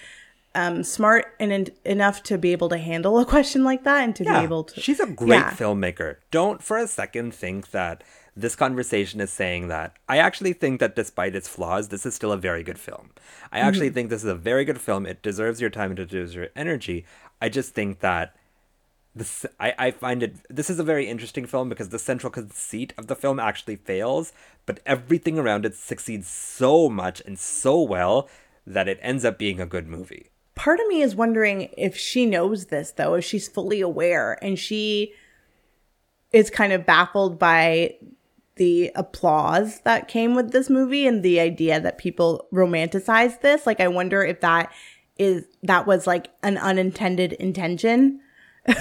um, 0.56 0.84
smart 0.84 1.34
and 1.40 1.52
en- 1.52 1.68
enough 1.86 2.22
to 2.24 2.38
be 2.38 2.52
able 2.52 2.70
to 2.70 2.78
handle 2.78 3.18
a 3.20 3.26
question 3.34 3.64
like 3.64 3.84
that 3.84 4.04
and 4.04 4.16
to 4.18 4.24
be 4.24 4.30
able 4.30 4.64
to. 4.66 4.80
She's 4.82 5.00
a 5.00 5.08
great 5.08 5.30
Yeah. 5.40 5.52
filmmaker. 5.52 6.18
Don't 6.32 6.62
for 6.62 6.78
a 6.78 6.88
second 6.88 7.34
think 7.34 7.72
that 7.72 8.04
this 8.36 8.56
conversation 8.56 9.22
is 9.22 9.32
saying 9.32 9.68
that. 9.68 9.96
I 10.10 10.18
actually 10.18 10.54
think 10.54 10.80
that 10.80 10.96
despite 10.96 11.36
its 11.36 11.48
flaws, 11.48 11.90
this 11.90 12.06
is 12.06 12.16
still 12.16 12.32
a 12.32 12.38
very 12.38 12.64
good 12.64 12.80
film. 12.80 13.12
I 13.52 13.60
actually 13.60 13.88
Mm-hmm. 13.88 13.94
think 13.96 14.10
this 14.10 14.24
is 14.24 14.30
a 14.30 14.36
very 14.36 14.66
good 14.66 14.82
film. 14.82 15.06
It 15.06 15.22
deserves 15.22 15.62
your 15.62 15.70
time. 15.70 15.92
And 15.92 16.00
it 16.00 16.10
deserves 16.10 16.34
your 16.36 16.48
energy. 16.56 17.06
I 17.42 17.50
just 17.50 17.74
think 17.76 18.00
that 18.00 18.36
this 19.16 19.46
I, 19.60 19.74
I 19.78 19.92
find 19.92 20.24
it 20.24 20.36
this 20.50 20.72
is 20.72 20.80
a 20.80 20.84
very 20.84 21.08
interesting 21.08 21.46
film 21.46 21.70
because 21.70 21.90
the 21.90 22.00
central 22.00 22.32
conceit 22.32 22.94
of 22.98 23.06
the 23.06 23.16
film 23.16 23.40
actually 23.40 23.76
fails, 23.76 24.34
but 24.66 24.80
everything 24.88 25.38
around 25.38 25.66
it 25.66 25.76
succeeds 25.76 26.28
so 26.28 26.90
much 26.90 27.22
and 27.24 27.38
so 27.38 27.80
well 27.82 28.28
that 28.66 28.88
it 28.88 28.98
ends 29.04 29.24
up 29.24 29.38
being 29.38 29.60
a 29.60 29.68
good 29.68 29.88
movie. 29.88 30.30
Part 30.56 30.80
of 30.80 30.88
me 30.88 31.02
is 31.02 31.16
wondering 31.16 31.70
if 31.78 31.98
she 31.98 32.26
knows 32.26 32.68
this, 32.68 32.92
though, 32.92 33.16
if 33.16 33.26
she's 33.26 33.48
fully 33.48 33.82
aware 33.82 34.38
and 34.42 34.58
she 34.58 35.14
is 36.32 36.50
kind 36.50 36.74
of 36.74 36.86
baffled 36.86 37.40
by 37.40 37.96
the 38.56 38.92
applause 38.96 39.82
that 39.82 40.08
came 40.08 40.36
with 40.36 40.52
this 40.52 40.70
movie 40.70 41.08
and 41.08 41.24
the 41.24 41.40
idea 41.40 41.80
that 41.80 41.98
people 41.98 42.48
romanticize 42.54 43.42
this. 43.42 43.66
Like, 43.66 43.80
I 43.80 43.88
wonder 43.88 44.24
if 44.24 44.42
that 44.42 44.72
is 45.18 45.46
that 45.62 45.86
was 45.86 46.08
like 46.08 46.30
an 46.42 46.58
unintended 46.58 47.34
intention. 47.34 48.20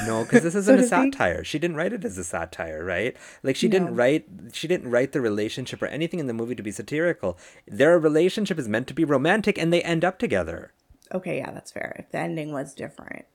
No, 0.07 0.23
because 0.23 0.43
this 0.43 0.55
isn't 0.55 0.77
to 0.77 0.83
a 0.85 0.87
satire. 0.87 1.45
She 1.45 1.59
didn't 1.59 1.77
write 1.77 1.93
it 1.93 2.05
as 2.05 2.17
a 2.17 2.25
satire, 2.25 2.85
right? 2.85 3.17
Like 3.43 3.57
she 3.57 3.69
didn't 3.69 3.95
write 3.95 4.27
she 4.53 4.69
didn't 4.69 4.91
write 4.91 5.13
the 5.13 5.21
relationship 5.21 5.83
or 5.83 5.87
anything 5.87 6.21
in 6.21 6.27
the 6.27 6.35
movie 6.35 6.55
to 6.55 6.63
be 6.63 6.71
satirical. 6.71 7.39
Their 7.67 7.99
relationship 7.99 8.59
is 8.59 8.69
meant 8.69 8.87
to 8.89 8.95
be 8.95 9.05
romantic 9.05 9.59
and 9.59 9.73
they 9.73 9.83
end 9.83 10.05
up 10.05 10.19
together. 10.19 10.73
Okay, 11.13 11.39
yeah, 11.39 11.51
that's 11.51 11.71
fair. 11.71 11.97
If 11.99 12.11
the 12.11 12.19
ending 12.19 12.53
was 12.53 12.75
different. 12.75 13.27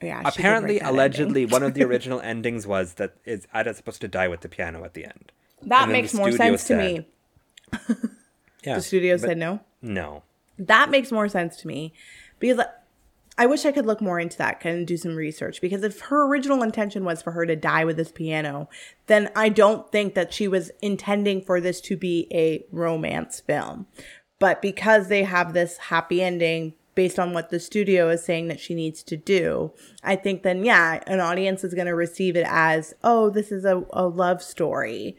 Yeah. 0.00 0.22
Apparently, 0.24 0.74
write 0.74 0.80
that 0.80 0.86
ending. 0.86 0.94
allegedly, 0.94 1.46
one 1.46 1.62
of 1.62 1.74
the 1.74 1.84
original 1.84 2.20
endings 2.20 2.66
was 2.66 2.94
that 2.94 3.14
is 3.24 3.46
Ada's 3.54 3.76
supposed 3.76 4.00
to 4.00 4.08
die 4.08 4.28
with 4.28 4.40
the 4.40 4.48
piano 4.48 4.84
at 4.84 4.94
the 4.94 5.04
end. 5.04 5.32
That 5.62 5.88
makes 5.88 6.12
more 6.12 6.32
sense 6.32 6.64
to 6.64 6.76
me. 6.76 7.06
Yeah. 8.64 8.76
The 8.76 8.82
studio 8.82 9.16
said 9.16 9.38
no. 9.38 9.60
No. 9.80 10.22
That 10.58 10.90
makes 10.90 11.10
more 11.10 11.28
sense 11.28 11.56
to 11.58 11.66
me 11.66 11.92
because 12.38 12.60
I 13.36 13.46
wish 13.46 13.64
I 13.64 13.72
could 13.72 13.86
look 13.86 14.00
more 14.00 14.20
into 14.20 14.38
that 14.38 14.64
and 14.64 14.86
do 14.86 14.96
some 14.96 15.16
research 15.16 15.60
because 15.60 15.82
if 15.82 16.00
her 16.00 16.26
original 16.26 16.62
intention 16.62 17.04
was 17.04 17.22
for 17.22 17.32
her 17.32 17.46
to 17.46 17.56
die 17.56 17.84
with 17.84 17.96
this 17.96 18.12
piano, 18.12 18.68
then 19.06 19.30
I 19.34 19.48
don't 19.48 19.90
think 19.90 20.14
that 20.14 20.32
she 20.32 20.46
was 20.46 20.70
intending 20.80 21.42
for 21.42 21.60
this 21.60 21.80
to 21.82 21.96
be 21.96 22.28
a 22.30 22.64
romance 22.70 23.40
film. 23.40 23.86
But 24.38 24.60
because 24.60 25.08
they 25.08 25.24
have 25.24 25.54
this 25.54 25.78
happy 25.78 26.22
ending 26.22 26.74
based 26.94 27.18
on 27.18 27.32
what 27.32 27.50
the 27.50 27.60
studio 27.60 28.08
is 28.08 28.24
saying 28.24 28.48
that 28.48 28.60
she 28.60 28.74
needs 28.74 29.02
to 29.04 29.16
do, 29.16 29.72
I 30.02 30.16
think 30.16 30.42
then, 30.42 30.64
yeah, 30.64 31.02
an 31.06 31.20
audience 31.20 31.64
is 31.64 31.74
going 31.74 31.86
to 31.86 31.94
receive 31.94 32.36
it 32.36 32.46
as, 32.48 32.94
oh, 33.02 33.30
this 33.30 33.50
is 33.50 33.64
a, 33.64 33.84
a 33.92 34.06
love 34.06 34.42
story. 34.42 35.16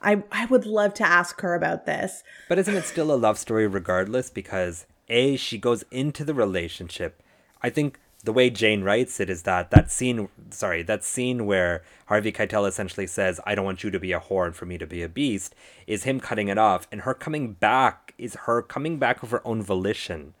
I, 0.00 0.22
I 0.30 0.46
would 0.46 0.66
love 0.66 0.94
to 0.94 1.08
ask 1.08 1.40
her 1.40 1.54
about 1.54 1.86
this. 1.86 2.22
But 2.48 2.58
isn't 2.58 2.74
it 2.74 2.84
still 2.84 3.12
a 3.12 3.16
love 3.16 3.38
story 3.38 3.66
regardless? 3.66 4.30
Because 4.30 4.86
A, 5.08 5.36
she 5.36 5.58
goes 5.58 5.84
into 5.90 6.24
the 6.24 6.34
relationship. 6.34 7.22
I 7.62 7.70
think 7.70 7.98
the 8.22 8.32
way 8.32 8.50
Jane 8.50 8.82
writes 8.82 9.20
it 9.20 9.30
is 9.30 9.42
that 9.44 9.70
that 9.70 9.90
scene, 9.90 10.28
sorry, 10.50 10.82
that 10.82 11.04
scene 11.04 11.46
where 11.46 11.82
Harvey 12.06 12.32
Keitel 12.32 12.68
essentially 12.68 13.06
says, 13.06 13.40
I 13.46 13.54
don't 13.54 13.64
want 13.64 13.84
you 13.84 13.90
to 13.90 14.00
be 14.00 14.12
a 14.12 14.20
whore 14.20 14.46
and 14.46 14.54
for 14.54 14.66
me 14.66 14.78
to 14.78 14.86
be 14.86 15.02
a 15.02 15.08
beast, 15.08 15.54
is 15.86 16.04
him 16.04 16.20
cutting 16.20 16.48
it 16.48 16.58
off. 16.58 16.86
And 16.92 17.02
her 17.02 17.14
coming 17.14 17.54
back 17.54 18.14
is 18.18 18.34
her 18.46 18.62
coming 18.62 18.98
back 18.98 19.22
of 19.22 19.30
her 19.30 19.46
own 19.46 19.62
volition. 19.62 20.34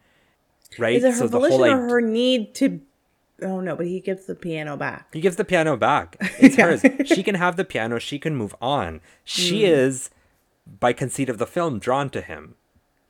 Right? 0.78 0.96
Is 0.96 1.04
it 1.04 1.14
her 1.22 1.28
volition 1.28 1.62
id- 1.62 1.68
or 1.72 1.88
her 1.88 2.00
need 2.00 2.54
to? 2.56 2.80
Oh 3.42 3.60
no, 3.60 3.76
but 3.76 3.86
he 3.86 4.00
gives 4.00 4.26
the 4.26 4.34
piano 4.34 4.76
back. 4.76 5.12
He 5.12 5.20
gives 5.20 5.36
the 5.36 5.44
piano 5.44 5.76
back. 5.76 6.16
It's 6.38 6.56
hers. 6.56 6.82
She 7.06 7.22
can 7.22 7.34
have 7.34 7.56
the 7.56 7.64
piano. 7.64 7.98
She 7.98 8.18
can 8.18 8.34
move 8.34 8.54
on. 8.60 9.00
She 9.24 9.60
Hmm. 9.60 9.72
is, 9.74 10.10
by 10.80 10.92
conceit 10.92 11.28
of 11.28 11.38
the 11.38 11.46
film, 11.46 11.78
drawn 11.78 12.08
to 12.10 12.20
him. 12.20 12.54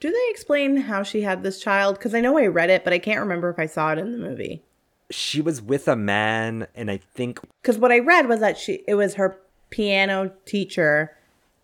Do 0.01 0.11
they 0.11 0.27
explain 0.31 0.77
how 0.77 1.03
she 1.03 1.23
had 1.23 1.42
this 1.42 1.61
child? 1.61 1.97
Because 1.97 2.14
I 2.14 2.21
know 2.21 2.37
I 2.38 2.47
read 2.47 2.71
it, 2.71 2.85
but 2.85 2.92
I 2.92 2.99
can't 2.99 3.21
remember 3.21 3.49
if 3.51 3.59
I 3.59 3.66
saw 3.66 3.92
it 3.92 3.99
in 3.99 4.12
the 4.12 4.19
movie. 4.19 4.62
She 5.11 5.40
was 5.40 5.62
with 5.62 5.87
a 5.88 5.97
man, 5.97 6.66
and 6.75 6.90
I 6.90 6.99
think 7.14 7.40
Because 7.62 7.79
what 7.79 7.92
I 7.92 8.01
read 8.01 8.29
was 8.29 8.40
that 8.40 8.59
she 8.59 8.83
it 8.88 8.97
was 8.97 9.14
her 9.14 9.38
piano 9.71 10.33
teacher 10.45 11.16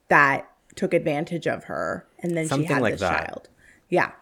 that 0.09 0.49
took 0.77 0.95
advantage 0.95 1.47
of 1.49 1.65
her, 1.65 2.07
and 2.21 2.37
then 2.37 2.49
she 2.49 2.65
had 2.65 2.81
like 2.81 2.95
this 2.95 3.01
that. 3.01 3.27
child. 3.27 3.49
Yeah, 3.89 4.13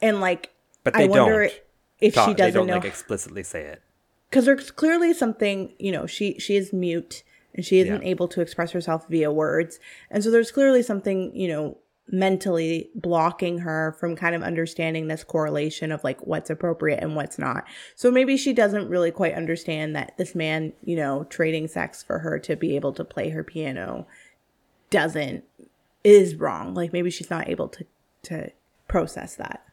and 0.00 0.20
like, 0.20 0.50
But 0.84 0.96
I 0.96 1.06
wonder 1.06 1.42
don't. 1.48 1.60
if 2.00 2.14
ta- 2.14 2.26
she 2.26 2.34
doesn't 2.34 2.52
they 2.52 2.58
don't 2.58 2.66
know. 2.66 2.74
like 2.74 2.84
explicitly 2.84 3.42
say 3.42 3.64
it. 3.64 3.82
because 4.28 4.44
there's 4.46 4.70
clearly 4.70 5.12
something 5.12 5.74
you 5.78 5.92
know 5.92 6.06
she 6.06 6.38
she 6.38 6.56
is 6.56 6.72
mute 6.72 7.22
and 7.54 7.64
she 7.64 7.80
isn't 7.80 8.02
Yeah. 8.02 8.08
able 8.08 8.28
to 8.28 8.40
express 8.40 8.70
herself 8.72 9.06
via 9.08 9.30
words. 9.32 9.78
And 10.10 10.22
so 10.22 10.30
there's 10.30 10.50
clearly 10.52 10.82
something 10.82 11.34
you 11.34 11.48
know 11.48 11.78
mentally 12.12 12.90
blocking 12.96 13.58
her 13.58 13.94
from 14.00 14.16
kind 14.16 14.34
of 14.34 14.42
understanding 14.42 15.06
this 15.06 15.22
correlation 15.22 15.92
of 15.92 16.02
like 16.02 16.18
what's 16.26 16.50
appropriate 16.50 16.98
and 17.00 17.14
what's 17.14 17.38
not. 17.38 17.64
So 17.94 18.10
maybe 18.10 18.36
she 18.36 18.52
doesn't 18.52 18.88
really 18.88 19.12
quite 19.12 19.34
understand 19.34 19.94
that 19.96 20.16
this 20.18 20.34
man 20.34 20.72
you 20.82 20.96
know 20.96 21.24
trading 21.24 21.68
sex 21.68 22.02
for 22.02 22.18
her 22.20 22.38
to 22.40 22.56
be 22.56 22.74
able 22.76 22.92
to 22.94 23.04
play 23.04 23.28
her 23.30 23.44
piano 23.44 24.06
doesn't 24.90 25.44
is 26.02 26.34
wrong. 26.36 26.74
Like 26.74 26.92
maybe 26.92 27.10
she's 27.10 27.30
not 27.30 27.48
able 27.48 27.68
to 27.68 27.84
to 28.24 28.50
process 28.88 29.34
that 29.36 29.64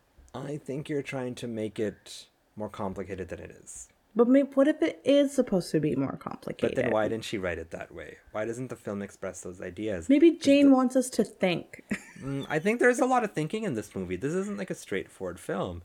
I 0.45 0.57
think 0.57 0.89
you're 0.89 1.01
trying 1.01 1.35
to 1.35 1.47
make 1.47 1.79
it 1.79 2.25
more 2.55 2.69
complicated 2.69 3.29
than 3.29 3.39
it 3.39 3.51
is. 3.63 3.87
but 4.15 4.27
maybe, 4.27 4.49
what 4.55 4.67
if 4.67 4.81
it 4.81 4.99
is 5.05 5.31
supposed 5.33 5.69
to 5.71 5.79
be 5.79 5.95
more 5.95 6.17
complicated? 6.17 6.75
But 6.75 6.81
then 6.81 6.91
why 6.91 7.07
didn't 7.07 7.23
she 7.25 7.37
write 7.37 7.59
it 7.59 7.71
that 7.71 7.93
way? 7.93 8.17
Why 8.31 8.45
doesn't 8.45 8.69
the 8.69 8.75
film 8.75 9.01
express 9.01 9.41
those 9.41 9.61
ideas? 9.61 10.09
Maybe 10.09 10.31
Jane 10.31 10.71
wants 10.71 10.95
us 10.95 11.09
to 11.11 11.23
think. 11.23 11.83
Mm, 12.19 12.47
I 12.49 12.57
think 12.57 12.79
there's 12.79 12.99
a 12.99 13.05
lot 13.05 13.23
of 13.23 13.33
thinking 13.33 13.61
in 13.63 13.75
this 13.75 13.95
movie. 13.95 14.15
This 14.15 14.33
isn't 14.33 14.57
like 14.57 14.71
a 14.71 14.75
straightforward 14.75 15.39
film. 15.39 15.83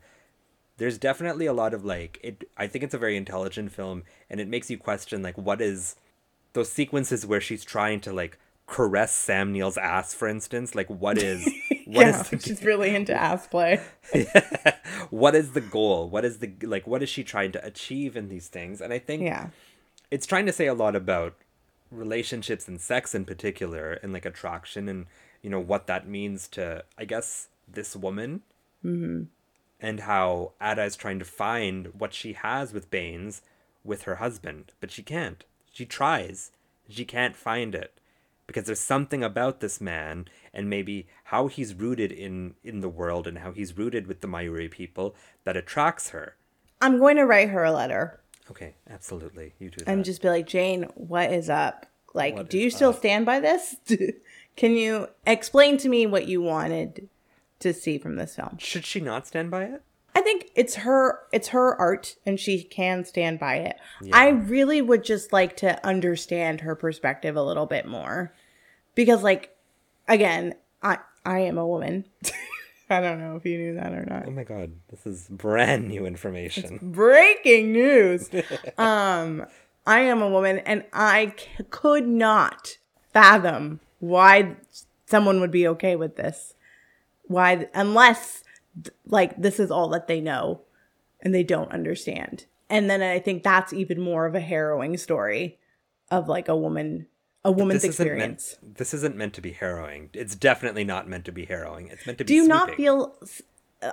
There's 0.77 0.97
definitely 0.97 1.45
a 1.45 1.53
lot 1.53 1.75
of 1.75 1.85
like 1.85 2.19
it 2.23 2.49
I 2.57 2.65
think 2.65 2.83
it's 2.83 2.95
a 2.95 2.97
very 2.97 3.15
intelligent 3.15 3.71
film 3.71 4.01
and 4.31 4.39
it 4.41 4.47
makes 4.47 4.67
you 4.71 4.79
question 4.79 5.21
like 5.21 5.37
what 5.37 5.61
is 5.61 5.95
those 6.53 6.71
sequences 6.71 7.23
where 7.23 7.39
she's 7.39 7.63
trying 7.63 8.01
to 8.01 8.11
like 8.11 8.39
caress 8.65 9.13
Sam 9.13 9.51
Neill's 9.53 9.77
ass 9.77 10.15
for 10.15 10.27
instance, 10.27 10.73
like 10.73 10.89
what 10.89 11.19
is 11.19 11.47
what 11.85 12.05
yeah, 12.07 12.23
the 12.23 12.39
she's 12.39 12.63
really 12.63 12.95
into 12.95 13.13
ass 13.13 13.47
play. 13.47 13.81
what 15.09 15.35
is 15.35 15.51
the 15.51 15.61
goal? 15.61 16.09
What 16.09 16.25
is 16.25 16.39
the 16.39 16.51
like 16.63 16.87
what 16.87 17.03
is 17.03 17.09
she 17.09 17.23
trying 17.23 17.51
to 17.53 17.65
achieve 17.65 18.15
in 18.15 18.29
these 18.29 18.47
things? 18.47 18.81
And 18.81 18.93
I 18.93 18.99
think 18.99 19.23
Yeah. 19.23 19.49
it's 20.11 20.25
trying 20.25 20.45
to 20.45 20.53
say 20.53 20.67
a 20.67 20.73
lot 20.73 20.95
about 20.95 21.35
relationships 21.91 22.67
and 22.67 22.81
sex 22.81 23.13
in 23.13 23.25
particular 23.25 23.93
and 24.01 24.11
like 24.13 24.25
attraction 24.25 24.89
and 24.89 25.05
you 25.41 25.49
know 25.49 25.59
what 25.59 25.87
that 25.87 26.07
means 26.07 26.47
to 26.47 26.83
i 26.97 27.05
guess 27.05 27.49
this 27.71 27.95
woman 27.95 28.41
mm-hmm. 28.83 29.23
and 29.79 29.99
how 30.01 30.51
ada 30.61 30.83
is 30.83 30.95
trying 30.95 31.19
to 31.19 31.25
find 31.25 31.87
what 31.93 32.13
she 32.13 32.33
has 32.33 32.73
with 32.73 32.89
baines 32.89 33.41
with 33.83 34.03
her 34.03 34.15
husband 34.15 34.71
but 34.79 34.89
she 34.89 35.03
can't 35.03 35.43
she 35.71 35.85
tries 35.85 36.51
she 36.89 37.05
can't 37.05 37.35
find 37.35 37.75
it 37.75 37.99
because 38.47 38.65
there's 38.65 38.79
something 38.79 39.23
about 39.23 39.59
this 39.59 39.79
man 39.81 40.25
and 40.53 40.69
maybe 40.69 41.07
how 41.25 41.47
he's 41.47 41.73
rooted 41.73 42.11
in 42.11 42.55
in 42.63 42.81
the 42.81 42.89
world 42.89 43.27
and 43.27 43.39
how 43.39 43.51
he's 43.51 43.77
rooted 43.77 44.07
with 44.07 44.21
the 44.21 44.27
Maori 44.27 44.67
people 44.69 45.15
that 45.43 45.57
attracts 45.57 46.09
her 46.09 46.35
I'm 46.81 46.99
going 46.99 47.15
to 47.17 47.25
write 47.25 47.49
her 47.49 47.63
a 47.63 47.71
letter 47.71 48.19
okay 48.51 48.75
absolutely 48.89 49.53
you 49.59 49.69
do 49.69 49.83
that 49.85 49.89
and 49.91 50.03
just 50.05 50.21
be 50.21 50.29
like, 50.29 50.47
Jane, 50.47 50.83
what 50.95 51.31
is 51.31 51.49
up? 51.49 51.85
Like, 52.13 52.35
What 52.35 52.49
do 52.49 52.57
you 52.59 52.69
still 52.69 52.89
up? 52.91 52.97
stand 52.97 53.25
by 53.25 53.39
this? 53.39 53.75
Can 54.55 54.73
you 54.73 55.07
explain 55.25 55.77
to 55.77 55.89
me 55.89 56.05
what 56.05 56.27
you 56.27 56.41
wanted 56.43 57.09
to 57.59 57.73
see 57.73 57.97
from 57.97 58.17
this 58.17 58.35
film? 58.35 58.57
should 58.59 58.85
she 58.85 58.99
not 58.99 59.25
stand 59.25 59.49
by 59.49 59.63
it 59.63 59.81
I 60.15 60.21
think 60.21 60.49
it's 60.55 60.75
her 60.75 61.19
it's 61.31 61.49
her 61.49 61.75
art 61.79 62.15
and 62.25 62.39
she 62.39 62.63
can 62.63 63.03
stand 63.05 63.39
by 63.39 63.55
it. 63.55 63.77
I 64.11 64.29
really 64.29 64.81
would 64.81 65.03
just 65.03 65.33
like 65.33 65.57
to 65.57 65.83
understand 65.85 66.61
her 66.61 66.75
perspective 66.75 67.35
a 67.35 67.41
little 67.43 67.65
bit 67.65 67.87
more. 67.87 68.33
Because 68.95 69.23
like 69.23 69.55
again, 70.07 70.53
I 70.81 70.99
I 71.25 71.39
am 71.39 71.57
a 71.57 71.65
woman. 71.67 72.05
I 72.89 72.99
don't 73.01 73.19
know 73.19 73.37
if 73.37 73.45
you 73.45 73.57
knew 73.57 73.75
that 73.75 73.93
or 73.93 74.05
not. 74.05 74.25
Oh 74.27 74.31
my 74.31 74.43
god, 74.43 74.73
this 74.89 75.07
is 75.07 75.27
brand 75.29 75.87
new 75.87 76.05
information. 76.05 76.77
breaking 76.81 77.71
news 77.71 78.29
um 78.77 79.45
i 79.87 79.99
am 80.01 80.21
a 80.21 80.29
woman 80.29 80.59
and 80.59 80.83
i 80.93 81.33
c- 81.37 81.63
could 81.71 82.07
not 82.07 82.77
fathom 83.11 83.79
why 83.99 84.55
someone 85.05 85.41
would 85.41 85.51
be 85.51 85.67
okay 85.67 85.95
with 85.95 86.15
this 86.15 86.53
why 87.23 87.67
unless 87.73 88.43
th- 88.81 88.95
like 89.05 89.39
this 89.41 89.59
is 89.59 89.71
all 89.71 89.89
that 89.89 90.07
they 90.07 90.21
know 90.21 90.61
and 91.21 91.33
they 91.33 91.43
don't 91.43 91.71
understand 91.71 92.45
and 92.69 92.89
then 92.89 93.01
i 93.01 93.19
think 93.19 93.43
that's 93.43 93.73
even 93.73 93.99
more 93.99 94.25
of 94.25 94.35
a 94.35 94.39
harrowing 94.39 94.97
story 94.97 95.59
of 96.11 96.27
like 96.27 96.47
a 96.47 96.55
woman 96.55 97.07
a 97.45 97.51
woman's 97.51 97.83
isn't 97.83 97.89
experience 97.89 98.57
meant. 98.61 98.77
This 98.77 98.93
isn't 98.93 99.17
meant 99.17 99.33
to 99.33 99.41
be 99.41 99.51
harrowing. 99.51 100.09
It's 100.13 100.33
definitely 100.33 100.85
not 100.85 101.09
meant 101.09 101.25
to 101.25 101.33
be 101.33 101.43
harrowing. 101.43 101.89
It's 101.89 102.05
meant 102.05 102.17
to 102.19 102.23
be. 102.23 102.29
do 102.29 102.35
you 102.35 102.47
not 102.47 102.73
feel 102.75 103.17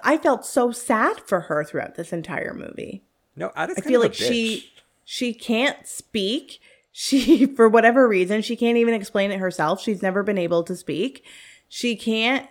I 0.04 0.18
felt 0.18 0.44
so 0.44 0.70
sad 0.70 1.20
for 1.20 1.40
her 1.40 1.64
throughout 1.64 1.96
this 1.96 2.12
entire 2.12 2.54
movie. 2.54 3.02
No, 3.36 3.50
I 3.56 3.72
feel 3.74 4.00
like 4.00 4.14
she 4.14 4.72
she 5.04 5.34
can't 5.34 5.86
speak. 5.86 6.60
She 6.92 7.46
for 7.56 7.68
whatever 7.68 8.06
reason, 8.06 8.42
she 8.42 8.56
can't 8.56 8.78
even 8.78 8.94
explain 8.94 9.30
it 9.30 9.40
herself. 9.40 9.80
She's 9.80 10.02
never 10.02 10.22
been 10.22 10.38
able 10.38 10.62
to 10.64 10.76
speak. 10.76 11.24
She 11.68 11.96
can't 11.96 12.48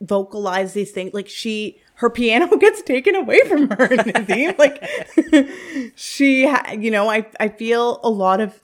vocalize 0.00 0.72
these 0.72 0.90
things. 0.92 1.14
Like 1.14 1.28
she 1.28 1.80
her 1.94 2.10
piano 2.10 2.56
gets 2.58 2.82
taken 2.82 3.14
away 3.14 3.40
from 3.48 3.70
her. 3.70 3.88
Like 4.58 4.84
she 5.94 6.48
you 6.78 6.90
know, 6.90 7.10
I 7.10 7.26
I 7.40 7.48
feel 7.48 8.00
a 8.02 8.10
lot 8.10 8.40
of 8.40 8.62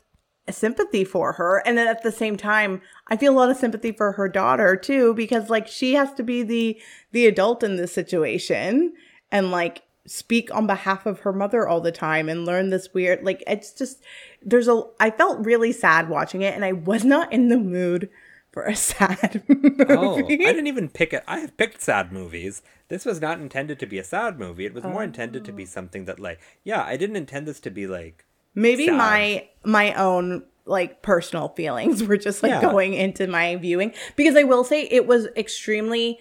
sympathy 0.51 1.05
for 1.05 1.33
her 1.33 1.63
and 1.65 1.79
then 1.79 1.89
at 1.89 2.03
the 2.03 2.13
same 2.13 2.37
time 2.37 2.83
i 3.09 3.17
feel 3.17 3.33
a 3.33 3.39
lot 3.39 3.51
of 3.51 3.57
sympathy 3.57 3.91
for 3.91 4.13
her 4.13 4.29
daughter 4.29 4.77
too 4.77 5.15
because 5.15 5.49
like 5.49 5.67
she 5.67 5.95
has 5.95 6.13
to 6.13 6.23
be 6.23 6.43
the 6.43 6.79
the 7.13 7.27
adult 7.27 7.63
in 7.63 7.77
this 7.77 7.95
situation 7.95 8.93
and 9.33 9.51
like 9.51 9.83
speak 10.07 10.55
on 10.55 10.67
behalf 10.67 11.07
of 11.07 11.21
her 11.21 11.33
mother 11.33 11.67
all 11.67 11.81
the 11.81 11.91
time 11.91 12.29
and 12.29 12.45
learn 12.45 12.69
this 12.69 12.93
weird 12.93 13.25
like 13.25 13.43
it's 13.47 13.73
just 13.73 14.03
there's 14.43 14.69
a 14.69 14.83
i 15.01 15.11
felt 15.11 15.45
really 15.47 15.73
sad 15.73 16.11
watching 16.11 16.43
it 16.43 16.55
and 16.55 16.63
i 16.63 16.73
was 16.73 17.07
not 17.07 17.33
in 17.33 17.49
the 17.49 17.57
mood 17.57 18.11
for 18.55 18.63
a 18.63 18.75
sad 18.91 19.43
movie. 19.49 19.85
Oh, 19.91 20.17
I 20.19 20.23
didn't 20.37 20.69
even 20.69 20.89
pick 20.89 21.13
it. 21.13 21.23
I 21.29 21.41
have 21.41 21.57
picked 21.59 21.83
sad 21.83 22.13
movies. 22.13 22.63
This 22.89 23.05
was 23.05 23.21
not 23.21 23.41
intended 23.41 23.79
to 23.81 23.87
be 23.87 23.99
a 23.99 24.05
sad 24.05 24.39
movie. 24.39 24.65
It 24.65 24.73
was 24.75 24.85
more 24.85 25.03
intended 25.03 25.45
to 25.47 25.53
Oh. 25.53 25.57
be 25.57 25.67
something 25.67 26.05
that, 26.07 26.21
like, 26.21 26.39
yeah, 26.63 26.83
I 26.85 26.97
didn't 26.97 27.17
intend 27.17 27.47
this 27.49 27.61
to 27.61 27.71
be 27.71 27.87
like. 27.87 28.25
maybe 28.55 28.87
sad. 28.87 28.97
my 28.97 29.49
my 29.65 29.93
own 29.95 30.45
like 30.65 31.03
personal 31.03 31.49
feelings 31.49 32.03
were 32.09 32.17
just 32.17 32.43
like 32.43 32.51
Yeah. 32.51 32.63
going 32.71 32.95
into 32.95 33.27
my 33.27 33.57
viewing 33.57 33.93
because 34.17 34.37
i 34.37 34.45
will 34.45 34.65
say 34.65 34.85
it 34.99 35.07
was 35.07 35.27
extremely 35.37 36.19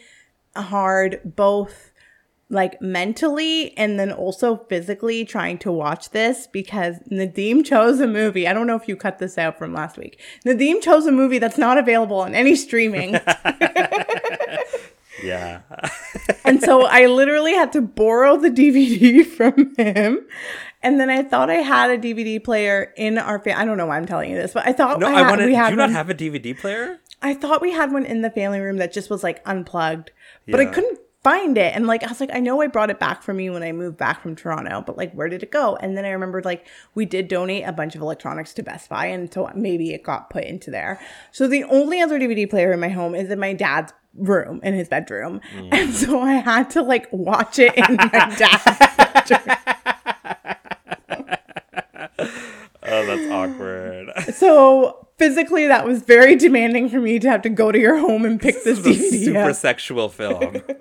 hard 0.55 1.21
both 1.23 1.91
like 2.53 2.81
mentally 2.81 3.75
and 3.77 3.99
then 3.99 4.11
also 4.11 4.57
physically 4.69 5.25
trying 5.25 5.57
to 5.59 5.71
watch 5.71 6.11
this 6.11 6.47
because 6.47 6.97
Nadeem 7.11 7.65
chose 7.65 7.99
a 7.99 8.07
movie. 8.07 8.47
I 8.47 8.53
don't 8.53 8.67
know 8.67 8.75
if 8.75 8.87
you 8.87 8.95
cut 8.95 9.19
this 9.19 9.37
out 9.37 9.57
from 9.57 9.73
last 9.73 9.97
week. 9.97 10.19
Nadeem 10.45 10.81
chose 10.81 11.05
a 11.05 11.11
movie 11.11 11.39
that's 11.39 11.57
not 11.57 11.77
available 11.77 12.17
on 12.19 12.33
any 12.35 12.55
streaming. 12.55 13.17
Yeah. 15.23 15.61
and 16.43 16.61
so 16.61 16.85
I 16.85 17.05
literally 17.05 17.53
had 17.53 17.71
to 17.73 17.81
borrow 17.81 18.35
the 18.35 18.49
DVD 18.49 19.25
from 19.37 19.73
him. 19.75 20.25
And 20.81 20.99
then 20.99 21.09
I 21.09 21.23
thought 21.23 21.49
I 21.49 21.55
had 21.55 21.91
a 21.91 21.97
DVD 21.97 22.43
player 22.43 22.93
in 22.97 23.17
our 23.17 23.39
family. 23.39 23.61
I 23.61 23.63
don't 23.65 23.77
know 23.77 23.85
why 23.85 23.95
I'm 23.97 24.05
telling 24.05 24.31
you 24.31 24.35
this, 24.35 24.51
but 24.53 24.67
I 24.67 24.73
thought 24.73 24.99
no, 24.99 25.07
I, 25.07 25.21
I, 25.21 25.29
wanted. 25.29 25.45
we 25.45 25.51
Do 25.51 25.57
had 25.57 25.69
you 25.69 25.75
not 25.77 25.83
one- 25.89 25.93
have 25.93 26.09
a 26.09 26.13
DVD 26.15 26.57
player? 26.57 26.99
I 27.21 27.35
thought 27.35 27.61
we 27.61 27.71
had 27.71 27.93
one 27.93 28.05
in 28.05 28.21
the 28.21 28.29
family 28.31 28.59
room 28.59 28.77
that 28.77 28.91
just 28.91 29.09
was 29.09 29.23
like 29.23 29.41
unplugged, 29.45 30.11
but 30.45 30.59
I 30.59 30.65
couldn't 30.65 30.99
find 31.23 31.57
it. 31.57 31.73
And 31.75 31.87
like 31.87 32.03
I 32.03 32.07
was 32.07 32.19
like, 32.19 32.31
I 32.33 32.39
know 32.39 32.61
I 32.61 32.67
brought 32.67 32.89
it 32.89 32.99
back 32.99 33.23
from 33.23 33.39
you 33.39 33.53
when 33.53 33.63
I 33.63 33.71
moved 33.71 33.97
back 33.97 34.21
from 34.21 34.35
Toronto, 34.35 34.83
but 34.85 34.97
like 34.97 35.13
where 35.13 35.29
did 35.29 35.41
it 35.43 35.51
go? 35.51 35.75
And 35.77 35.95
then 35.97 36.05
I 36.05 36.09
remembered 36.09 36.45
like 36.45 36.67
we 36.95 37.05
did 37.05 37.27
donate 37.27 37.63
a 37.65 37.71
bunch 37.71 37.95
of 37.95 38.01
electronics 38.01 38.53
to 38.55 38.63
Best 38.63 38.89
Buy, 38.89 39.05
and 39.07 39.33
so 39.33 39.49
maybe 39.55 39.93
it 39.93 40.03
got 40.03 40.29
put 40.29 40.43
into 40.43 40.69
there. 40.71 40.99
So 41.31 41.47
the 41.47 41.63
only 41.65 42.01
other 42.01 42.19
DVD 42.19 42.49
player 42.49 42.71
in 42.73 42.79
my 42.79 42.89
home 42.89 43.15
is 43.15 43.29
in 43.31 43.39
my 43.39 43.53
dad's 43.53 43.93
room 44.15 44.59
in 44.63 44.73
his 44.75 44.87
bedroom, 44.89 45.41
Mm. 45.55 45.69
and 45.73 45.93
so 45.93 46.19
I 46.21 46.33
had 46.33 46.69
to 46.71 46.81
like 46.83 47.07
watch 47.11 47.57
it 47.59 47.73
in 47.75 47.95
my 47.95 48.07
dad's 48.37 48.37
bedroom. 48.37 49.57
Oh, 52.85 53.05
that's 53.05 53.31
awkward. 53.31 54.09
So 54.35 55.07
physically, 55.17 55.67
that 55.67 55.85
was 55.85 56.01
very 56.01 56.35
demanding 56.35 56.89
for 56.89 56.99
me 56.99 57.17
to 57.19 57.29
have 57.29 57.41
to 57.43 57.49
go 57.49 57.71
to 57.71 57.79
your 57.79 57.97
home 57.97 58.25
and 58.25 58.39
pick 58.41 58.63
this 58.63 58.79
This 58.79 58.99
is 58.99 59.13
a 59.13 59.15
DVD 59.17 59.25
super 59.25 59.49
up. 59.51 59.55
sexual 59.55 60.09
film. 60.09 60.61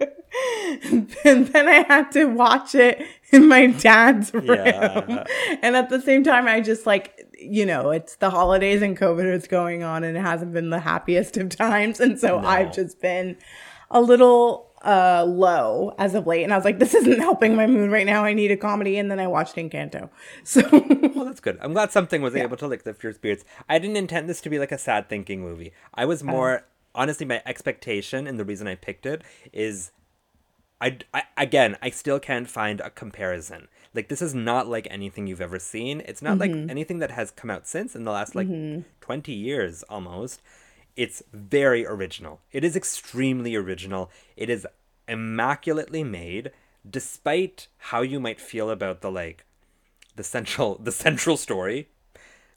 and 1.25 1.47
then 1.49 1.69
I 1.69 1.85
had 1.89 2.13
to 2.13 2.27
watch 2.27 2.75
it 2.75 3.07
in 3.31 3.49
my 3.49 3.67
dad's 3.67 4.33
room. 4.33 4.47
Yeah. 4.47 5.25
And 5.63 5.77
at 5.77 5.89
the 5.89 6.01
same 6.01 6.25
time, 6.25 6.47
I 6.47 6.61
just 6.61 6.87
like, 6.87 7.27
you 7.39 7.67
know, 7.67 7.91
it's 7.91 8.17
the 8.17 8.31
holidays 8.31 8.83
and 8.83 8.97
COVID 8.97 9.31
is 9.33 9.47
going 9.47 9.83
on 9.83 10.05
and 10.05 10.17
it 10.17 10.21
hasn't 10.21 10.53
been 10.53 10.71
the 10.71 10.81
happiest 10.81 11.37
of 11.37 11.49
times. 11.51 12.01
And 12.01 12.19
so 12.19 12.39
I've 12.39 12.73
just 12.73 13.01
been 13.01 13.37
a 13.91 14.01
little 14.01 14.71
uh 14.85 15.25
low 15.25 15.95
as 15.99 16.15
of 16.15 16.27
late. 16.27 16.43
And 16.43 16.53
I 16.53 16.57
was 16.57 16.65
like, 16.65 16.79
this 16.79 16.95
isn't 16.95 17.21
helping 17.21 17.55
my 17.55 17.67
mood 17.67 17.91
right 17.91 18.07
now. 18.07 18.25
I 18.25 18.33
need 18.33 18.51
a 18.51 18.57
comedy. 18.57 18.99
And 18.99 19.11
then 19.11 19.21
I 19.21 19.27
watched 19.27 19.57
Encanto. 19.57 20.09
So 20.45 20.63
Well, 21.15 21.25
that's 21.25 21.41
good. 21.41 21.59
I'm 21.61 21.73
glad 21.73 21.93
something 21.93 22.23
was 22.23 22.35
able 22.35 22.57
to 22.59 22.67
like 22.67 22.85
lift 22.87 23.03
your 23.03 23.13
spirits. 23.13 23.45
I 23.69 23.79
didn't 23.79 23.97
intend 23.97 24.29
this 24.29 24.41
to 24.43 24.51
be 24.51 24.59
like 24.59 24.73
a 24.73 24.79
sad 24.79 25.09
thinking 25.09 25.41
movie. 25.41 25.73
I 25.95 26.05
was 26.05 26.23
more 26.25 26.65
honestly 26.95 27.27
my 27.27 27.43
expectation 27.47 28.27
and 28.27 28.39
the 28.39 28.45
reason 28.45 28.67
I 28.67 28.75
picked 28.75 29.07
it 29.07 29.23
is 29.53 29.93
I, 30.83 30.99
I 31.15 31.23
again 31.39 31.79
I 31.81 31.91
still 31.91 32.19
can't 32.19 32.51
find 32.51 32.81
a 32.81 32.91
comparison. 32.91 33.69
Like 33.95 34.09
this 34.09 34.21
is 34.21 34.35
not 34.35 34.67
like 34.67 34.89
anything 34.91 35.27
you've 35.27 35.41
ever 35.41 35.61
seen. 35.61 36.03
It's 36.05 36.21
not 36.21 36.39
like 36.39 36.51
mm-hmm. 36.51 36.69
anything 36.69 36.99
that 36.99 37.13
has 37.13 37.31
come 37.31 37.51
out 37.51 37.69
since 37.69 37.95
in 37.95 38.05
the 38.05 38.11
last 38.11 38.35
like 38.35 38.49
mm-hmm. 38.49 38.83
20 39.01 39.33
years 39.33 39.85
almost. 39.85 40.43
It's 40.97 41.23
very 41.33 41.87
original. 41.87 42.41
It 42.51 42.65
is 42.65 42.75
extremely 42.75 43.55
original. 43.55 44.11
It 44.37 44.51
is 44.51 44.67
immaculately 45.07 46.03
made 46.03 46.51
despite 46.89 47.69
how 47.79 48.03
you 48.03 48.19
might 48.19 48.41
feel 48.41 48.69
about 48.69 49.03
the 49.03 49.11
like 49.11 49.45
the 50.17 50.25
central 50.25 50.79
the 50.83 50.93
central 50.93 51.37
story 51.37 51.89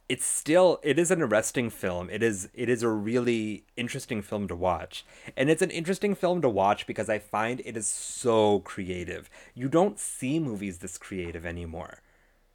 it's 0.08 0.26
still 0.26 0.80
it 0.84 1.00
is 1.00 1.10
an 1.12 1.22
arresting 1.22 1.70
film. 1.70 2.10
It 2.10 2.22
is 2.22 2.50
it 2.54 2.70
is 2.70 2.84
a 2.84 2.90
really 2.90 3.66
interesting 3.76 4.22
film 4.22 4.48
to 4.48 4.56
watch. 4.56 5.06
And 5.36 5.50
it's 5.50 5.62
an 5.62 5.72
interesting 5.72 6.14
film 6.16 6.42
to 6.42 6.50
watch 6.50 6.86
because 6.86 7.10
i 7.10 7.18
find 7.20 7.62
it 7.66 7.76
is 7.76 7.88
so 7.88 8.60
creative. 8.60 9.30
You 9.56 9.68
don't 9.68 10.00
see 10.00 10.40
movies 10.40 10.78
this 10.80 10.98
creative 10.98 11.46
anymore. 11.46 12.02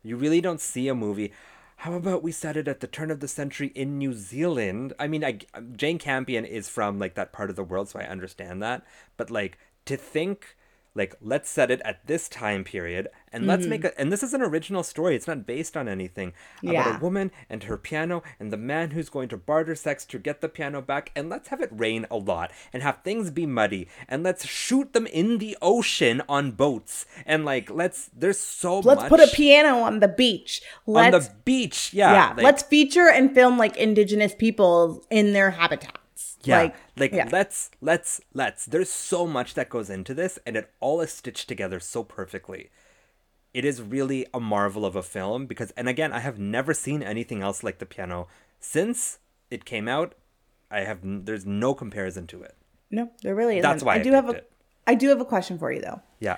You 0.02 0.16
really 0.16 0.40
don't 0.40 0.60
see 0.60 0.88
a 0.88 0.94
movie. 0.94 1.32
How 1.78 1.94
about 1.94 2.22
we 2.22 2.30
set 2.30 2.56
it 2.56 2.68
at 2.68 2.80
the 2.80 2.86
turn 2.86 3.10
of 3.10 3.20
the 3.20 3.28
century 3.28 3.72
in 3.74 3.98
new 3.98 4.12
zealand? 4.12 4.92
I 4.98 5.08
mean 5.08 5.24
I, 5.24 5.38
jane 5.76 5.98
campion 5.98 6.44
is 6.44 6.68
from 6.68 6.98
like 6.98 7.14
that 7.14 7.32
part 7.32 7.50
of 7.50 7.56
the 7.56 7.64
world 7.64 7.88
so 7.88 7.98
i 7.98 8.04
understand 8.04 8.62
that. 8.62 8.84
But 9.16 9.30
like 9.30 9.58
to 9.86 9.96
think 9.96 10.56
like 10.94 11.14
let's 11.20 11.48
set 11.48 11.70
it 11.70 11.80
at 11.84 12.06
this 12.06 12.28
time 12.28 12.64
period 12.64 13.08
and 13.32 13.46
let's 13.46 13.66
make 13.66 13.82
mm-hmm. 13.82 13.98
a 13.98 14.00
and 14.00 14.12
this 14.12 14.22
is 14.22 14.34
an 14.34 14.42
original 14.42 14.82
story 14.82 15.14
it's 15.14 15.26
not 15.26 15.46
based 15.46 15.76
on 15.76 15.88
anything 15.88 16.32
yeah. 16.62 16.80
about 16.80 16.96
a 16.96 17.04
woman 17.04 17.30
and 17.48 17.64
her 17.64 17.76
piano 17.76 18.22
and 18.40 18.52
the 18.52 18.56
man 18.56 18.90
who's 18.90 19.08
going 19.08 19.28
to 19.28 19.36
barter 19.36 19.74
sex 19.74 20.04
to 20.04 20.18
get 20.18 20.40
the 20.40 20.48
piano 20.48 20.82
back 20.82 21.12
and 21.14 21.28
let's 21.28 21.48
have 21.48 21.60
it 21.60 21.68
rain 21.72 22.06
a 22.10 22.16
lot 22.16 22.50
and 22.72 22.82
have 22.82 22.98
things 23.04 23.30
be 23.30 23.46
muddy 23.46 23.86
and 24.08 24.22
let's 24.22 24.46
shoot 24.46 24.92
them 24.92 25.06
in 25.06 25.38
the 25.38 25.56
ocean 25.62 26.22
on 26.28 26.50
boats 26.50 27.06
and 27.24 27.44
like 27.44 27.70
let's 27.70 28.10
there's 28.16 28.38
so 28.40 28.80
let's 28.80 29.02
much 29.02 29.08
put 29.08 29.20
a 29.20 29.28
piano 29.28 29.78
on 29.80 30.00
the 30.00 30.08
beach. 30.08 30.62
on 30.86 30.94
Let's 30.94 31.28
the 31.28 31.34
beach 31.44 31.94
yeah 31.94 32.12
yeah, 32.12 32.28
like- 32.34 32.44
let's 32.44 32.62
feature 32.64 33.08
and 33.08 33.32
film 33.32 33.58
like 33.58 33.76
indigenous 33.76 34.34
people 34.34 35.04
in 35.10 35.32
their 35.32 35.52
habitats. 36.20 36.46
Yeah, 36.46 36.58
like, 36.62 36.74
like, 36.96 37.12
yeah. 37.12 37.28
let's 37.30 37.70
let's 37.80 38.20
let's. 38.34 38.66
There's 38.66 38.90
so 38.90 39.26
much 39.26 39.54
that 39.54 39.68
goes 39.68 39.90
into 39.90 40.14
this, 40.14 40.38
and 40.46 40.56
it 40.56 40.70
all 40.80 41.00
is 41.00 41.12
stitched 41.12 41.48
together 41.48 41.80
so 41.80 42.04
perfectly. 42.04 42.70
It 43.52 43.64
is 43.64 43.82
really 43.82 44.26
a 44.32 44.38
marvel 44.38 44.86
of 44.86 44.94
a 44.94 45.02
film 45.02 45.46
because, 45.46 45.72
and 45.72 45.88
again, 45.88 46.12
I 46.12 46.20
have 46.20 46.38
never 46.38 46.72
seen 46.72 47.02
anything 47.02 47.42
else 47.42 47.64
like 47.64 47.78
the 47.78 47.86
piano 47.86 48.28
since 48.60 49.18
it 49.50 49.64
came 49.64 49.88
out. 49.88 50.14
I 50.70 50.80
have 50.80 51.00
there's 51.02 51.46
no 51.46 51.74
comparison 51.74 52.26
to 52.28 52.42
it. 52.42 52.56
no, 52.90 53.10
there 53.22 53.34
really 53.34 53.58
isn't. 53.58 53.68
That's 53.68 53.82
why 53.82 53.96
I 53.96 54.02
do 54.02 54.12
have 54.12 54.28
a 54.28 54.32
it. 54.32 54.52
I 54.86 54.94
do 54.94 55.08
have 55.08 55.20
a 55.20 55.24
question 55.24 55.58
for 55.58 55.72
you 55.72 55.80
though. 55.80 56.00
Yeah. 56.20 56.36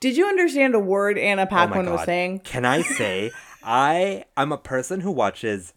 Did 0.00 0.16
you 0.16 0.26
understand 0.26 0.74
a 0.74 0.78
word 0.78 1.18
Anna 1.18 1.48
Oh 1.50 1.92
was 1.92 2.04
saying? 2.04 2.40
Can 2.40 2.64
I 2.64 2.82
say 2.82 3.32
I 3.62 4.24
I'm 4.36 4.52
a 4.52 4.58
person 4.58 5.00
who 5.00 5.10
watches 5.10 5.74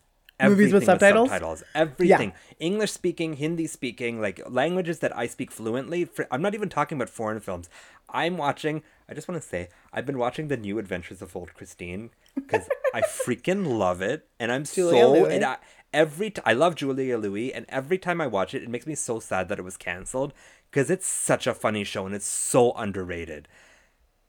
Movies 0.49 0.73
with 0.73 0.85
subtitles? 0.85 1.29
subtitles. 1.29 1.63
Everything. 1.75 2.33
English 2.59 2.91
speaking, 2.91 3.33
Hindi 3.33 3.67
speaking, 3.67 4.19
like 4.21 4.41
languages 4.49 4.99
that 4.99 5.15
I 5.17 5.27
speak 5.27 5.51
fluently. 5.51 6.05
For, 6.05 6.27
I'm 6.31 6.41
not 6.41 6.53
even 6.53 6.69
talking 6.69 6.97
about 6.97 7.09
foreign 7.09 7.39
films. 7.39 7.69
I'm 8.09 8.37
watching. 8.37 8.83
I 9.09 9.13
just 9.13 9.27
want 9.27 9.41
to 9.41 9.47
say 9.47 9.69
I've 9.93 10.05
been 10.05 10.17
watching 10.17 10.47
the 10.47 10.57
New 10.57 10.79
Adventures 10.79 11.21
of 11.21 11.35
Old 11.35 11.53
Christine 11.53 12.11
because 12.35 12.67
I 12.93 13.01
freaking 13.01 13.77
love 13.77 14.01
it, 14.01 14.27
and 14.39 14.51
I'm 14.51 14.63
Julia 14.65 15.01
so 15.01 15.11
Louis. 15.13 15.35
and 15.35 15.45
I, 15.45 15.57
every 15.93 16.29
t- 16.29 16.41
I 16.45 16.53
love 16.53 16.75
Julia 16.75 17.17
Louis, 17.17 17.53
and 17.53 17.65
every 17.69 17.97
time 17.97 18.21
I 18.21 18.27
watch 18.27 18.53
it, 18.53 18.63
it 18.63 18.69
makes 18.69 18.87
me 18.87 18.95
so 18.95 19.19
sad 19.19 19.49
that 19.49 19.59
it 19.59 19.63
was 19.63 19.77
canceled 19.77 20.33
because 20.69 20.89
it's 20.89 21.07
such 21.07 21.47
a 21.47 21.53
funny 21.53 21.83
show 21.83 22.05
and 22.05 22.15
it's 22.15 22.25
so 22.25 22.71
underrated. 22.73 23.47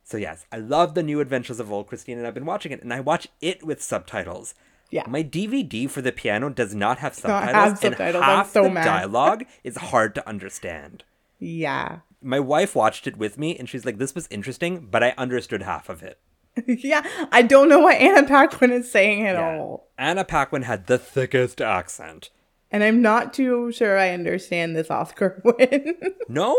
So 0.05 0.17
yes, 0.17 0.47
I 0.51 0.59
love 0.59 0.95
the 0.95 1.03
new 1.03 1.21
Adventures 1.21 1.61
of 1.61 1.71
Old 1.73 1.87
Christine, 1.87 2.19
and 2.19 2.27
I've 2.27 2.35
been 2.35 2.45
watching 2.47 2.73
it, 2.73 2.83
and 2.83 2.93
I 2.93 3.01
watch 3.01 3.29
it 3.41 3.65
with 3.65 3.83
subtitles. 3.83 4.55
Yeah. 4.93 5.05
My 5.09 5.25
DVD 5.25 5.91
for 5.91 6.03
the 6.03 6.13
piano 6.13 6.49
does 6.51 6.75
not 6.75 6.99
have 6.99 7.13
not 7.25 7.43
subtitles, 7.43 7.55
have 7.55 7.69
and 7.71 7.79
subtitles. 7.79 8.23
I'm 8.23 8.29
half 8.37 8.51
so 8.53 8.63
the 8.65 8.71
mad. 8.71 8.85
dialogue 8.85 9.45
is 9.65 9.77
hard 9.77 10.15
to 10.15 10.29
understand. 10.29 11.03
Yeah. 11.41 12.01
My 12.23 12.39
wife 12.39 12.77
watched 12.77 13.07
it 13.09 13.17
with 13.17 13.37
me, 13.39 13.57
and 13.59 13.69
she's 13.69 13.85
like, 13.85 13.99
"This 13.99 14.15
was 14.15 14.29
interesting, 14.31 14.87
but 14.91 15.03
I 15.03 15.15
understood 15.19 15.63
half 15.63 15.89
of 15.89 16.03
it." 16.03 16.19
yeah. 16.67 17.03
I 17.33 17.43
don't 17.43 17.69
know 17.69 17.81
what 17.81 17.97
Anna 17.97 18.27
Paquin 18.29 18.71
is 18.71 18.91
saying 18.93 19.27
at 19.27 19.35
Yeah. 19.37 19.57
all. 19.59 19.89
Anna 19.99 20.25
Paquin 20.25 20.63
had 20.63 20.87
the 20.87 20.99
thickest 20.99 21.61
accent. 21.61 22.31
And 22.71 22.85
I'm 22.85 23.03
not 23.03 23.35
too 23.35 23.73
sure 23.73 23.99
I 23.99 24.11
understand 24.11 24.77
this 24.77 24.91
Oscar 24.91 25.41
win. 25.45 25.97
No, 26.29 26.57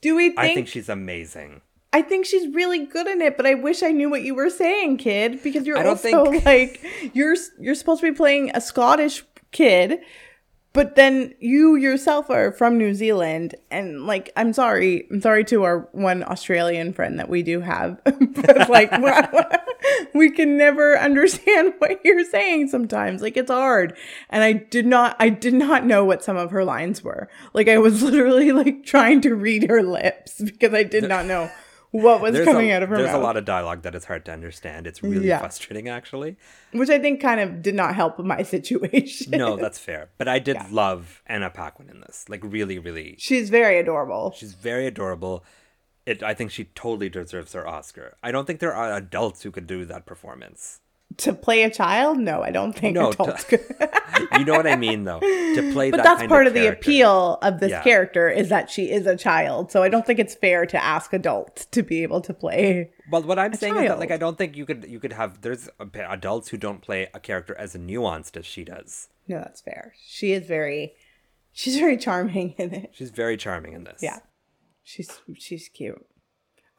Do 0.00 0.16
we 0.16 0.28
think 0.28 0.38
I 0.38 0.54
think 0.54 0.68
she's 0.68 0.88
amazing. 0.88 1.60
I 1.92 2.02
think 2.02 2.26
she's 2.26 2.54
really 2.54 2.84
good 2.84 3.06
in 3.06 3.22
it, 3.22 3.36
but 3.36 3.46
I 3.46 3.54
wish 3.54 3.82
I 3.82 3.92
knew 3.92 4.10
what 4.10 4.22
you 4.22 4.34
were 4.34 4.50
saying, 4.50 4.98
kid, 4.98 5.42
because 5.42 5.66
you're 5.66 5.86
also 5.86 6.26
think- 6.26 6.44
like 6.46 6.84
you're 7.14 7.36
you're 7.58 7.74
supposed 7.74 8.02
to 8.02 8.10
be 8.12 8.16
playing 8.16 8.50
a 8.54 8.60
Scottish 8.60 9.24
kid, 9.52 10.00
but 10.74 10.96
then 10.96 11.34
you 11.40 11.76
yourself 11.76 12.28
are 12.28 12.52
from 12.52 12.76
New 12.76 12.92
Zealand 12.92 13.54
and 13.70 14.06
like 14.06 14.30
I'm 14.36 14.52
sorry, 14.52 15.08
I'm 15.10 15.22
sorry 15.22 15.44
to 15.46 15.62
our 15.62 15.88
one 15.92 16.22
Australian 16.24 16.92
friend 16.92 17.18
that 17.18 17.30
we 17.30 17.42
do 17.42 17.60
have. 17.60 17.98
but 18.04 18.68
like 18.68 18.92
we 20.14 20.30
can 20.30 20.58
never 20.58 20.98
understand 20.98 21.72
what 21.78 22.04
you're 22.04 22.24
saying 22.24 22.68
sometimes. 22.68 23.22
Like 23.22 23.38
it's 23.38 23.50
hard. 23.50 23.96
And 24.28 24.42
I 24.42 24.52
did 24.52 24.84
not 24.84 25.16
I 25.18 25.30
did 25.30 25.54
not 25.54 25.86
know 25.86 26.04
what 26.04 26.22
some 26.22 26.36
of 26.36 26.50
her 26.50 26.64
lines 26.64 27.02
were. 27.02 27.30
Like 27.54 27.66
I 27.68 27.78
was 27.78 28.02
literally 28.02 28.52
like 28.52 28.84
trying 28.84 29.22
to 29.22 29.34
read 29.34 29.70
her 29.70 29.82
lips 29.82 30.38
because 30.38 30.74
I 30.74 30.82
did 30.82 31.08
not 31.08 31.24
know 31.24 31.50
what 31.90 32.20
was 32.20 32.32
There's 32.32 32.44
coming 32.46 32.70
a, 32.70 32.74
out 32.74 32.82
of 32.82 32.88
her 32.90 32.96
mouth? 32.96 33.04
There's 33.04 33.12
mouth. 33.14 33.20
a 33.22 33.24
lot 33.24 33.36
of 33.36 33.44
dialogue 33.44 33.82
that 33.82 33.94
is 33.94 34.04
hard 34.04 34.24
to 34.26 34.32
understand. 34.32 34.86
It's 34.86 35.02
really 35.02 35.28
Yeah. 35.28 35.38
frustrating, 35.38 35.88
actually. 35.88 36.36
which 36.72 36.90
I 36.90 36.98
think 36.98 37.20
kind 37.20 37.40
of 37.40 37.62
did 37.62 37.74
not 37.74 37.94
help 37.94 38.18
my 38.18 38.42
situation. 38.54 39.30
No, 39.32 39.56
that's 39.56 39.78
fair. 39.78 40.10
But 40.18 40.28
I 40.28 40.38
did 40.38 40.56
love 40.70 41.22
Anna 41.26 41.50
Paquin 41.50 41.88
in 41.88 42.00
this. 42.00 42.26
Like, 42.28 42.40
really, 42.44 42.78
really. 42.78 43.16
She's 43.18 43.48
very 43.50 43.78
adorable. 43.78 44.34
She's 44.36 44.54
very 44.54 44.86
adorable. 44.86 45.44
It, 46.06 46.22
I 46.22 46.32
think 46.34 46.50
she 46.50 46.64
totally 46.64 47.08
deserves 47.08 47.52
her 47.52 47.66
Oscar. 47.68 48.16
I 48.22 48.32
don't 48.32 48.46
think 48.46 48.60
there 48.60 48.74
are 48.74 48.92
adults 48.94 49.42
who 49.42 49.50
could 49.50 49.66
do 49.66 49.84
that 49.84 50.06
performance. 50.06 50.80
To 51.16 51.32
play 51.32 51.64
a 51.64 51.70
child? 51.70 52.18
No, 52.18 52.42
I 52.42 52.50
don't 52.52 52.72
think 52.74 52.94
No, 52.94 53.10
adults 53.10 53.42
to- 53.44 53.58
could. 53.58 53.76
You 54.38 54.44
know 54.44 54.52
what 54.52 54.66
I 54.68 54.76
mean, 54.76 55.04
though. 55.04 55.18
To 55.20 55.70
play 55.72 55.90
But 55.90 55.98
that 55.98 56.18
that's 56.18 56.28
part 56.28 56.46
of, 56.46 56.54
the 56.54 56.66
appeal 56.66 57.38
of 57.42 57.58
this 57.60 57.70
Yeah. 57.70 57.82
character 57.82 58.28
is 58.28 58.48
that 58.50 58.68
she 58.70 58.90
is 58.90 59.06
a 59.06 59.16
child. 59.16 59.72
So 59.72 59.82
I 59.82 59.88
don't 59.88 60.04
think 60.06 60.18
it's 60.18 60.34
fair 60.34 60.64
to 60.66 60.82
ask 60.84 61.12
adults 61.12 61.64
to 61.66 61.82
be 61.82 62.02
able 62.04 62.20
to 62.20 62.34
play. 62.34 62.90
Well, 63.10 63.22
what 63.22 63.38
I'm 63.38 63.54
saying 63.54 63.76
is 63.76 63.88
that, 63.88 63.98
like. 63.98 64.10
I 64.10 64.16
don't 64.16 64.36
think 64.38 64.56
you 64.56 64.64
could 64.66 64.84
you 64.88 65.00
could 65.00 65.12
have 65.14 65.40
there's 65.40 65.68
adults 65.94 66.48
who 66.48 66.56
don't 66.56 66.82
play 66.82 67.08
a 67.14 67.18
character 67.20 67.54
as 67.58 67.74
nuanced 67.74 68.36
as 68.36 68.44
she 68.46 68.64
does. 68.64 69.08
No, 69.26 69.38
that's 69.38 69.60
fair. 69.60 69.94
She 70.06 70.32
is 70.32 70.46
very, 70.46 70.92
she's 71.52 71.78
very 71.78 71.96
charming 71.96 72.54
in 72.58 72.72
it. 72.74 72.90
She's 72.92 73.10
very 73.10 73.36
charming 73.36 73.72
in 73.72 73.84
this. 73.84 74.00
Yeah, 74.02 74.18
she's 74.84 75.20
she's 75.36 75.68
cute. 75.68 76.04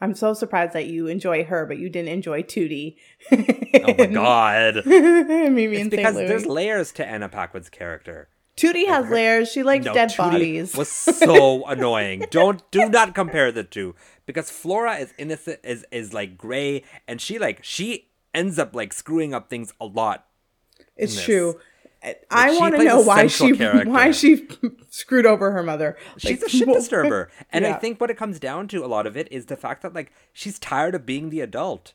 I'm 0.02 0.14
so 0.16 0.34
surprised 0.34 0.74
that 0.74 0.88
you 0.88 1.08
enjoy 1.08 1.43
her, 1.43 1.66
but 1.66 1.78
you 1.78 1.89
didn't 1.89 2.10
enjoy 2.10 2.43
Tootie. 2.43 2.95
Oh 3.32 3.93
my 3.97 4.06
god. 4.14 4.86
Mimi 4.86 5.66
It's 5.66 5.89
because 5.89 6.16
there's 6.16 6.45
layers 6.45 6.91
to 6.93 7.06
Anna 7.06 7.28
Paquin's 7.30 7.70
character. 7.70 8.30
Tootie 8.56 8.88
has 8.88 9.10
layers. 9.10 9.50
She 9.52 9.64
likes 9.64 9.86
No, 9.86 9.93
dead 9.93 10.10
Tootie 10.10 10.18
bodies. 10.18 10.76
was 10.76 10.89
so 10.89 11.66
annoying. 11.68 12.26
Don't 12.30 12.70
do 12.72 12.89
not 12.89 13.14
compare 13.16 13.52
the 13.52 13.64
two 13.64 13.95
because 14.26 14.50
Flora 14.50 14.95
is 14.95 15.14
innocent 15.18 15.60
is 15.64 15.86
is 15.91 16.14
like 16.14 16.38
gray 16.38 16.84
and 17.08 17.20
she 17.22 17.39
like 17.39 17.64
she 17.64 18.10
ends 18.34 18.60
up 18.60 18.76
like 18.76 18.93
screwing 18.93 19.34
up 19.34 19.50
things 19.50 19.74
a 19.82 19.86
lot. 19.86 20.26
It's 20.95 21.24
true. 21.24 21.60
I 22.32 22.58
want 22.58 22.76
to 22.76 22.84
know 22.84 23.02
why 23.02 23.28
she 23.28 23.52
character. 23.58 23.89
why 23.89 24.12
she 24.12 24.47
screwed 24.89 25.26
over 25.26 25.52
her 25.52 25.64
mother. 25.64 25.97
She's 26.18 26.41
Like, 26.41 26.47
a 26.47 26.50
shit 26.50 26.68
disturber. 26.68 27.30
And 27.52 27.66
I 27.66 27.74
think 27.74 28.00
what 28.00 28.10
it 28.10 28.18
comes 28.18 28.39
down 28.39 28.68
to 28.70 28.86
a 28.86 28.88
lot 28.88 29.06
of 29.08 29.18
it 29.18 29.28
is 29.32 29.47
the 29.47 29.58
fact 29.58 29.82
that 29.82 29.93
like 29.93 30.12
she's 30.32 30.58
tired 30.60 30.95
of 30.95 31.06
being 31.06 31.30
the 31.30 31.41
adult. 31.41 31.93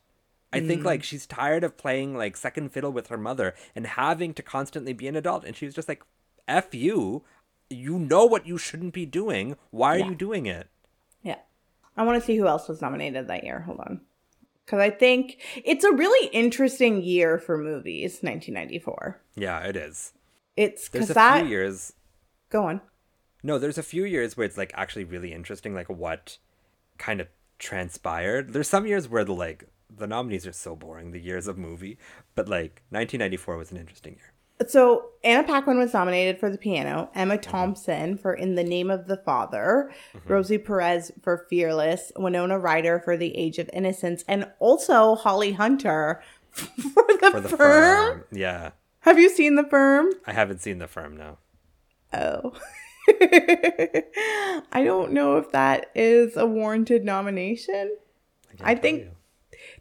I 0.53 0.61
think 0.61 0.83
Mm. 0.83 0.87
like 0.87 1.03
she's 1.03 1.27
tired 1.27 1.65
of 1.65 1.77
playing 1.77 2.17
like 2.17 2.37
second 2.37 2.71
fiddle 2.73 2.93
with 2.93 3.09
her 3.09 3.17
mother 3.17 3.55
and 3.75 3.87
having 3.87 4.35
to 4.35 4.43
constantly 4.43 4.93
be 4.93 5.09
an 5.09 5.17
adult 5.17 5.45
and 5.45 5.57
she's 5.57 5.75
just 5.75 5.89
like 5.89 6.03
F 6.47 6.75
you. 6.75 7.25
You 7.71 7.99
know 7.99 8.25
what 8.27 8.47
you 8.47 8.59
shouldn't 8.59 8.93
be 8.95 9.07
doing. 9.07 9.57
Why 9.71 9.97
are 9.97 9.99
Yeah. 10.01 10.09
you 10.11 10.15
doing 10.15 10.47
it? 10.47 10.69
Yeah. 11.23 11.39
I 11.97 12.03
want 12.05 12.21
to 12.21 12.25
see 12.27 12.37
who 12.37 12.47
else 12.47 12.69
was 12.69 12.83
nominated 12.83 13.27
that 13.29 13.43
year. 13.45 13.61
Hold 13.61 13.81
on. 13.81 14.01
Because 14.65 14.81
I 14.81 14.91
think 14.91 15.43
it's 15.65 15.85
a 15.85 15.93
really 15.93 16.29
interesting 16.29 17.03
year 17.03 17.39
for 17.39 17.59
movies, 17.59 18.21
1994. 18.23 19.21
Yeah, 19.37 19.61
it 19.61 19.77
is. 19.77 20.13
It's 20.57 20.89
There's 20.89 21.09
because 21.09 21.11
a 21.11 21.15
that. 21.15 21.41
few 21.41 21.51
years 21.51 21.93
Go 22.55 22.67
on. 22.67 22.81
No, 23.43 23.59
there's 23.59 23.79
a 23.79 23.83
few 23.83 24.05
years 24.05 24.37
where 24.37 24.47
it's 24.47 24.57
like 24.57 24.71
actually 24.77 25.03
really 25.03 25.33
interesting, 25.33 25.75
like 25.75 25.91
what 25.91 26.39
kind 26.99 27.21
of 27.21 27.27
transpired. 27.59 28.53
There's 28.53 28.69
some 28.69 28.87
years 28.87 29.09
where 29.09 29.25
the 29.25 29.35
like 29.35 29.65
the 29.91 30.07
nominees 30.07 30.47
are 30.47 30.53
so 30.53 30.77
boring, 30.77 31.11
the 31.11 31.21
years 31.21 31.49
of 31.49 31.59
movie, 31.59 31.99
but 32.37 32.49
like 32.49 32.83
1994 32.91 33.57
was 33.57 33.73
an 33.73 33.77
interesting 33.77 34.15
year. 34.15 34.34
So 34.69 35.07
Anna 35.25 35.43
Paquin 35.43 35.79
was 35.79 35.93
nominated 35.95 36.39
for 36.39 36.49
The 36.49 36.59
Piano, 36.59 37.09
Mm-hmm. 37.11 37.19
Emma 37.19 37.39
Thompson 37.39 38.17
for 38.17 38.33
In 38.35 38.55
the 38.55 38.63
Name 38.65 38.91
of 38.91 39.07
the 39.09 39.17
Father, 39.17 39.91
Rosie 40.27 40.59
Perez 40.59 41.11
for 41.23 41.47
Fearless, 41.51 42.13
Winona 42.17 42.59
Ryder 42.59 43.01
for 43.01 43.17
The 43.17 43.37
Age 43.37 43.59
of 43.59 43.69
Innocence, 43.73 44.25
and 44.29 44.49
also 44.61 45.17
Holly 45.17 45.53
Hunter 45.53 46.23
for 46.53 46.69
The, 47.21 47.29
For 47.33 47.41
the 47.41 47.49
Firm. 47.49 47.57
firm, 47.59 48.25
yeah, 48.31 48.71
Have 49.01 49.19
you 49.19 49.29
seen 49.29 49.57
The 49.57 49.65
Firm? 49.65 50.13
I 50.27 50.33
haven't 50.33 50.61
seen 50.63 50.79
the 50.79 50.87
firm 50.89 51.17
now. 51.17 51.39
Oh. 52.13 52.53
I 54.73 54.83
don't 54.85 55.13
know 55.13 55.37
if 55.37 55.51
that 55.53 55.91
is 55.95 56.37
a 56.37 56.47
warranted 56.47 57.05
nomination. 57.05 57.97
can't 58.57 58.63
I 58.71 58.75
think 58.75 59.01
you. 59.01 59.11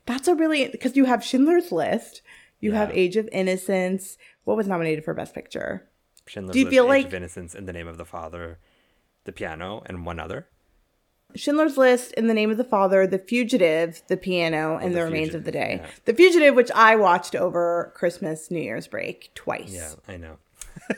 That's 0.06 0.28
a 0.28 0.36
really 0.36 0.68
because 0.68 0.96
you 0.98 1.06
have 1.06 1.24
Schindler's 1.24 1.72
List, 1.72 2.22
you 2.60 2.74
have 2.74 2.92
Age 2.92 3.16
of 3.18 3.30
Innocence. 3.32 4.18
What 4.44 4.58
was 4.58 4.68
nominated 4.68 5.04
for 5.06 5.14
Best 5.14 5.34
Picture? 5.34 5.88
Schindler's 6.26 6.54
do 6.54 6.60
you 6.60 6.66
List, 6.66 6.74
feel 6.74 6.84
Age 6.86 6.90
like- 6.90 7.06
of 7.08 7.14
Innocence, 7.14 7.56
In 7.56 7.66
the 7.66 7.74
Name 7.74 7.88
of 7.88 7.98
the 7.98 8.06
Father, 8.06 8.60
The 9.26 9.32
Piano, 9.32 9.84
and 9.86 10.06
one 10.06 10.20
other. 10.20 10.48
Schindler's 11.36 11.78
List, 11.78 12.12
In 12.14 12.28
the 12.28 12.34
Name 12.34 12.52
of 12.52 12.58
the 12.58 12.64
Father, 12.64 13.08
The 13.08 13.18
Fugitive, 13.18 14.02
The 14.08 14.18
Piano, 14.18 14.74
oh, 14.76 14.78
and 14.86 14.94
The 14.94 15.00
The, 15.00 15.06
Remains 15.06 15.34
of 15.34 15.44
the 15.46 15.52
Day. 15.52 15.80
Yeah. 15.82 15.90
The 16.06 16.14
Fugitive, 16.14 16.54
which 16.56 16.70
I 16.72 16.96
watched 16.96 17.36
over 17.36 17.92
Christmas, 17.96 18.52
New 18.52 18.62
Year's 18.62 18.88
break 18.88 19.32
twice. 19.34 19.74
Yeah, 19.74 19.94
I 20.08 20.18
know. 20.18 20.38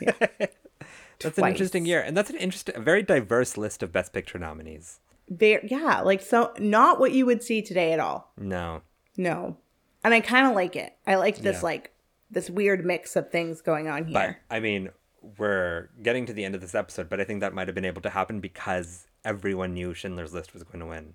that's 1.20 1.38
an 1.38 1.46
interesting 1.46 1.86
year, 1.86 2.00
and 2.02 2.16
that's 2.16 2.30
an 2.30 2.36
interesting, 2.36 2.76
a 2.76 2.80
very 2.80 3.02
diverse 3.02 3.56
list 3.56 3.82
of 3.82 3.92
Best 3.92 4.12
Picture 4.12 4.38
nominees. 4.38 5.00
Very, 5.28 5.66
yeah, 5.70 6.02
like 6.02 6.20
so, 6.20 6.52
not 6.58 7.00
what 7.00 7.12
you 7.12 7.26
would 7.26 7.42
see 7.42 7.62
today 7.62 7.92
at 7.92 8.00
all. 8.00 8.32
No, 8.36 8.82
No, 9.16 9.56
and 10.04 10.12
I 10.14 10.20
kind 10.20 10.46
of 10.46 10.54
like 10.54 10.76
it. 10.76 10.92
I 11.06 11.14
like 11.16 11.38
this 11.38 11.56
Yeah. 11.56 11.62
like 11.62 11.92
this 12.30 12.50
weird 12.50 12.84
mix 12.84 13.16
of 13.16 13.30
things 13.30 13.60
going 13.60 13.88
on 13.88 14.04
here. 14.06 14.38
But. 14.48 14.54
I 14.56 14.60
mean, 14.60 14.90
we're 15.38 15.88
getting 16.02 16.26
to 16.26 16.32
the 16.32 16.44
end 16.44 16.54
of 16.54 16.60
this 16.60 16.74
episode, 16.74 17.08
but 17.08 17.20
I 17.20 17.24
think 17.24 17.40
that 17.40 17.54
might 17.54 17.68
have 17.68 17.74
been 17.74 17.84
able 17.84 18.02
to 18.02 18.10
happen 18.10 18.40
because 18.40 19.06
everyone 19.24 19.74
knew 19.74 19.94
Schindler's 19.94 20.32
List 20.34 20.52
was 20.54 20.62
going 20.62 20.80
to 20.80 20.86
win. 20.86 21.14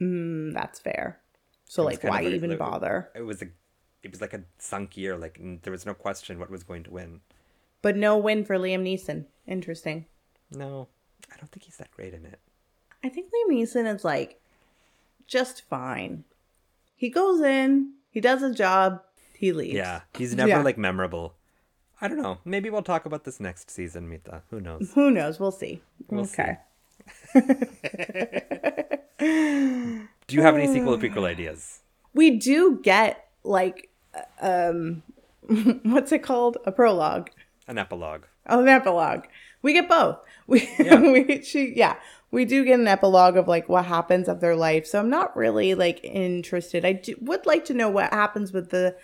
Mm, 0.00 0.52
that's 0.54 0.80
fair. 0.80 1.20
So 1.64 1.84
was 1.84 1.94
like, 1.94 2.04
of 2.04 2.10
why 2.10 2.20
a- 2.22 2.28
even 2.30 2.50
it- 2.52 2.58
bother? 2.58 3.10
It 3.14 3.22
was 3.22 3.40
a, 3.42 3.46
it 4.02 4.10
was 4.10 4.20
like 4.20 4.34
a 4.34 4.42
sunk 4.58 4.96
year. 4.96 5.16
Like 5.16 5.40
there 5.62 5.70
was 5.70 5.86
no 5.86 5.94
question 5.94 6.38
what 6.38 6.50
was 6.50 6.62
going 6.64 6.82
to 6.84 6.90
win. 6.90 7.20
But 7.82 7.96
no 7.96 8.16
win 8.16 8.44
for 8.44 8.56
Liam 8.56 8.82
Neeson. 8.82 9.26
Interesting. 9.46 10.06
No, 10.50 10.88
I 11.32 11.36
don't 11.38 11.50
think 11.50 11.64
he's 11.64 11.76
that 11.78 11.90
great 11.90 12.14
in 12.14 12.24
it. 12.26 12.38
I 13.04 13.08
think 13.08 13.28
Liam 13.30 13.54
Neeson 13.54 13.92
is 13.92 14.04
like 14.04 14.40
just 15.26 15.62
fine. 15.68 16.24
He 16.94 17.08
goes 17.10 17.40
in, 17.40 17.94
he 18.10 18.20
does 18.20 18.42
his 18.42 18.54
job, 18.56 19.02
he 19.42 19.52
leaves. 19.52 19.74
Yeah, 19.74 20.00
he's 20.16 20.34
never 20.40 20.48
Yeah. 20.50 20.62
like 20.62 20.78
memorable. 20.78 21.34
I 22.00 22.06
don't 22.08 22.22
know. 22.22 22.38
Maybe 22.44 22.70
we'll 22.70 22.82
talk 22.82 23.06
about 23.06 23.24
this 23.24 23.38
next 23.40 23.70
season, 23.70 24.08
Mita. 24.08 24.42
Who 24.50 24.60
knows? 24.60 24.92
Who 24.94 25.10
knows? 25.10 25.38
We'll 25.40 25.50
see. 25.52 25.82
We'll 26.08 26.22
okay. 26.24 26.58
Do 30.28 30.36
you 30.36 30.42
have 30.42 30.54
any 30.56 30.66
sequel 30.68 30.94
or 30.94 30.98
prequel 30.98 31.24
ideas? 31.26 31.80
We 32.14 32.30
do 32.38 32.78
get 32.82 33.28
like 33.44 33.88
um 34.40 35.02
what's 35.82 36.12
it 36.12 36.22
called? 36.22 36.58
A 36.66 36.72
prologue. 36.72 37.30
An 37.66 37.78
epilogue. 37.78 38.22
Oh, 38.48 38.60
an 38.60 38.68
epilogue. 38.68 39.24
We 39.62 39.72
get 39.72 39.88
both. 39.88 40.18
We 40.46 40.68
Yeah. 40.78 41.00
we 41.00 41.42
she 41.42 41.72
yeah. 41.76 41.96
We 42.30 42.44
do 42.44 42.64
get 42.64 42.78
an 42.80 42.88
epilogue 42.88 43.36
of 43.36 43.46
like 43.48 43.68
what 43.68 43.84
happens 43.86 44.28
of 44.28 44.40
their 44.40 44.56
life. 44.56 44.86
So 44.86 44.98
I'm 44.98 45.10
not 45.10 45.36
really 45.36 45.74
like 45.74 46.00
interested. 46.04 46.84
I 46.84 46.92
do, 46.94 47.14
would 47.20 47.44
like 47.46 47.64
to 47.66 47.74
know 47.74 47.90
what 47.90 48.12
happens 48.12 48.52
with 48.52 48.70
the 48.70 48.96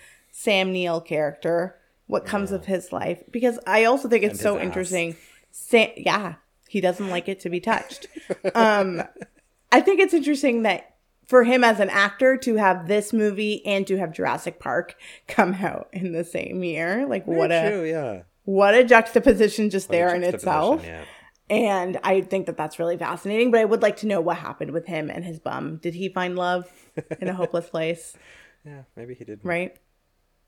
Sam 0.43 0.73
Neill 0.73 1.01
character. 1.01 1.75
What 2.07 2.25
comes 2.25 2.53
of 2.53 2.65
his 2.65 2.91
life 2.91 3.23
because 3.31 3.59
I 3.67 3.85
also 3.85 4.09
think 4.09 4.23
it's 4.25 4.33
And 4.35 4.41
so 4.41 4.59
interesting. 4.59 5.15
Sam, 5.51 5.91
yeah, 5.97 6.37
he 6.69 6.81
doesn't 6.81 7.11
like 7.11 7.29
it 7.29 7.39
to 7.41 7.51
be 7.51 7.61
touched. 7.61 8.07
um, 8.55 9.03
I 9.73 9.83
think 9.83 10.01
it's 10.01 10.15
interesting 10.15 10.63
that 10.63 10.95
for 11.27 11.45
him 11.45 11.63
as 11.63 11.81
an 11.81 11.91
actor 11.91 12.39
to 12.39 12.55
have 12.57 12.89
this 12.89 13.13
movie 13.13 13.63
and 13.67 13.87
to 13.89 13.99
have 13.99 14.15
Jurassic 14.15 14.59
Park 14.59 14.95
come 15.29 15.55
out 15.55 15.89
in 15.93 16.13
the 16.13 16.25
same 16.25 16.63
year, 16.65 17.05
like 17.07 17.27
what 17.27 17.53
a 17.53 17.69
True, 17.69 17.85
yeah. 17.85 18.23
what 18.45 18.75
a 18.75 18.85
juxtaposition 18.85 19.69
just 19.69 19.91
What 19.91 19.95
a 19.97 19.99
there 19.99 20.15
in 20.15 20.23
itself. 20.23 20.77
juxtaposition, 20.81 21.07
And 21.51 21.99
I 22.03 22.23
think 22.23 22.47
that 22.47 22.57
that's 22.57 22.79
really 22.79 22.97
fascinating. 22.97 23.51
But 23.51 23.61
I 23.61 23.67
would 23.67 23.83
like 23.83 23.97
to 23.99 24.07
know 24.07 24.23
what 24.23 24.39
happened 24.39 24.71
with 24.71 24.87
him 24.87 25.11
and 25.11 25.25
his 25.27 25.39
bum. 25.39 25.77
Did 25.83 25.93
he 25.95 26.09
find 26.09 26.37
love 26.37 26.73
in 27.21 27.29
a 27.29 27.35
hopeless 27.43 27.69
place? 27.69 28.17
Yeah. 28.65 28.73
yeah, 28.73 28.83
maybe 28.97 29.15
he 29.15 29.25
did. 29.25 29.41
Right? 29.43 29.77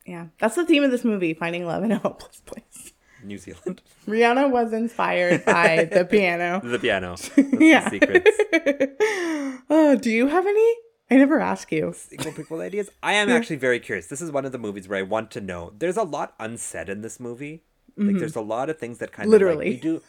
Yeah, 0.07 0.27
that's 0.39 0.57
the 0.57 0.67
theme 0.67 0.83
of 0.83 0.91
this 0.91 1.05
movie: 1.05 1.35
finding 1.35 1.67
love 1.67 1.85
in 1.85 1.93
a 1.93 1.99
hopeless 1.99 2.43
place. 2.45 2.93
New 3.23 3.39
Zealand. 3.39 3.83
Rihanna 4.07 4.51
was 4.51 4.73
inspired 4.73 5.45
by 5.45 5.85
the 5.93 6.05
piano. 6.05 6.61
The 6.65 6.79
piano. 6.79 7.17
Yeah. 7.37 7.89
the 7.89 7.91
secrets. 7.91 9.63
oh, 9.71 9.97
do 10.01 10.11
you 10.11 10.29
have 10.29 10.47
any? 10.47 10.75
I 11.11 11.17
never 11.17 11.41
ask 11.41 11.71
you. 11.73 11.93
Sequel 11.95 12.33
prequel 12.33 12.63
ideas. 12.63 12.89
I 13.03 13.15
am 13.15 13.29
actually 13.31 13.57
very 13.57 13.81
curious. 13.81 14.07
This 14.07 14.21
is 14.21 14.31
one 14.31 14.45
of 14.45 14.53
the 14.53 14.59
movies 14.59 14.89
where 14.89 14.99
I 14.99 15.03
want 15.03 15.31
to 15.33 15.41
know. 15.41 15.73
There's 15.77 15.97
a 15.97 16.05
lot 16.05 16.35
unsaid 16.39 16.89
in 16.89 17.03
this 17.03 17.19
movie. 17.19 17.63
Like 17.97 18.07
mm-hmm. 18.07 18.19
there's 18.19 18.37
a 18.37 18.41
lot 18.41 18.71
of 18.71 18.79
things 18.79 18.99
that 18.99 19.13
kind 19.13 19.27
of 19.27 19.33
Literally. 19.33 19.73
like, 19.73 19.85
we 19.85 19.91
do. 19.91 20.03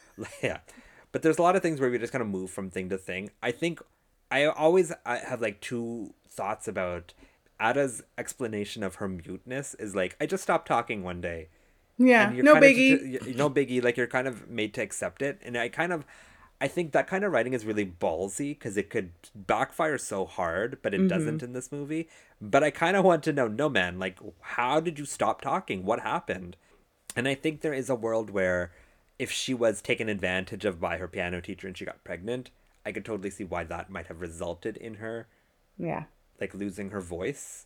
Yeah, 0.44 0.60
but 1.12 1.24
there's 1.24 1.40
a 1.40 1.42
lot 1.42 1.56
of 1.56 1.62
things 1.62 1.80
where 1.80 1.90
we 1.90 1.98
just 1.98 2.14
kind 2.14 2.22
of 2.22 2.28
move 2.28 2.52
from 2.52 2.70
thing 2.70 2.90
to 2.90 2.98
thing. 2.98 3.32
I 3.42 3.52
think 3.52 3.82
I 4.30 4.46
always 4.46 4.94
I 5.06 5.18
have 5.18 5.42
like 5.42 5.60
two 5.60 6.14
thoughts 6.30 6.68
about 6.68 7.14
Ada's 7.62 8.02
explanation 8.18 8.84
of 8.84 8.96
her 8.96 9.08
muteness 9.08 9.76
is 9.76 9.96
like 9.96 10.16
I 10.20 10.26
just 10.26 10.44
stopped 10.44 10.68
talking 10.68 11.04
one 11.04 11.22
day. 11.22 11.50
Yeah, 11.98 12.32
no 12.36 12.54
kind 12.54 12.66
of 12.66 12.72
biggie. 12.72 13.36
no 13.36 13.50
biggie. 13.50 13.84
Like 13.84 13.96
you're 13.98 14.08
kind 14.08 14.28
of 14.28 14.50
made 14.50 14.74
to 14.74 14.82
accept 14.82 15.22
it, 15.22 15.40
and 15.44 15.56
I 15.58 15.70
kind 15.70 15.94
of, 15.94 16.04
I 16.60 16.68
think 16.68 16.92
that 16.94 17.06
kind 17.08 17.24
of 17.24 17.32
writing 17.32 17.54
is 17.54 17.64
really 17.66 17.86
ballsy 17.86 18.58
because 18.58 18.76
it 18.76 18.90
could 18.90 19.12
backfire 19.36 20.00
so 20.00 20.26
hard, 20.26 20.80
but 20.82 20.94
it 20.96 21.02
Mm-hmm. 21.02 21.08
doesn't 21.10 21.44
in 21.44 21.54
this 21.54 21.72
movie. 21.72 22.10
But 22.42 22.64
I 22.64 22.72
kind 22.72 22.98
of 22.98 23.06
want 23.06 23.24
to 23.26 23.34
know, 23.34 23.48
no 23.48 23.70
man, 23.70 24.00
like 24.00 24.18
how 24.42 24.80
did 24.80 24.98
you 24.98 25.06
stop 25.06 25.42
talking? 25.42 25.86
What 25.86 26.00
happened? 26.00 26.58
And 27.16 27.28
I 27.28 27.36
think 27.36 27.62
there 27.62 27.74
is 27.74 27.90
a 27.90 27.96
world 27.96 28.32
where, 28.32 28.72
if 29.20 29.30
she 29.32 29.54
was 29.54 29.82
taken 29.82 30.10
advantage 30.10 30.66
of 30.66 30.80
by 30.80 30.98
her 30.98 31.08
piano 31.08 31.42
teacher 31.42 31.68
and 31.68 31.78
she 31.78 31.86
got 31.86 32.04
pregnant, 32.04 32.50
I 32.86 32.92
could 32.92 33.06
totally 33.06 33.30
see 33.30 33.44
why 33.44 33.64
that 33.66 33.92
might 33.92 34.08
have 34.08 34.22
resulted 34.22 34.76
in 34.78 34.96
her 34.96 35.28
yeah. 35.78 36.06
Like 36.42 36.54
losing 36.56 36.90
her 36.90 37.00
voice. 37.00 37.66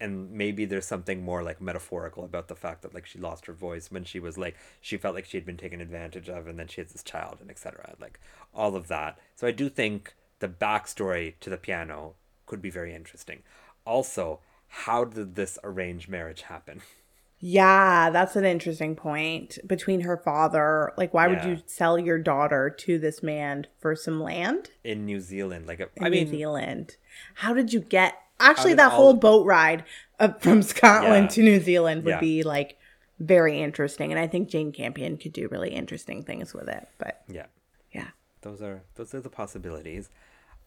And 0.00 0.30
maybe 0.32 0.64
there's 0.64 0.86
something 0.86 1.22
more 1.22 1.42
like 1.42 1.60
metaphorical 1.60 2.24
about 2.24 2.48
the 2.48 2.54
fact 2.54 2.82
that 2.82 2.92
like 2.92 3.06
she 3.06 3.18
lost 3.18 3.46
her 3.46 3.52
voice 3.52 3.90
when 3.90 4.04
she 4.04 4.18
was 4.20 4.36
like 4.36 4.56
she 4.80 4.98
felt 4.98 5.14
like 5.14 5.24
she 5.24 5.38
had 5.38 5.46
been 5.46 5.56
taken 5.56 5.80
advantage 5.80 6.28
of 6.28 6.46
and 6.46 6.58
then 6.58 6.68
she 6.68 6.82
has 6.82 6.92
this 6.92 7.02
child 7.02 7.38
and 7.40 7.50
etc 7.50 7.94
like 8.00 8.20
all 8.52 8.76
of 8.76 8.88
that. 8.88 9.18
So 9.36 9.46
i 9.46 9.52
do 9.52 9.70
think 9.70 10.14
the 10.40 10.48
backstory 10.48 11.34
to 11.40 11.48
the 11.48 11.56
piano 11.56 12.14
could 12.44 12.60
be 12.60 12.70
very 12.70 12.94
interesting. 12.94 13.42
Also 13.86 14.40
how 14.68 15.04
did 15.04 15.34
this 15.34 15.58
arranged 15.64 16.08
marriage 16.08 16.42
happen 16.42 16.82
Yeah, 17.38 18.10
that's 18.10 18.34
an 18.36 18.44
interesting 18.44 18.96
point. 18.96 19.58
Between 19.66 20.00
her 20.00 20.16
father, 20.16 20.92
like, 20.96 21.12
why 21.12 21.28
would 21.28 21.44
you 21.44 21.58
sell 21.66 21.98
your 21.98 22.18
daughter 22.18 22.70
to 22.70 22.98
this 22.98 23.22
man 23.22 23.66
for 23.78 23.94
some 23.94 24.20
land 24.22 24.70
in 24.84 25.04
new 25.04 25.20
zealand 25.20 25.66
like 25.66 25.80
i 26.00 26.08
mean 26.08 26.24
New 26.24 26.30
Zealand? 26.38 26.96
How 27.34 27.52
did 27.54 27.72
you 27.72 27.80
get? 27.80 28.14
Actually, 28.40 28.74
that 28.74 28.92
whole 28.92 29.14
boat 29.14 29.46
ride 29.46 29.84
up 30.18 30.42
from 30.42 30.62
Scotland 30.74 31.24
Yeah. 31.24 31.28
to 31.28 31.42
New 31.42 31.60
Zealand 31.60 32.04
would 32.04 32.10
Yeah. 32.12 32.20
be 32.20 32.42
like 32.42 32.78
very 33.18 33.60
interesting, 33.62 34.10
and 34.12 34.18
I 34.18 34.26
think 34.26 34.48
Jane 34.48 34.72
Campion 34.72 35.16
could 35.16 35.32
do 35.32 35.48
really 35.48 35.70
interesting 35.70 36.22
things 36.22 36.52
with 36.54 36.68
it. 36.68 36.88
But 36.98 37.22
yeah 37.28 37.46
yeah, 37.92 38.08
those 38.42 38.60
are 38.62 38.82
those 38.96 39.14
are 39.14 39.20
the 39.20 39.30
possibilities 39.30 40.10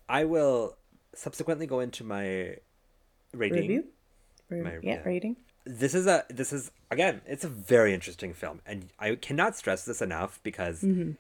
i 0.08 0.24
will 0.24 0.76
subsequently 1.14 1.68
go 1.68 1.80
into 1.80 2.04
my 2.04 2.56
rating 3.34 3.62
review. 3.62 3.84
Re- 4.50 4.62
My- 4.62 4.72
yeah, 4.74 4.80
yeah. 4.96 5.02
rating. 5.04 5.36
This 5.66 5.94
is 5.94 6.08
a 6.08 6.26
this 6.30 6.52
is 6.52 6.72
again 6.90 7.22
it's 7.26 7.44
a 7.44 7.50
very 7.50 7.94
interesting 7.94 8.34
film 8.34 8.62
and 8.66 8.90
i 9.00 9.14
cannot 9.16 9.56
stress 9.56 9.86
this 9.86 10.02
enough 10.02 10.40
because 10.44 10.82
mm-hmm. 10.82 11.12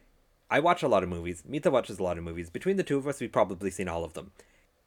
i 0.49 0.59
watch 0.59 0.83
a 0.83 0.87
lot 0.87 1.03
of 1.03 1.09
movies. 1.09 1.43
Mita 1.45 1.69
watches 1.69 1.99
a 1.99 2.03
lot 2.03 2.17
of 2.17 2.23
movies. 2.23 2.49
Between 2.49 2.77
the 2.77 2.83
two 2.83 2.97
of 2.97 3.07
us 3.07 3.19
we've 3.19 3.31
probably 3.31 3.71
seen 3.71 3.87
all 3.87 4.03
of 4.03 4.13
them. 4.13 4.31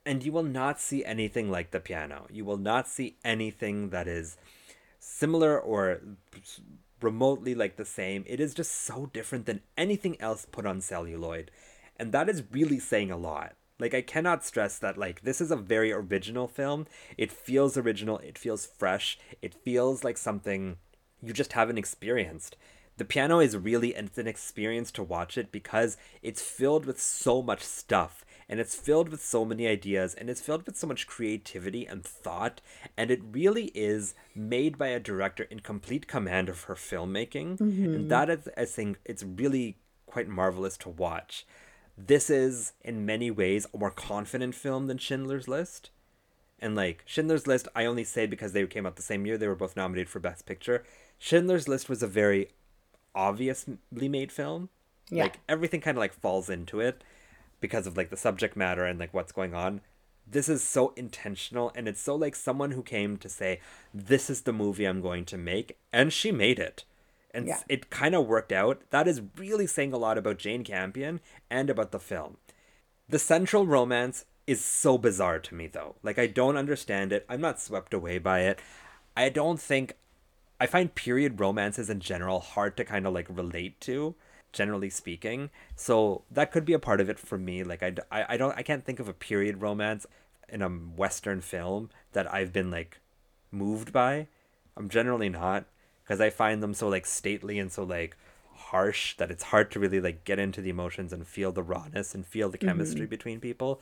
And 0.05 0.25
you 0.25 0.33
will 0.33 0.43
not 0.43 0.81
see 0.81 1.05
anything 1.05 1.49
like 1.49 1.71
the 1.71 1.79
piano. 1.79 2.27
You 2.29 2.45
will 2.45 2.57
not 2.57 2.89
see 2.89 3.17
anything 3.25 3.91
that 3.91 4.09
is 4.09 4.37
similar 4.99 5.61
or 5.61 6.01
remotely 7.01 7.55
like 7.55 7.77
the 7.77 7.85
same. 7.85 8.25
It 8.27 8.41
is 8.41 8.53
just 8.53 8.73
so 8.73 9.11
different 9.13 9.47
than 9.47 9.61
anything 9.77 10.21
else 10.21 10.45
put 10.51 10.67
on 10.67 10.81
celluloid. 10.81 11.53
And 11.97 12.11
that 12.11 12.29
is 12.29 12.43
really 12.51 12.81
saying 12.81 13.13
a 13.13 13.17
lot 13.17 13.55
like 13.83 13.93
i 13.93 14.01
cannot 14.01 14.45
stress 14.45 14.79
that 14.79 14.97
like 14.97 15.23
this 15.23 15.41
is 15.41 15.51
a 15.51 15.57
very 15.57 15.93
original 15.93 16.47
film. 16.47 16.87
It 17.19 17.33
feels 17.33 17.77
original. 17.77 18.19
It 18.19 18.39
feels 18.39 18.65
fresh. 18.65 19.19
It 19.43 19.55
feels 19.55 20.05
like 20.05 20.17
something 20.17 20.77
you 21.23 21.33
just 21.33 21.53
haven't 21.53 21.79
experienced. 21.79 22.57
The 22.99 23.05
piano 23.05 23.41
is 23.41 23.57
really 23.57 23.91
it's 23.95 24.19
an 24.19 24.29
experience 24.29 24.93
to 24.93 25.03
watch 25.03 25.37
it 25.37 25.51
because 25.51 25.97
it's 26.23 26.43
filled 26.43 26.87
with 26.87 27.01
so 27.01 27.43
much 27.43 27.63
stuff 27.63 28.25
and 28.49 28.61
it's 28.61 28.75
filled 28.75 29.09
with 29.09 29.25
so 29.25 29.45
many 29.45 29.67
ideas 29.67 30.15
and 30.15 30.29
it's 30.31 30.41
filled 30.41 30.67
with 30.67 30.77
so 30.77 30.87
much 30.87 31.07
creativity 31.07 31.87
and 31.87 32.05
thought. 32.05 32.61
And 32.97 33.11
it 33.11 33.23
really 33.33 33.67
is 33.75 34.15
made 34.35 34.79
by 34.79 34.89
a 34.89 35.01
director 35.01 35.45
in 35.45 35.61
complete 35.61 36.07
command 36.07 36.49
of 36.49 36.65
her 36.65 36.75
filmmaking. 36.75 37.61
And 37.61 37.73
mm-hmm. 37.73 38.09
that 38.09 38.31
is 38.31 38.49
i 38.57 38.65
think 38.65 39.01
it's 39.05 39.25
really 39.25 39.79
quite 40.07 40.29
marvelous 40.29 40.77
to 40.77 40.91
watch 40.91 41.47
this 41.97 42.31
is 42.31 42.73
in 42.83 43.07
many 43.07 43.31
ways 43.31 43.67
a 43.73 43.79
more 43.79 43.91
confident 43.91 44.55
film 44.55 44.87
than 44.87 44.99
schindler's 44.99 45.49
list 45.49 45.91
and 46.63 46.77
like 46.77 47.03
Schindler's 47.05 47.49
List, 47.49 47.67
I 47.75 47.85
only 47.85 48.05
say 48.05 48.25
because 48.27 48.53
they 48.53 48.65
came 48.67 48.87
out 48.87 48.95
the 48.95 49.03
same 49.03 49.27
year. 49.27 49.37
They 49.37 49.49
were 49.49 49.57
both 49.57 49.77
nominated 49.77 50.09
for 50.09 50.21
Best 50.21 50.47
Picture. 50.47 50.85
Schindler's 51.19 51.69
List 51.69 51.89
was 51.89 52.05
a 52.05 52.07
very 52.07 52.51
obviously 53.17 53.79
made 53.91 54.31
film. 54.31 54.69
Yeah. 55.11 55.25
Like 55.25 55.41
everything 55.49 55.81
kind 55.81 55.99
of 55.99 56.01
like 56.01 56.15
falls 56.15 56.49
into 56.49 56.79
it 56.79 57.03
because 57.61 57.89
of 57.89 57.97
like 57.97 58.11
the 58.11 58.17
subject 58.17 58.57
matter 58.57 58.85
and 58.85 58.99
like 59.01 59.13
what's 59.13 59.33
going 59.33 59.55
on. 59.55 59.81
This 60.25 60.49
is 60.49 60.63
so 60.63 60.95
intentional 60.97 61.73
and 61.75 61.89
it's 61.89 62.01
so 62.01 62.15
like 62.15 62.37
someone 62.37 62.71
who 62.71 62.83
came 62.83 63.17
to 63.19 63.29
say, 63.29 63.61
This 63.93 64.31
is 64.31 64.43
the 64.43 64.53
movie 64.53 64.85
I'm 64.85 65.03
going 65.03 65.25
to 65.27 65.37
make. 65.37 65.77
And 65.93 66.13
she 66.13 66.31
made 66.31 66.61
it. 66.61 66.85
And 67.35 67.47
Yeah. 67.47 67.61
it 67.69 67.91
kind 67.91 68.15
of 68.15 68.27
worked 68.27 68.53
out. 68.53 68.83
That 68.91 69.09
is 69.09 69.23
really 69.37 69.67
saying 69.67 69.93
a 69.93 69.99
lot 69.99 70.19
about 70.19 70.39
Jane 70.39 70.65
Campion 70.65 71.21
and 71.51 71.71
about 71.71 71.91
the 71.93 71.99
film. 71.99 72.37
The 73.09 73.19
central 73.19 73.67
romance 73.67 74.25
is 74.47 74.65
so 74.65 74.99
bizarre 74.99 75.39
to 75.39 75.55
me 75.55 75.67
though. 75.67 75.97
Like 76.03 76.19
I 76.19 76.27
don't 76.27 76.57
understand 76.57 77.13
it. 77.13 77.25
I'm 77.29 77.41
not 77.41 77.61
swept 77.61 77.95
away 77.95 78.19
by 78.19 78.41
it. 78.41 78.61
I 79.17 79.29
don't 79.29 79.61
think 79.61 79.97
I 80.61 80.67
find 80.67 80.95
period 80.95 81.41
romances 81.41 81.91
in 81.91 82.01
general 82.01 82.41
hard 82.41 82.77
to 82.77 82.85
kind 82.85 83.07
of 83.07 83.13
like 83.15 83.27
relate 83.29 83.81
to, 83.83 84.15
generally 84.53 84.91
speaking. 84.91 85.51
So 85.75 86.23
that 86.31 86.53
could 86.53 86.65
be 86.65 86.73
a 86.73 86.79
part 86.79 87.01
of 87.01 87.09
it 87.09 87.19
for 87.19 87.39
me. 87.39 87.65
Like 87.65 87.83
I, 87.83 87.95
I, 88.11 88.27
I 88.31 88.37
don't 88.37 88.57
I 88.57 88.63
can't 88.63 88.85
think 88.85 89.01
of 89.01 89.09
a 89.09 89.15
period 89.15 89.61
romance 89.63 90.07
in 90.49 90.61
a 90.63 90.69
western 90.69 91.41
film 91.41 91.91
that 92.13 92.33
I've 92.33 92.53
been 92.53 92.71
like 92.71 92.99
moved 93.51 93.93
by. 93.93 94.29
I'm 94.77 94.89
generally 94.89 95.29
not 95.29 95.65
because 96.03 96.21
I 96.21 96.31
find 96.31 96.63
them 96.63 96.75
so 96.75 96.89
like 96.89 97.07
stately 97.07 97.59
and 97.59 97.73
so 97.73 97.85
like 97.85 98.17
harsh 98.55 99.17
that 99.19 99.31
it's 99.31 99.45
hard 99.45 99.71
to 99.71 99.81
really 99.81 100.01
like 100.01 100.25
get 100.25 100.39
into 100.39 100.61
the 100.61 100.71
emotions 100.71 101.13
and 101.13 101.27
feel 101.27 101.53
the 101.53 101.63
rawness 101.63 102.15
and 102.15 102.27
feel 102.27 102.49
the 102.49 102.59
chemistry 102.59 103.03
mm-hmm. 103.03 103.11
between 103.11 103.41
people. 103.41 103.81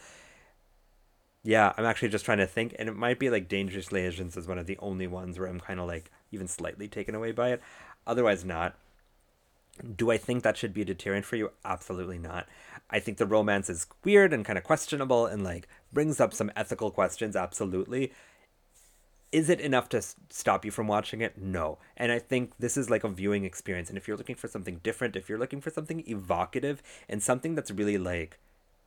Yeah, 1.42 1.72
I'm 1.78 1.86
actually 1.86 2.10
just 2.10 2.24
trying 2.24 2.38
to 2.38 2.46
think, 2.46 2.74
and 2.78 2.88
it 2.88 2.96
might 2.96 3.18
be 3.18 3.30
like 3.30 3.48
Dangerous 3.48 3.92
Liaisons 3.92 4.36
is 4.36 4.46
one 4.46 4.58
of 4.58 4.66
the 4.66 4.76
only 4.78 5.06
ones 5.06 5.38
where 5.38 5.48
I'm 5.48 5.60
kind 5.60 5.80
of 5.80 5.86
like 5.86 6.10
even 6.32 6.46
slightly 6.48 6.86
taken 6.86 7.14
away 7.14 7.32
by 7.32 7.50
it. 7.50 7.62
Otherwise, 8.06 8.44
not. 8.44 8.76
Do 9.96 10.10
I 10.10 10.18
think 10.18 10.42
that 10.42 10.58
should 10.58 10.74
be 10.74 10.82
a 10.82 10.84
deterrent 10.84 11.24
for 11.24 11.36
you? 11.36 11.52
Absolutely 11.64 12.18
not. 12.18 12.46
I 12.90 13.00
think 13.00 13.16
the 13.16 13.26
romance 13.26 13.70
is 13.70 13.86
weird 14.04 14.34
and 14.34 14.44
kind 14.44 14.58
of 14.58 14.64
questionable 14.64 15.24
and 15.24 15.42
like 15.42 15.68
brings 15.92 16.20
up 16.20 16.34
some 16.34 16.52
ethical 16.54 16.90
questions. 16.90 17.36
Absolutely. 17.36 18.12
Is 19.32 19.48
it 19.48 19.60
enough 19.60 19.88
to 19.90 20.02
stop 20.28 20.64
you 20.64 20.70
from 20.72 20.88
watching 20.88 21.20
it? 21.20 21.38
No. 21.38 21.78
And 21.96 22.10
I 22.10 22.18
think 22.18 22.52
this 22.58 22.76
is 22.76 22.90
like 22.90 23.04
a 23.04 23.08
viewing 23.08 23.44
experience. 23.44 23.88
And 23.88 23.96
if 23.96 24.08
you're 24.08 24.16
looking 24.16 24.34
for 24.34 24.48
something 24.48 24.80
different, 24.82 25.14
if 25.14 25.28
you're 25.28 25.38
looking 25.38 25.60
for 25.60 25.70
something 25.70 26.02
evocative 26.06 26.82
and 27.08 27.22
something 27.22 27.54
that's 27.54 27.70
really 27.70 27.96
like, 27.98 28.38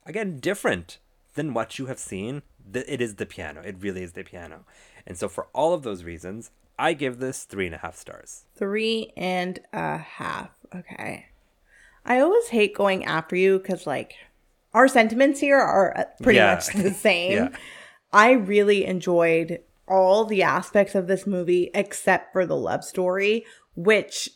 again, 0.06 0.40
different 0.40 0.98
than 1.36 1.54
what 1.54 1.80
you 1.80 1.86
have 1.86 1.98
seen, 2.00 2.42
th- 2.74 2.86
it 2.90 3.00
is 3.02 3.16
the 3.16 3.26
piano. 3.26 3.62
It 3.62 3.78
really 3.80 4.04
is 4.04 4.12
the 4.14 4.24
piano. 4.24 4.66
And 5.08 5.18
so 5.18 5.30
for 5.30 5.48
all 5.54 5.74
of 5.74 5.84
those 5.84 6.04
reasons, 6.04 6.52
I 6.78 6.92
give 6.94 7.20
this 7.20 7.46
three 7.46 7.66
and 7.68 7.76
a 7.76 7.80
half 7.80 7.96
stars. 7.96 8.44
Three 8.56 9.14
and 9.16 9.60
a 9.72 9.98
half. 9.98 10.50
Okay. 10.76 11.28
I 12.06 12.20
always 12.20 12.48
hate 12.50 12.76
going 12.76 13.06
after 13.06 13.36
you 13.38 13.60
because, 13.60 13.88
like, 13.88 14.16
our 14.74 14.90
sentiments 14.90 15.40
here 15.40 15.60
are 15.60 15.98
uh, 15.98 16.04
pretty 16.22 16.38
Yeah. 16.38 16.56
much 16.56 16.68
the 16.74 16.92
same. 16.94 17.32
Yeah. 17.32 17.50
I 18.12 18.32
really 18.32 18.86
enjoyed 18.86 19.60
all 19.88 20.26
the 20.26 20.44
aspects 20.44 20.96
of 20.96 21.08
this 21.08 21.28
movie 21.28 21.70
except 21.74 22.32
for 22.34 22.46
the 22.46 22.56
love 22.56 22.84
story, 22.84 23.46
which 23.76 24.30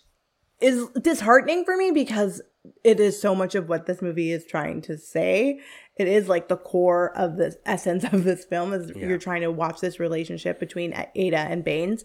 is 0.59 0.87
disheartening 1.01 1.63
for 1.63 1.77
me 1.77 1.91
because 1.91 2.41
it 2.83 2.99
is 2.99 3.21
so 3.21 3.33
much 3.33 3.55
of 3.55 3.69
what 3.69 3.85
this 3.85 4.01
movie 4.01 4.31
is 4.31 4.45
trying 4.45 4.81
to 4.81 4.97
say. 4.97 5.59
It 5.95 6.07
is 6.07 6.27
like 6.27 6.47
the 6.47 6.57
core 6.57 7.15
of 7.15 7.37
the 7.37 7.55
essence 7.65 8.03
of 8.03 8.23
this 8.23 8.43
film 8.45 8.73
is 8.73 8.91
Yeah. 8.95 9.07
you're 9.07 9.17
trying 9.17 9.41
to 9.41 9.51
watch 9.51 9.79
this 9.79 9.99
relationship 9.99 10.59
between 10.59 10.93
Ada 11.15 11.37
and 11.37 11.63
Baines. 11.63 12.03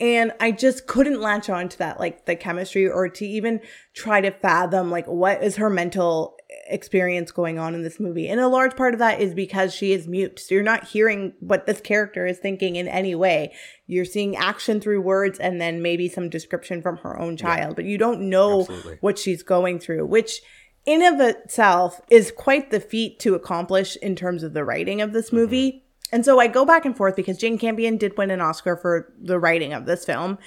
And 0.00 0.32
I 0.40 0.50
just 0.50 0.86
couldn't 0.88 1.20
latch 1.20 1.48
on 1.48 1.68
to 1.68 1.78
that, 1.78 2.00
like 2.00 2.26
the 2.26 2.34
chemistry 2.34 2.88
or 2.88 3.08
to 3.08 3.26
even 3.26 3.60
try 3.94 4.20
to 4.20 4.32
fathom 4.32 4.90
like 4.90 5.06
what 5.06 5.44
is 5.44 5.56
her 5.56 5.70
mental 5.70 6.36
experience 6.66 7.30
going 7.30 7.58
on 7.58 7.74
in 7.74 7.82
this 7.82 8.00
movie. 8.00 8.28
And 8.28 8.40
a 8.40 8.48
large 8.48 8.76
part 8.76 8.94
of 8.94 8.98
that 9.00 9.20
is 9.20 9.34
because 9.34 9.74
she 9.74 9.92
is 9.92 10.06
mute. 10.06 10.38
So 10.38 10.54
you're 10.54 10.64
not 10.64 10.88
hearing 10.88 11.34
what 11.40 11.66
this 11.66 11.80
character 11.80 12.26
is 12.26 12.38
thinking 12.38 12.76
in 12.76 12.88
any 12.88 13.14
way. 13.14 13.54
You're 13.86 14.04
seeing 14.04 14.36
action 14.36 14.80
through 14.80 15.00
words 15.00 15.38
and 15.38 15.60
then 15.60 15.82
maybe 15.82 16.08
some 16.08 16.28
description 16.28 16.82
from 16.82 16.98
her 16.98 17.18
own 17.18 17.36
child, 17.36 17.76
but 17.76 17.84
you 17.84 17.98
don't 17.98 18.28
know 18.28 18.60
Absolutely. 18.60 18.98
what 19.00 19.18
she's 19.18 19.42
going 19.42 19.78
through, 19.78 20.06
which 20.06 20.42
in 20.84 21.02
of 21.02 21.20
itself 21.20 22.00
is 22.10 22.32
quite 22.32 22.70
the 22.70 22.80
feat 22.80 23.20
to 23.20 23.34
accomplish 23.34 23.96
in 23.96 24.16
terms 24.16 24.42
of 24.42 24.52
the 24.52 24.64
writing 24.64 25.00
of 25.00 25.12
this 25.12 25.26
mm-hmm. 25.26 25.36
movie. 25.36 25.84
And 26.10 26.24
so 26.24 26.40
I 26.40 26.46
go 26.46 26.64
back 26.64 26.84
and 26.84 26.96
forth 26.96 27.16
because 27.16 27.38
Jane 27.38 27.58
Campion 27.58 27.96
did 27.96 28.18
win 28.18 28.30
an 28.30 28.40
Oscar 28.40 28.76
for 28.76 29.12
the 29.20 29.38
writing 29.38 29.72
of 29.72 29.86
this 29.86 30.04
film. 30.04 30.38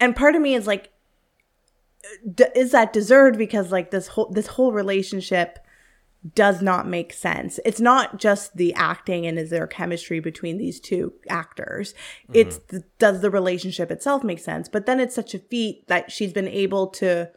And 0.00 0.16
part 0.16 0.34
of 0.34 0.42
me 0.42 0.54
is 0.54 0.66
like, 0.66 0.90
d- 2.34 2.44
is 2.54 2.72
that 2.72 2.92
deserved 2.92 3.38
because 3.38 3.72
like 3.72 3.90
this 3.90 4.08
whole 4.08 4.30
this 4.30 4.48
whole 4.48 4.72
relationship 4.72 5.58
does 6.34 6.62
not 6.62 6.88
make 6.88 7.12
sense. 7.12 7.60
It's 7.66 7.80
not 7.80 8.18
just 8.18 8.56
the 8.56 8.72
acting 8.74 9.26
and 9.26 9.38
is 9.38 9.50
there 9.50 9.66
chemistry 9.66 10.20
between 10.20 10.56
these 10.56 10.80
two 10.80 11.12
actors. 11.28 11.92
Mm-hmm. 12.24 12.32
It's 12.34 12.58
the, 12.68 12.84
does 12.98 13.20
the 13.20 13.30
relationship 13.30 13.90
itself 13.90 14.24
make 14.24 14.38
sense? 14.38 14.68
But 14.68 14.86
then 14.86 15.00
it's 15.00 15.14
such 15.14 15.34
a 15.34 15.38
feat 15.38 15.86
that 15.88 16.10
she's 16.10 16.32
been 16.32 16.48
able 16.48 16.86
to 16.88 17.30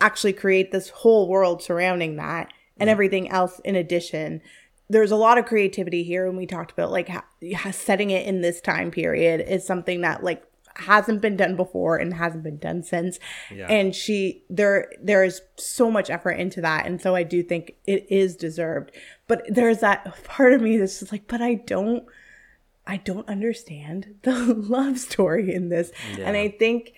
actually 0.00 0.32
create 0.32 0.72
this 0.72 0.88
whole 0.88 1.28
world 1.28 1.62
surrounding 1.62 2.16
that 2.16 2.50
and 2.78 2.86
mm-hmm. 2.86 2.92
everything 2.92 3.28
else 3.28 3.60
in 3.66 3.76
addition. 3.76 4.40
There's 4.88 5.10
a 5.10 5.16
lot 5.16 5.36
of 5.36 5.44
creativity 5.44 6.02
here 6.02 6.26
and 6.26 6.38
we 6.38 6.46
talked 6.46 6.72
about 6.72 6.90
like 6.90 7.08
ha- 7.08 7.70
setting 7.70 8.10
it 8.10 8.26
in 8.26 8.40
this 8.40 8.62
time 8.62 8.90
period 8.90 9.44
is 9.46 9.66
something 9.66 10.00
that 10.00 10.24
like 10.24 10.42
hasn't 10.80 11.20
been 11.20 11.36
done 11.36 11.56
before 11.56 11.96
and 11.96 12.14
hasn't 12.14 12.42
been 12.42 12.58
done 12.58 12.82
since 12.82 13.18
Yeah. 13.54 13.66
and 13.68 13.94
she 13.94 14.42
there 14.50 14.90
there 15.02 15.22
is 15.24 15.40
so 15.56 15.90
much 15.90 16.10
effort 16.10 16.32
into 16.32 16.60
that 16.60 16.86
and 16.86 17.00
so 17.00 17.14
i 17.14 17.22
do 17.22 17.42
think 17.42 17.74
it 17.86 18.06
is 18.10 18.36
deserved 18.36 18.90
but 19.28 19.42
there's 19.48 19.78
that 19.78 20.24
part 20.24 20.52
of 20.52 20.60
me 20.60 20.76
that's 20.76 21.00
just 21.00 21.12
like 21.12 21.26
but 21.28 21.40
i 21.40 21.54
don't 21.54 22.04
i 22.86 22.96
don't 22.96 23.28
understand 23.28 24.14
the 24.22 24.54
love 24.54 24.98
story 24.98 25.52
in 25.54 25.68
this 25.68 25.90
and 26.18 26.36
i 26.36 26.48
think 26.48 26.92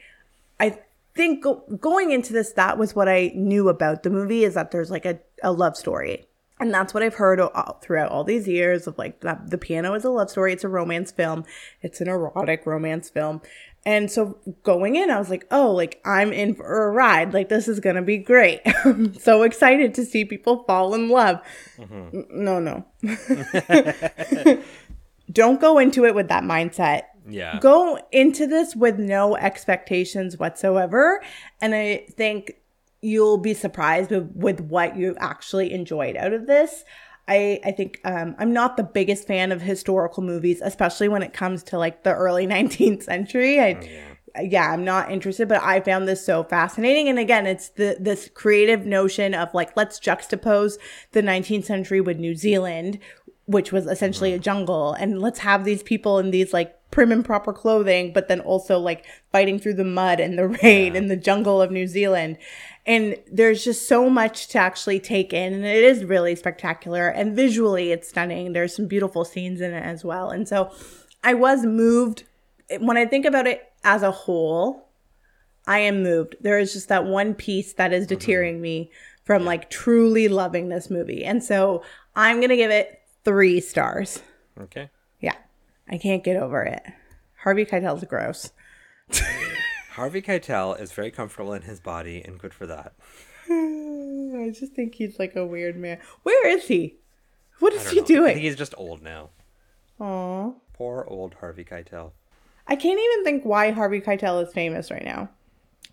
i 0.60 0.78
think 1.14 1.42
go, 1.44 1.62
going 1.80 2.10
into 2.10 2.32
this 2.32 2.52
that 2.52 2.78
was 2.78 2.94
what 2.94 3.08
i 3.08 3.30
knew 3.34 3.68
about 3.68 4.02
the 4.02 4.10
movie 4.10 4.44
is 4.44 4.54
that 4.54 4.70
there's 4.70 4.90
like 4.90 5.04
a, 5.04 5.18
a 5.42 5.52
love 5.52 5.76
story 5.76 6.24
and 6.60 6.72
that's 6.72 6.94
what 6.94 7.02
I've 7.02 7.16
heard 7.16 7.40
all, 7.40 7.80
throughout 7.82 8.12
all 8.12 8.22
these 8.22 8.46
years 8.46 8.86
of 8.86 8.96
like 8.96 9.18
that 9.22 9.50
the 9.50 9.58
piano 9.58 9.94
is 9.94 10.04
a 10.04 10.10
love 10.10 10.30
story. 10.30 10.52
It's 10.52 10.62
a 10.62 10.68
romance 10.68 11.10
film. 11.10 11.44
It's 11.80 12.00
an 12.00 12.06
erotic 12.06 12.66
romance 12.66 13.10
film. 13.10 13.42
And 13.84 14.10
so 14.10 14.38
going 14.62 14.94
in, 14.96 15.10
I 15.10 15.18
was 15.18 15.28
like, 15.28 15.46
oh, 15.50 15.72
like 15.72 16.00
I'm 16.04 16.32
in 16.32 16.54
for 16.54 16.84
a 16.84 16.90
ride. 16.92 17.34
Like 17.34 17.48
this 17.48 17.66
is 17.66 17.80
going 17.80 17.96
to 17.96 18.02
be 18.02 18.16
great. 18.18 18.60
I'm 18.84 19.14
so 19.14 19.42
excited 19.42 19.92
to 19.94 20.04
see 20.04 20.24
people 20.24 20.62
fall 20.64 20.94
in 20.94 21.08
love. 21.08 21.40
Mm-hmm. 21.78 22.16
N- 22.16 22.26
No, 22.30 22.60
no. 22.60 22.84
Don't 25.30 25.60
go 25.60 25.78
into 25.78 26.04
it 26.04 26.14
with 26.14 26.28
that 26.28 26.42
mindset 26.44 27.02
Yeah. 27.28 27.58
go 27.60 27.98
into 28.10 28.46
this 28.46 28.76
with 28.76 28.98
no 28.98 29.36
expectations 29.36 30.36
whatsoever 30.38 31.22
and 31.60 31.74
i 31.74 32.04
think 32.10 32.54
you'll 33.00 33.38
be 33.38 33.54
surprised 33.54 34.10
with, 34.10 34.30
with 34.34 34.60
what 34.60 34.96
you 34.96 35.16
actually 35.18 35.72
enjoyed 35.72 36.16
out 36.16 36.32
of 36.32 36.46
this 36.46 36.84
i 37.28 37.60
i 37.64 37.70
think 37.70 38.00
um, 38.04 38.34
i'm 38.38 38.52
not 38.52 38.76
the 38.76 38.82
biggest 38.82 39.26
fan 39.26 39.52
of 39.52 39.62
historical 39.62 40.22
movies 40.22 40.60
especially 40.62 41.08
when 41.08 41.22
it 41.22 41.32
comes 41.32 41.62
to 41.62 41.78
like 41.78 42.02
the 42.02 42.12
early 42.12 42.46
19th 42.52 43.02
century. 43.02 43.60
I 43.60 44.08
yeah. 44.40 44.72
i'm 44.72 44.84
not 44.84 45.10
interested 45.10 45.46
but 45.46 45.62
i 45.62 45.80
found 45.80 46.08
this 46.08 46.24
so 46.24 46.42
fascinating. 46.44 47.08
And 47.08 47.18
again 47.18 47.46
it's 47.46 47.68
the 47.70 47.96
this 48.00 48.30
creative 48.32 48.86
notion 48.86 49.34
of 49.34 49.52
like 49.52 49.76
let's 49.76 50.00
juxtapose 50.00 50.78
the 51.12 51.22
19th 51.22 51.64
century 51.64 52.00
with 52.00 52.18
new 52.18 52.34
zealand 52.34 52.98
which 53.46 53.72
was 53.72 53.86
essentially 53.86 54.32
a 54.32 54.38
jungle 54.38 54.94
and 54.94 55.20
let's 55.20 55.40
have 55.40 55.64
these 55.64 55.82
people 55.82 56.18
in 56.18 56.30
these 56.30 56.52
like 56.52 56.78
prim 56.92 57.10
and 57.10 57.24
proper 57.24 57.52
clothing 57.52 58.12
but 58.12 58.28
then 58.28 58.40
also 58.40 58.78
like 58.78 59.04
fighting 59.32 59.58
through 59.58 59.74
the 59.74 59.84
mud 59.84 60.20
and 60.20 60.38
the 60.38 60.46
rain 60.62 60.94
in 60.94 61.08
the 61.08 61.16
jungle 61.16 61.60
of 61.60 61.70
New 61.70 61.86
Zealand 61.86 62.38
and 62.84 63.16
there's 63.30 63.64
just 63.64 63.86
so 63.86 64.10
much 64.10 64.48
to 64.48 64.58
actually 64.58 64.98
take 64.98 65.32
in 65.32 65.52
and 65.52 65.64
it 65.64 65.84
is 65.84 66.04
really 66.04 66.34
spectacular 66.34 67.08
and 67.08 67.36
visually 67.36 67.92
it's 67.92 68.08
stunning 68.08 68.52
there's 68.52 68.74
some 68.74 68.86
beautiful 68.86 69.24
scenes 69.24 69.60
in 69.60 69.72
it 69.72 69.84
as 69.84 70.04
well 70.04 70.30
and 70.30 70.48
so 70.48 70.72
I 71.24 71.34
was 71.34 71.64
moved 71.64 72.24
when 72.80 72.96
I 72.96 73.06
think 73.06 73.24
about 73.24 73.46
it 73.46 73.72
as 73.84 74.02
a 74.02 74.10
whole 74.10 74.88
I 75.66 75.78
am 75.80 76.02
moved. 76.02 76.36
There 76.40 76.58
is 76.58 76.72
just 76.72 76.88
that 76.88 77.04
one 77.04 77.34
piece 77.34 77.74
that 77.74 77.92
is 77.92 78.04
mm-hmm. 78.04 78.14
deterring 78.14 78.60
me 78.60 78.90
from 79.24 79.44
like 79.44 79.70
truly 79.70 80.28
loving 80.28 80.68
this 80.68 80.90
movie. 80.90 81.24
And 81.24 81.42
so 81.42 81.82
I'm 82.16 82.38
going 82.38 82.50
to 82.50 82.56
give 82.56 82.70
it 82.70 83.00
three 83.24 83.60
stars. 83.60 84.20
Okay. 84.60 84.90
Yeah. 85.20 85.36
I 85.88 85.98
can't 85.98 86.24
get 86.24 86.36
over 86.36 86.62
it. 86.62 86.82
Harvey 87.42 87.64
Keitel's 87.64 88.04
gross. 88.04 88.50
Harvey 89.92 90.22
Keitel 90.22 90.80
is 90.80 90.92
very 90.92 91.10
comfortable 91.10 91.52
in 91.52 91.62
his 91.62 91.78
body 91.80 92.22
and 92.24 92.38
good 92.38 92.54
for 92.54 92.66
that. 92.66 92.94
I 93.50 94.50
just 94.58 94.72
think 94.72 94.94
he's 94.94 95.18
like 95.18 95.36
a 95.36 95.44
weird 95.46 95.76
man. 95.76 95.98
Where 96.22 96.48
is 96.48 96.68
he? 96.68 96.96
What 97.58 97.72
is 97.74 97.90
he 97.90 97.96
know. 97.96 98.02
I 98.02 98.06
think 98.06 98.18
doing? 98.18 98.38
he's 98.38 98.56
just 98.56 98.74
old 98.78 99.02
now. 99.02 99.30
Aw. 100.00 100.52
Poor 100.72 101.04
old 101.06 101.34
Harvey 101.40 101.64
Keitel. 101.64 102.12
I 102.66 102.74
can't 102.76 102.98
even 102.98 103.24
think 103.24 103.44
why 103.44 103.70
Harvey 103.70 104.00
Keitel 104.00 104.42
is 104.46 104.52
famous 104.52 104.90
right 104.90 105.04
now. 105.04 105.28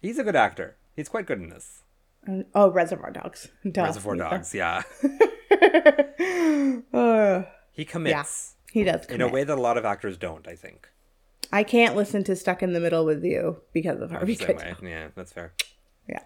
He's 0.02 0.18
a 0.18 0.24
good 0.24 0.36
actor. 0.36 0.78
He's 0.95 1.10
quite 1.10 1.26
good 1.26 1.39
in 1.39 1.50
this. 1.50 1.84
Um, 2.28 2.45
Oh, 2.56 2.72
Reservoir 2.72 3.12
Dogs. 3.12 3.50
Duh. 3.70 3.84
Reservoir 3.84 4.16
Dogs, 4.16 4.54
yeah. 4.54 4.84
Uh, 6.93 7.43
He 7.72 7.86
commits 7.86 8.56
he 8.72 8.84
does. 8.84 9.06
in 9.08 9.22
a 9.22 9.28
way 9.28 9.43
that 9.43 9.58
a 9.58 9.62
lot 9.62 9.78
of 9.78 9.86
actors 9.86 10.18
don't, 10.18 10.47
I 10.47 10.56
think. 10.56 10.89
I 11.52 11.64
can't 11.64 11.95
listen 11.95 12.24
to 12.26 12.36
Stuck 12.36 12.62
in 12.62 12.74
the 12.74 12.80
Middle 12.80 13.06
with 13.06 13.24
You 13.24 13.62
because 13.74 14.02
of 14.02 14.12
Harvey 14.12 14.36
Keitel. 14.36 14.82
Yeah, 14.82 15.08
that's 15.16 15.32
fair. 15.34 15.54
Yeah. 16.08 16.22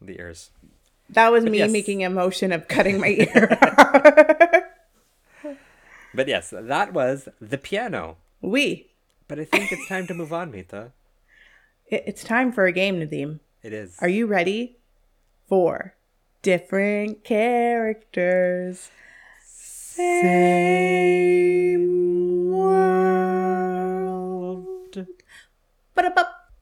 The 0.00 0.18
ears. 0.18 0.50
That 1.08 1.32
was 1.32 1.44
me 1.44 1.58
yes. 1.58 1.70
making 1.70 2.04
a 2.04 2.10
motion 2.10 2.52
of 2.52 2.68
cutting 2.68 3.00
my 3.00 3.08
ear. 3.18 4.66
But 6.12 6.26
yes, 6.28 6.52
that 6.56 6.92
was 6.92 7.28
the 7.40 7.56
piano. 7.58 8.16
we. 8.40 8.88
But 9.28 9.38
I 9.38 9.44
think 9.44 9.70
it's 9.70 9.86
time 9.86 10.08
to 10.08 10.14
move 10.14 10.32
on, 10.32 10.50
Mita. 10.50 10.90
It, 11.86 12.02
it's 12.06 12.22
time 12.22 12.52
for 12.52 12.66
a 12.66 12.72
game, 12.72 13.00
Nadeem. 13.00 13.40
It 13.64 13.72
is. 13.72 13.96
Are 14.00 14.08
you 14.08 14.26
ready 14.26 14.76
for 15.48 15.96
different 16.40 17.24
characters? 17.24 18.92
Same 19.44 20.20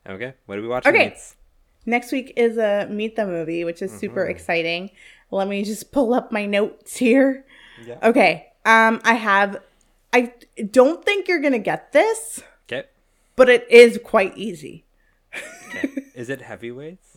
Okay, 0.09 0.33
what 0.47 0.59
are 0.59 0.63
we 0.63 0.69
watching? 0.69 0.95
Okay. 0.95 1.09
mates? 1.11 1.37
Next 1.85 2.13
week 2.13 2.33
is 2.37 2.57
a 2.57 2.87
Meet 2.91 3.17
the 3.17 3.27
Movie, 3.27 3.65
which 3.65 3.83
is 3.83 3.93
super 3.93 4.25
exciting. 4.27 4.91
Let 5.31 5.49
me 5.49 5.63
just 5.65 5.93
pull 5.93 6.15
up 6.15 6.33
my 6.33 6.47
notes 6.47 6.97
here. 6.97 7.45
Yeah. 7.85 7.99
Okay. 8.03 8.47
Um, 8.65 9.01
I 9.05 9.15
have. 9.15 9.59
I 10.13 10.33
don't 10.71 11.05
think 11.05 11.29
you're 11.29 11.41
gonna 11.41 11.59
get 11.59 11.93
this, 11.93 12.43
Okay. 12.67 12.89
but 13.37 13.49
it 13.49 13.67
is 13.71 13.99
quite 14.03 14.37
easy. 14.37 14.85
Okay. 15.69 15.91
is 16.15 16.31
it 16.31 16.41
heavyweights? 16.43 17.08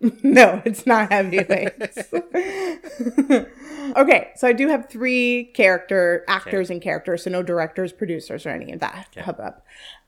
No, 0.22 0.62
it's 0.64 0.86
not 0.86 1.10
heavyweights. 1.10 1.98
okay, 3.96 4.30
so 4.36 4.46
I 4.46 4.52
do 4.52 4.68
have 4.68 4.88
three 4.88 5.50
character 5.54 6.24
actors 6.28 6.70
and 6.70 6.80
characters, 6.80 7.24
so 7.24 7.30
no 7.30 7.42
directors, 7.42 7.92
producers, 7.92 8.46
or 8.46 8.50
any 8.50 8.72
of 8.72 8.80
that 8.80 9.08
hubbub. 9.16 9.54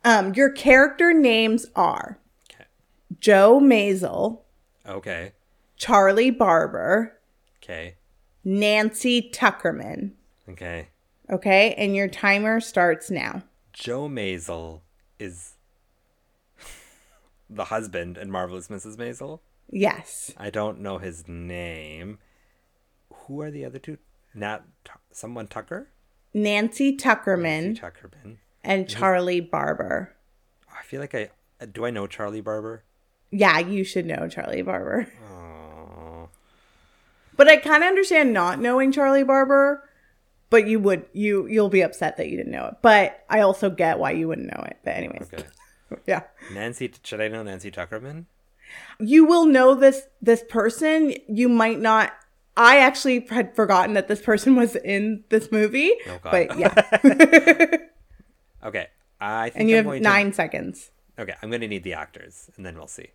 Um, 0.04 0.32
your 0.34 0.50
character 0.50 1.12
names 1.12 1.66
are 1.74 2.18
Okay. 2.52 2.64
Joe 3.18 3.58
Maisel, 3.60 4.40
Okay. 4.86 5.32
Charlie 5.76 6.30
Barber, 6.30 7.18
Okay. 7.62 7.96
Nancy 8.44 9.30
Tuckerman. 9.32 10.12
Okay. 10.48 10.88
Okay, 11.30 11.74
and 11.74 11.94
your 11.96 12.08
timer 12.08 12.60
starts 12.60 13.10
now. 13.10 13.42
Joe 13.72 14.08
Maisel 14.08 14.80
is 15.18 15.54
the 17.50 17.64
husband 17.64 18.16
in 18.18 18.30
Marvelous 18.30 18.68
Mrs. 18.68 18.96
Maisel. 18.96 19.40
Yes. 19.70 20.32
I 20.36 20.50
don't 20.50 20.80
know 20.80 20.98
his 20.98 21.28
name. 21.28 22.18
Who 23.12 23.40
are 23.40 23.50
the 23.50 23.64
other 23.64 23.78
two? 23.78 23.98
Nat, 24.34 24.62
Tu- 24.84 24.92
someone 25.12 25.46
Tucker? 25.46 25.88
Nancy 26.32 26.96
Tuckerman 26.96 27.78
Tuckerman. 27.78 28.36
and 28.62 28.88
Charlie 28.88 29.40
Barber. 29.40 30.14
Oh, 30.70 30.74
I 30.78 30.84
feel 30.84 31.00
like 31.00 31.14
I 31.14 31.30
uh, 31.60 31.66
do. 31.66 31.84
I 31.84 31.90
know 31.90 32.06
Charlie 32.06 32.40
Barber. 32.40 32.84
Yeah, 33.32 33.58
you 33.58 33.82
should 33.84 34.06
know 34.06 34.28
Charlie 34.28 34.62
Barber. 34.62 35.06
Oh, 35.28 36.28
But 37.36 37.48
I 37.48 37.56
kind 37.56 37.82
of 37.82 37.88
understand 37.88 38.32
not 38.32 38.60
knowing 38.60 38.92
Charlie 38.92 39.24
Barber, 39.24 39.82
but 40.50 40.66
you 40.68 40.78
would 40.80 41.06
you 41.12 41.46
you'll 41.46 41.68
be 41.68 41.80
upset 41.80 42.16
that 42.16 42.28
you 42.28 42.36
didn't 42.36 42.52
know 42.52 42.66
it. 42.66 42.74
But 42.82 43.24
I 43.28 43.40
also 43.40 43.70
get 43.70 43.98
why 43.98 44.12
you 44.12 44.28
wouldn't 44.28 44.48
know 44.48 44.64
it. 44.66 44.78
But 44.84 44.94
anyways, 44.96 45.30
okay. 45.32 45.44
yeah. 46.06 46.22
Nancy, 46.52 46.92
should 47.02 47.20
I 47.20 47.28
know 47.28 47.42
Nancy 47.42 47.70
Tuckerman? 47.70 48.26
You 48.98 49.24
will 49.24 49.46
know 49.46 49.74
this 49.74 50.02
this 50.20 50.44
person. 50.48 51.14
You 51.28 51.48
might 51.48 51.80
not 51.80 52.12
I 52.56 52.78
actually 52.78 53.26
had 53.30 53.54
forgotten 53.54 53.94
that 53.94 54.08
this 54.08 54.20
person 54.20 54.56
was 54.56 54.76
in 54.76 55.24
this 55.30 55.50
movie. 55.50 55.94
Oh, 56.06 56.18
God. 56.22 56.30
but 56.30 56.58
yeah. 56.58 57.76
Okay. 58.62 58.88
I 59.20 59.50
think 59.50 59.60
and 59.60 59.70
you 59.70 59.78
I'm 59.78 59.86
have 59.86 60.02
nine 60.02 60.32
seconds. 60.32 60.90
Okay, 61.18 61.34
I'm 61.42 61.50
going 61.50 61.60
to 61.60 61.68
need 61.68 61.84
the 61.84 61.94
actors, 61.94 62.50
and 62.56 62.64
then 62.64 62.76
we'll 62.76 62.86
see. 62.86 63.08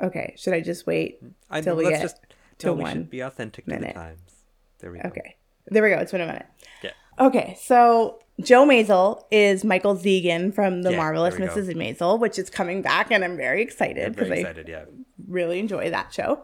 Okay. 0.00 0.34
Should 0.36 0.54
I 0.54 0.60
just 0.60 0.86
wait 0.86 1.20
till 1.62 1.76
we 1.76 1.84
let's 1.84 1.96
get 1.96 2.02
just 2.02 2.20
to 2.58 2.66
no, 2.68 2.72
we 2.74 2.90
should 2.90 3.10
be 3.10 3.20
authentic 3.20 3.64
to 3.64 3.70
the 3.70 3.76
minute? 3.80 3.94
times. 3.94 4.44
There 4.78 4.90
we 4.90 4.98
go. 4.98 5.08
Okay. 5.08 5.36
There 5.66 5.82
we 5.82 5.90
go. 5.90 5.96
It's 5.96 6.12
been 6.12 6.20
a 6.20 6.26
minute. 6.26 6.46
Yeah. 6.82 6.90
Okay, 7.18 7.56
so 7.60 8.18
Joe 8.40 8.66
Maisel 8.66 9.22
is 9.30 9.64
Michael 9.64 9.96
Zegan 9.96 10.52
from 10.52 10.82
The 10.82 10.90
Yeah, 10.90 10.96
Marvelous 10.98 11.36
there 11.36 11.48
we 11.48 11.54
go. 11.54 11.60
Mrs. 11.60 11.74
Maisel, 11.74 12.18
which 12.20 12.38
is 12.38 12.50
coming 12.50 12.82
back, 12.82 13.10
and 13.10 13.24
I'm 13.24 13.36
very 13.36 13.62
excited 13.62 14.14
because 14.14 14.30
I. 14.30 14.54
Yeah. 14.66 14.84
really 15.26 15.58
enjoy 15.58 15.90
that 15.90 16.12
show. 16.12 16.42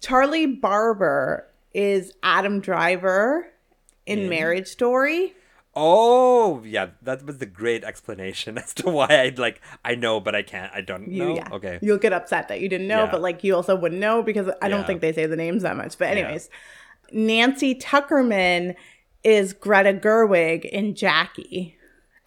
Charlie 0.00 0.46
Barber 0.46 1.46
is 1.74 2.12
Adam 2.22 2.60
Driver 2.60 3.46
in 4.06 4.28
Marriage 4.28 4.66
Story. 4.66 5.34
Oh, 5.74 6.62
yeah. 6.64 6.88
That 7.02 7.24
was 7.24 7.38
the 7.38 7.46
great 7.46 7.84
explanation 7.84 8.58
as 8.64 8.74
to 8.74 8.90
why 8.90 9.06
I'd 9.08 9.38
like. 9.38 9.60
I 9.84 9.94
know, 9.94 10.18
but 10.20 10.34
I 10.34 10.42
can't. 10.42 10.72
I 10.74 10.80
don't 10.80 11.08
You, 11.10 11.24
know. 11.28 11.34
yeah. 11.36 11.48
Okay. 11.52 11.78
You'll 11.80 11.98
get 11.98 12.12
upset 12.12 12.48
that 12.48 12.60
you 12.60 12.68
didn't 12.68 12.88
know, 12.88 13.08
but 13.10 13.22
like 13.22 13.44
you 13.44 13.54
also 13.54 13.76
wouldn't 13.76 14.00
know 14.00 14.22
because 14.22 14.50
I 14.60 14.68
don't 14.68 14.86
think 14.86 15.00
they 15.00 15.12
say 15.12 15.26
the 15.26 15.36
names 15.36 15.62
that 15.62 15.76
much. 15.76 15.96
But 15.96 16.08
anyways, 16.08 16.50
Nancy 17.12 17.74
Tuckerman 17.74 18.74
is 19.22 19.52
Greta 19.52 19.92
Gerwig 19.92 20.64
in 20.64 20.94
Jackie. 20.94 21.76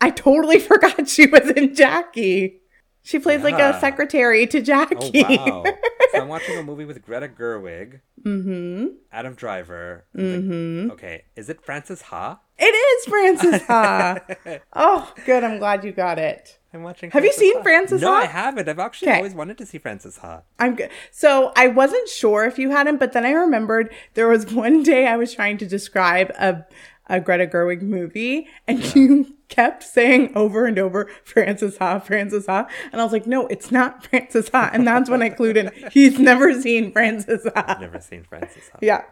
I 0.01 0.09
totally 0.09 0.59
forgot 0.71 1.07
she 1.07 1.27
was 1.27 1.49
in 1.51 1.75
Jackie. 1.75 2.59
She 3.05 3.19
plays 3.19 3.43
like 3.43 3.59
a 3.59 3.77
secretary 3.81 4.47
to 4.47 4.61
Jackie. 4.61 5.25
Oh 5.25 5.63
wow! 5.63 5.63
so 6.11 6.21
I'm 6.21 6.27
watching 6.29 6.57
a 6.57 6.63
movie 6.63 6.85
with 6.85 7.01
Greta 7.03 7.27
Gerwig, 7.27 7.99
mm-hmm. 8.23 8.87
Adam 9.11 9.33
Driver. 9.33 10.05
Mm-hmm. 10.15 10.91
okay, 10.91 11.25
is 11.35 11.49
it 11.49 11.61
Frances 11.61 12.03
Ha? 12.03 12.39
It 12.57 12.63
is 12.65 13.05
Frances 13.05 13.61
Ha. 13.63 14.17
oh, 14.73 15.13
good. 15.25 15.43
I'm 15.43 15.57
glad 15.59 15.83
you 15.83 15.91
got 15.91 16.19
it. 16.19 16.59
I'm 16.73 16.83
watching. 16.83 17.11
Have 17.11 17.23
you 17.23 17.29
Frances 17.31 17.39
seen 17.39 17.55
Ha. 17.57 17.63
Frances 17.63 18.01
No, 18.01 18.11
Ha? 18.13 18.21
I 18.21 18.25
haven't. 18.25 18.69
I've 18.69 18.79
actually 18.79 19.09
Okay. 19.09 19.17
always 19.17 19.33
wanted 19.33 19.57
to 19.59 19.65
see 19.65 19.77
Frances 19.77 20.17
Ha. 20.17 20.41
I'm 20.59 20.75
good. 20.75 20.89
So 21.11 21.51
I 21.55 21.67
wasn't 21.67 22.07
sure 22.09 22.45
if 22.45 22.57
you 22.59 22.69
hadn't, 22.71 22.97
but 22.97 23.13
then 23.13 23.25
I 23.25 23.31
remembered 23.31 23.93
there 24.13 24.27
was 24.27 24.51
one 24.53 24.83
day 24.83 25.07
I 25.07 25.17
was 25.17 25.33
trying 25.33 25.57
to 25.59 25.65
describe 25.67 26.29
a, 26.39 26.65
a 27.09 27.19
Greta 27.19 27.47
Gerwig 27.47 27.81
movie, 27.81 28.47
and 28.67 28.95
you 28.95 29.35
kept 29.49 29.83
saying 29.83 30.31
over 30.35 30.65
and 30.65 30.79
over 30.79 31.09
Frances 31.23 31.77
Ha, 31.77 31.99
Frances 31.99 32.45
Ha, 32.47 32.67
and 32.91 32.99
I 33.01 33.03
was 33.03 33.13
like, 33.13 33.27
no, 33.27 33.45
it's 33.47 33.71
not 33.71 34.05
Frances 34.09 34.49
Ha, 34.49 34.69
and 34.73 34.87
that's 34.87 35.09
when 35.09 35.21
I 35.21 35.29
clued 35.29 35.57
in. 35.57 35.71
He's 35.91 36.17
never 36.19 36.59
seen 36.59 36.91
Frances 36.91 37.47
Ha. 37.55 37.77
Never 37.81 37.99
seen 37.99 38.23
Frances 38.23 38.63
Ha. 38.71 38.79
Yeah. 38.81 39.03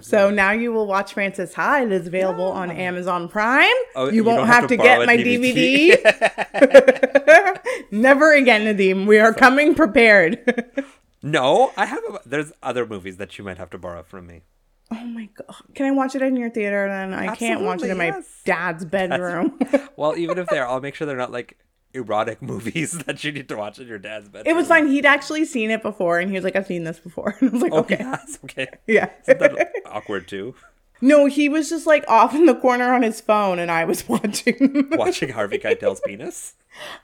So 0.00 0.30
now 0.30 0.52
you 0.52 0.72
will 0.72 0.86
watch 0.86 1.12
Frances 1.14 1.54
Ha. 1.54 1.82
It 1.82 1.92
is 1.92 2.06
available 2.06 2.44
on 2.44 2.70
Amazon 2.70 3.28
Prime. 3.28 3.68
Oh, 3.94 4.06
you 4.06 4.16
you 4.16 4.24
won't 4.24 4.46
have, 4.46 4.62
have 4.62 4.68
to, 4.68 4.76
get 4.76 5.06
my 5.06 5.16
DVD. 5.16 6.02
DVD. 6.02 7.60
Never 7.90 8.32
again, 8.34 8.62
Nadeem. 8.62 9.06
We 9.06 9.18
are 9.18 9.34
coming 9.34 9.74
prepared. 9.74 10.72
No, 11.26 11.72
I 11.78 11.86
have. 11.86 12.02
A, 12.04 12.20
there's 12.26 12.52
other 12.62 12.84
movies 12.84 13.16
that 13.16 13.38
you 13.38 13.44
might 13.44 13.56
have 13.56 13.70
to 13.70 13.78
borrow 13.78 14.02
from 14.02 14.26
me. 14.26 14.42
Oh 14.90 15.06
my 15.06 15.30
god! 15.34 15.56
Can 15.74 15.86
I 15.86 15.90
watch 15.90 16.14
it 16.14 16.20
in 16.20 16.36
your 16.36 16.50
theater? 16.50 16.86
Then 16.86 17.14
I 17.14 17.34
can't 17.34 17.62
watch 17.62 17.82
it 17.82 17.88
in 17.88 17.96
my 17.96 18.20
dad's 18.44 18.84
bedroom. 18.84 19.58
Well, 19.96 20.18
even 20.18 20.36
if 20.36 20.48
they're, 20.48 20.68
I'll 20.68 20.82
make 20.82 20.94
sure 20.94 21.06
they're 21.06 21.16
not 21.16 21.32
like 21.32 21.56
erotic 21.94 22.42
movies 22.52 22.92
that 23.04 23.22
you 23.24 23.32
need 23.32 23.48
to 23.48 23.56
watch 23.56 23.78
in 23.78 23.86
your 23.88 23.98
dad's 23.98 24.28
bedroom. 24.28 24.52
it 24.52 24.56
was 24.56 24.68
fine. 24.68 24.86
He'd 24.88 25.06
actually 25.06 25.44
seen 25.44 25.70
it 25.70 25.82
before, 25.82 26.18
and 26.18 26.30
he 26.30 26.36
was 26.36 26.44
like, 26.44 26.56
"I've 26.56 26.66
seen 26.66 26.84
this 26.84 26.98
before." 26.98 27.36
And 27.40 27.50
I 27.50 27.52
was 27.52 27.62
like, 27.62 27.72
Oh, 27.72 27.78
"Okay, 27.78 27.96
yeah, 28.00 28.18
it's 28.22 28.38
okay. 28.44 28.66
yeah." 28.86 29.10
Isn't 29.22 29.38
that 29.40 29.72
awkward 29.86 30.28
too? 30.28 30.54
no, 31.00 31.26
he 31.26 31.48
was 31.48 31.68
just 31.68 31.86
like 31.86 32.04
off 32.08 32.34
in 32.34 32.46
the 32.46 32.54
corner 32.54 32.92
on 32.94 33.02
his 33.02 33.20
phone, 33.20 33.58
and 33.58 33.70
I 33.70 33.84
was 33.84 34.08
watching. 34.08 34.88
Watching 34.92 35.30
Harvey 35.30 35.58
Keitel's 35.58 36.00
penis. 36.04 36.54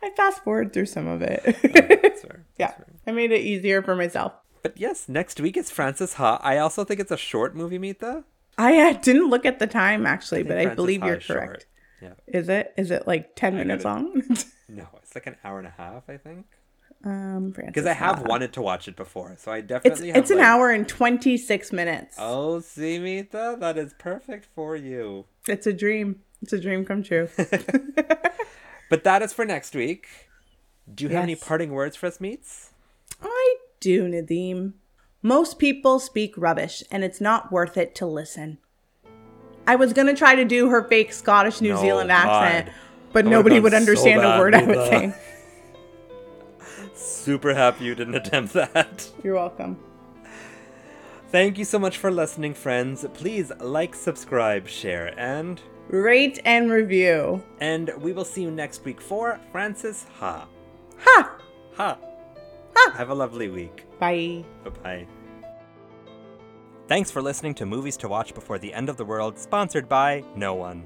I 0.02 0.10
fast 0.10 0.42
forward 0.42 0.72
through 0.72 0.86
some 0.86 1.06
of 1.06 1.22
it. 1.22 1.42
That's 2.02 2.22
fair. 2.22 2.44
yeah, 2.58 2.74
I 3.06 3.12
made 3.12 3.30
it 3.32 3.40
easier 3.42 3.82
for 3.82 3.94
myself. 3.94 4.32
But 4.62 4.78
yes, 4.78 5.08
next 5.08 5.40
week 5.40 5.56
is 5.56 5.70
Frances 5.70 6.14
Ha. 6.14 6.40
I 6.42 6.58
also 6.58 6.84
think 6.84 6.98
it's 7.00 7.10
a 7.12 7.16
short 7.16 7.54
movie, 7.54 7.78
Mita. 7.78 8.24
I 8.58 8.78
uh, 8.90 8.92
didn't 8.94 9.30
look 9.30 9.46
at 9.46 9.58
the 9.58 9.66
time 9.66 10.04
actually, 10.06 10.42
but 10.42 10.58
I 10.58 10.74
believe 10.74 11.00
Ha 11.02 11.06
you're 11.06 11.16
correct. 11.20 11.26
short. 11.26 11.66
Yeah. 12.02 12.12
Is 12.26 12.48
it? 12.48 12.72
Is 12.76 12.90
it 12.90 13.06
like 13.06 13.34
ten 13.36 13.56
minutes 13.56 13.84
gotta- 13.84 14.04
long? 14.04 14.22
No, 14.68 14.86
it's 15.02 15.14
like 15.16 15.26
an 15.26 15.36
hour 15.44 15.58
and 15.58 15.66
a 15.66 15.74
half, 15.76 16.08
I 16.08 16.16
think. 16.16 16.46
um, 17.04 17.50
Because 17.50 17.86
I 17.86 17.92
have 17.92 18.18
Ha. 18.18 18.22
wanted 18.24 18.52
to 18.52 18.62
watch 18.62 18.86
it 18.86 18.94
before, 18.94 19.34
so 19.36 19.50
I 19.50 19.58
It's 19.58 19.66
definitely 19.68 20.08
have. 20.08 20.16
it's 20.16 20.30
an 20.30 20.38
hour 20.38 20.70
and 20.70 20.88
twenty 20.88 21.36
six 21.36 21.72
minutes. 21.72 22.16
Oh, 22.18 22.60
see, 22.60 22.98
Mita, 23.00 23.56
that 23.58 23.76
is 23.76 23.94
perfect 23.98 24.46
for 24.54 24.76
you. 24.76 25.24
It's 25.48 25.66
a 25.66 25.72
dream. 25.72 26.20
It's 26.42 26.52
a 26.52 26.60
dream 26.60 26.84
come 26.84 27.02
true. 27.02 27.28
But 28.88 29.04
that 29.04 29.22
is 29.22 29.32
for 29.32 29.44
next 29.44 29.74
week. 29.74 30.06
Do 30.92 31.04
you 31.04 31.10
have 31.10 31.22
any 31.22 31.36
parting 31.36 31.70
words 31.70 31.94
for 31.96 32.06
us, 32.06 32.20
Meets? 32.20 32.70
I 33.22 33.56
do, 33.78 34.08
Nadeem. 34.08 34.72
Most 35.22 35.58
people 35.60 36.00
speak 36.00 36.34
rubbish, 36.36 36.82
and 36.90 37.04
it's 37.04 37.20
not 37.20 37.52
worth 37.52 37.76
it 37.76 37.94
to 37.96 38.06
listen. 38.06 38.58
I 39.66 39.76
was 39.76 39.92
gonna 39.92 40.14
try 40.16 40.34
to 40.34 40.44
do 40.44 40.68
her 40.70 40.82
fake 40.84 41.12
Scottish 41.12 41.60
New 41.60 41.74
No, 41.74 41.80
Zealand 41.80 42.08
God. 42.08 42.26
accent, 42.44 42.74
but 43.12 43.24
oh 43.24 43.28
would've 43.28 43.30
nobody 43.30 43.60
would 43.60 43.72
so 43.72 43.78
understand 43.78 44.22
a 44.22 44.38
word 44.38 44.54
I 44.54 44.62
was 44.64 44.88
saying. 44.88 45.14
Super 46.94 47.54
happy 47.54 47.84
you 47.84 47.94
didn't 47.94 48.14
attempt 48.14 48.52
that. 48.54 49.10
You're 49.22 49.34
welcome. 49.34 49.78
Thank 51.30 51.58
you 51.58 51.64
so 51.64 51.78
much 51.78 51.96
for 51.98 52.10
listening, 52.10 52.54
friends. 52.54 53.06
Please 53.14 53.52
like, 53.60 53.94
subscribe, 53.94 54.66
share, 54.66 55.14
and 55.18 55.60
Rate 55.88 56.40
and 56.44 56.70
review. 56.70 57.42
and 57.60 57.90
we 58.00 58.12
will 58.12 58.24
see 58.24 58.42
you 58.42 58.50
next 58.50 58.84
week 58.84 59.00
for 59.00 59.38
Frances 59.52 60.06
Ha. 60.18 60.46
Ha! 60.98 61.36
Ha. 61.76 61.98
Ha. 62.76 62.94
Have 62.96 63.10
a 63.10 63.14
lovely 63.14 63.48
week. 63.48 63.84
Bye. 63.98 64.44
Bye 64.64 64.70
bye. 64.82 65.06
Thanks 66.90 67.08
for 67.08 67.22
listening 67.22 67.54
to 67.54 67.66
Movies 67.66 67.96
to 67.98 68.08
Watch 68.08 68.34
Before 68.34 68.58
the 68.58 68.74
End 68.74 68.88
of 68.88 68.96
the 68.96 69.04
World, 69.04 69.38
sponsored 69.38 69.88
by 69.88 70.24
no 70.34 70.54
one. 70.54 70.84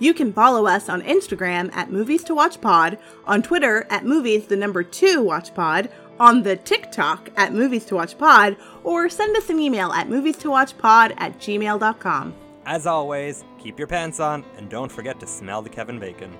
You 0.00 0.12
can 0.12 0.32
follow 0.32 0.66
us 0.66 0.88
on 0.88 1.00
Instagram 1.02 1.72
at 1.72 1.92
Movies 1.92 2.24
to 2.24 2.34
Watch 2.34 2.60
Pod, 2.60 2.98
on 3.24 3.40
Twitter 3.40 3.86
at 3.88 4.04
Movies 4.04 4.48
the 4.48 4.56
number 4.56 4.82
two 4.82 5.22
Watch 5.22 5.54
Pod, 5.54 5.90
on 6.18 6.42
the 6.42 6.56
TikTok 6.56 7.30
at 7.36 7.52
Movies 7.52 7.84
to 7.84 7.94
Watch 7.94 8.18
Pod, 8.18 8.56
or 8.82 9.08
send 9.08 9.36
us 9.36 9.48
an 9.48 9.60
email 9.60 9.92
at 9.92 10.08
movies 10.08 10.36
to 10.38 10.50
watch 10.50 10.76
pod 10.76 11.14
at 11.18 11.38
gmail.com. 11.38 12.34
As 12.66 12.88
always, 12.88 13.44
keep 13.60 13.78
your 13.78 13.86
pants 13.86 14.18
on 14.18 14.44
and 14.56 14.68
don't 14.68 14.90
forget 14.90 15.20
to 15.20 15.26
smell 15.28 15.62
the 15.62 15.70
Kevin 15.70 16.00
Bacon. 16.00 16.36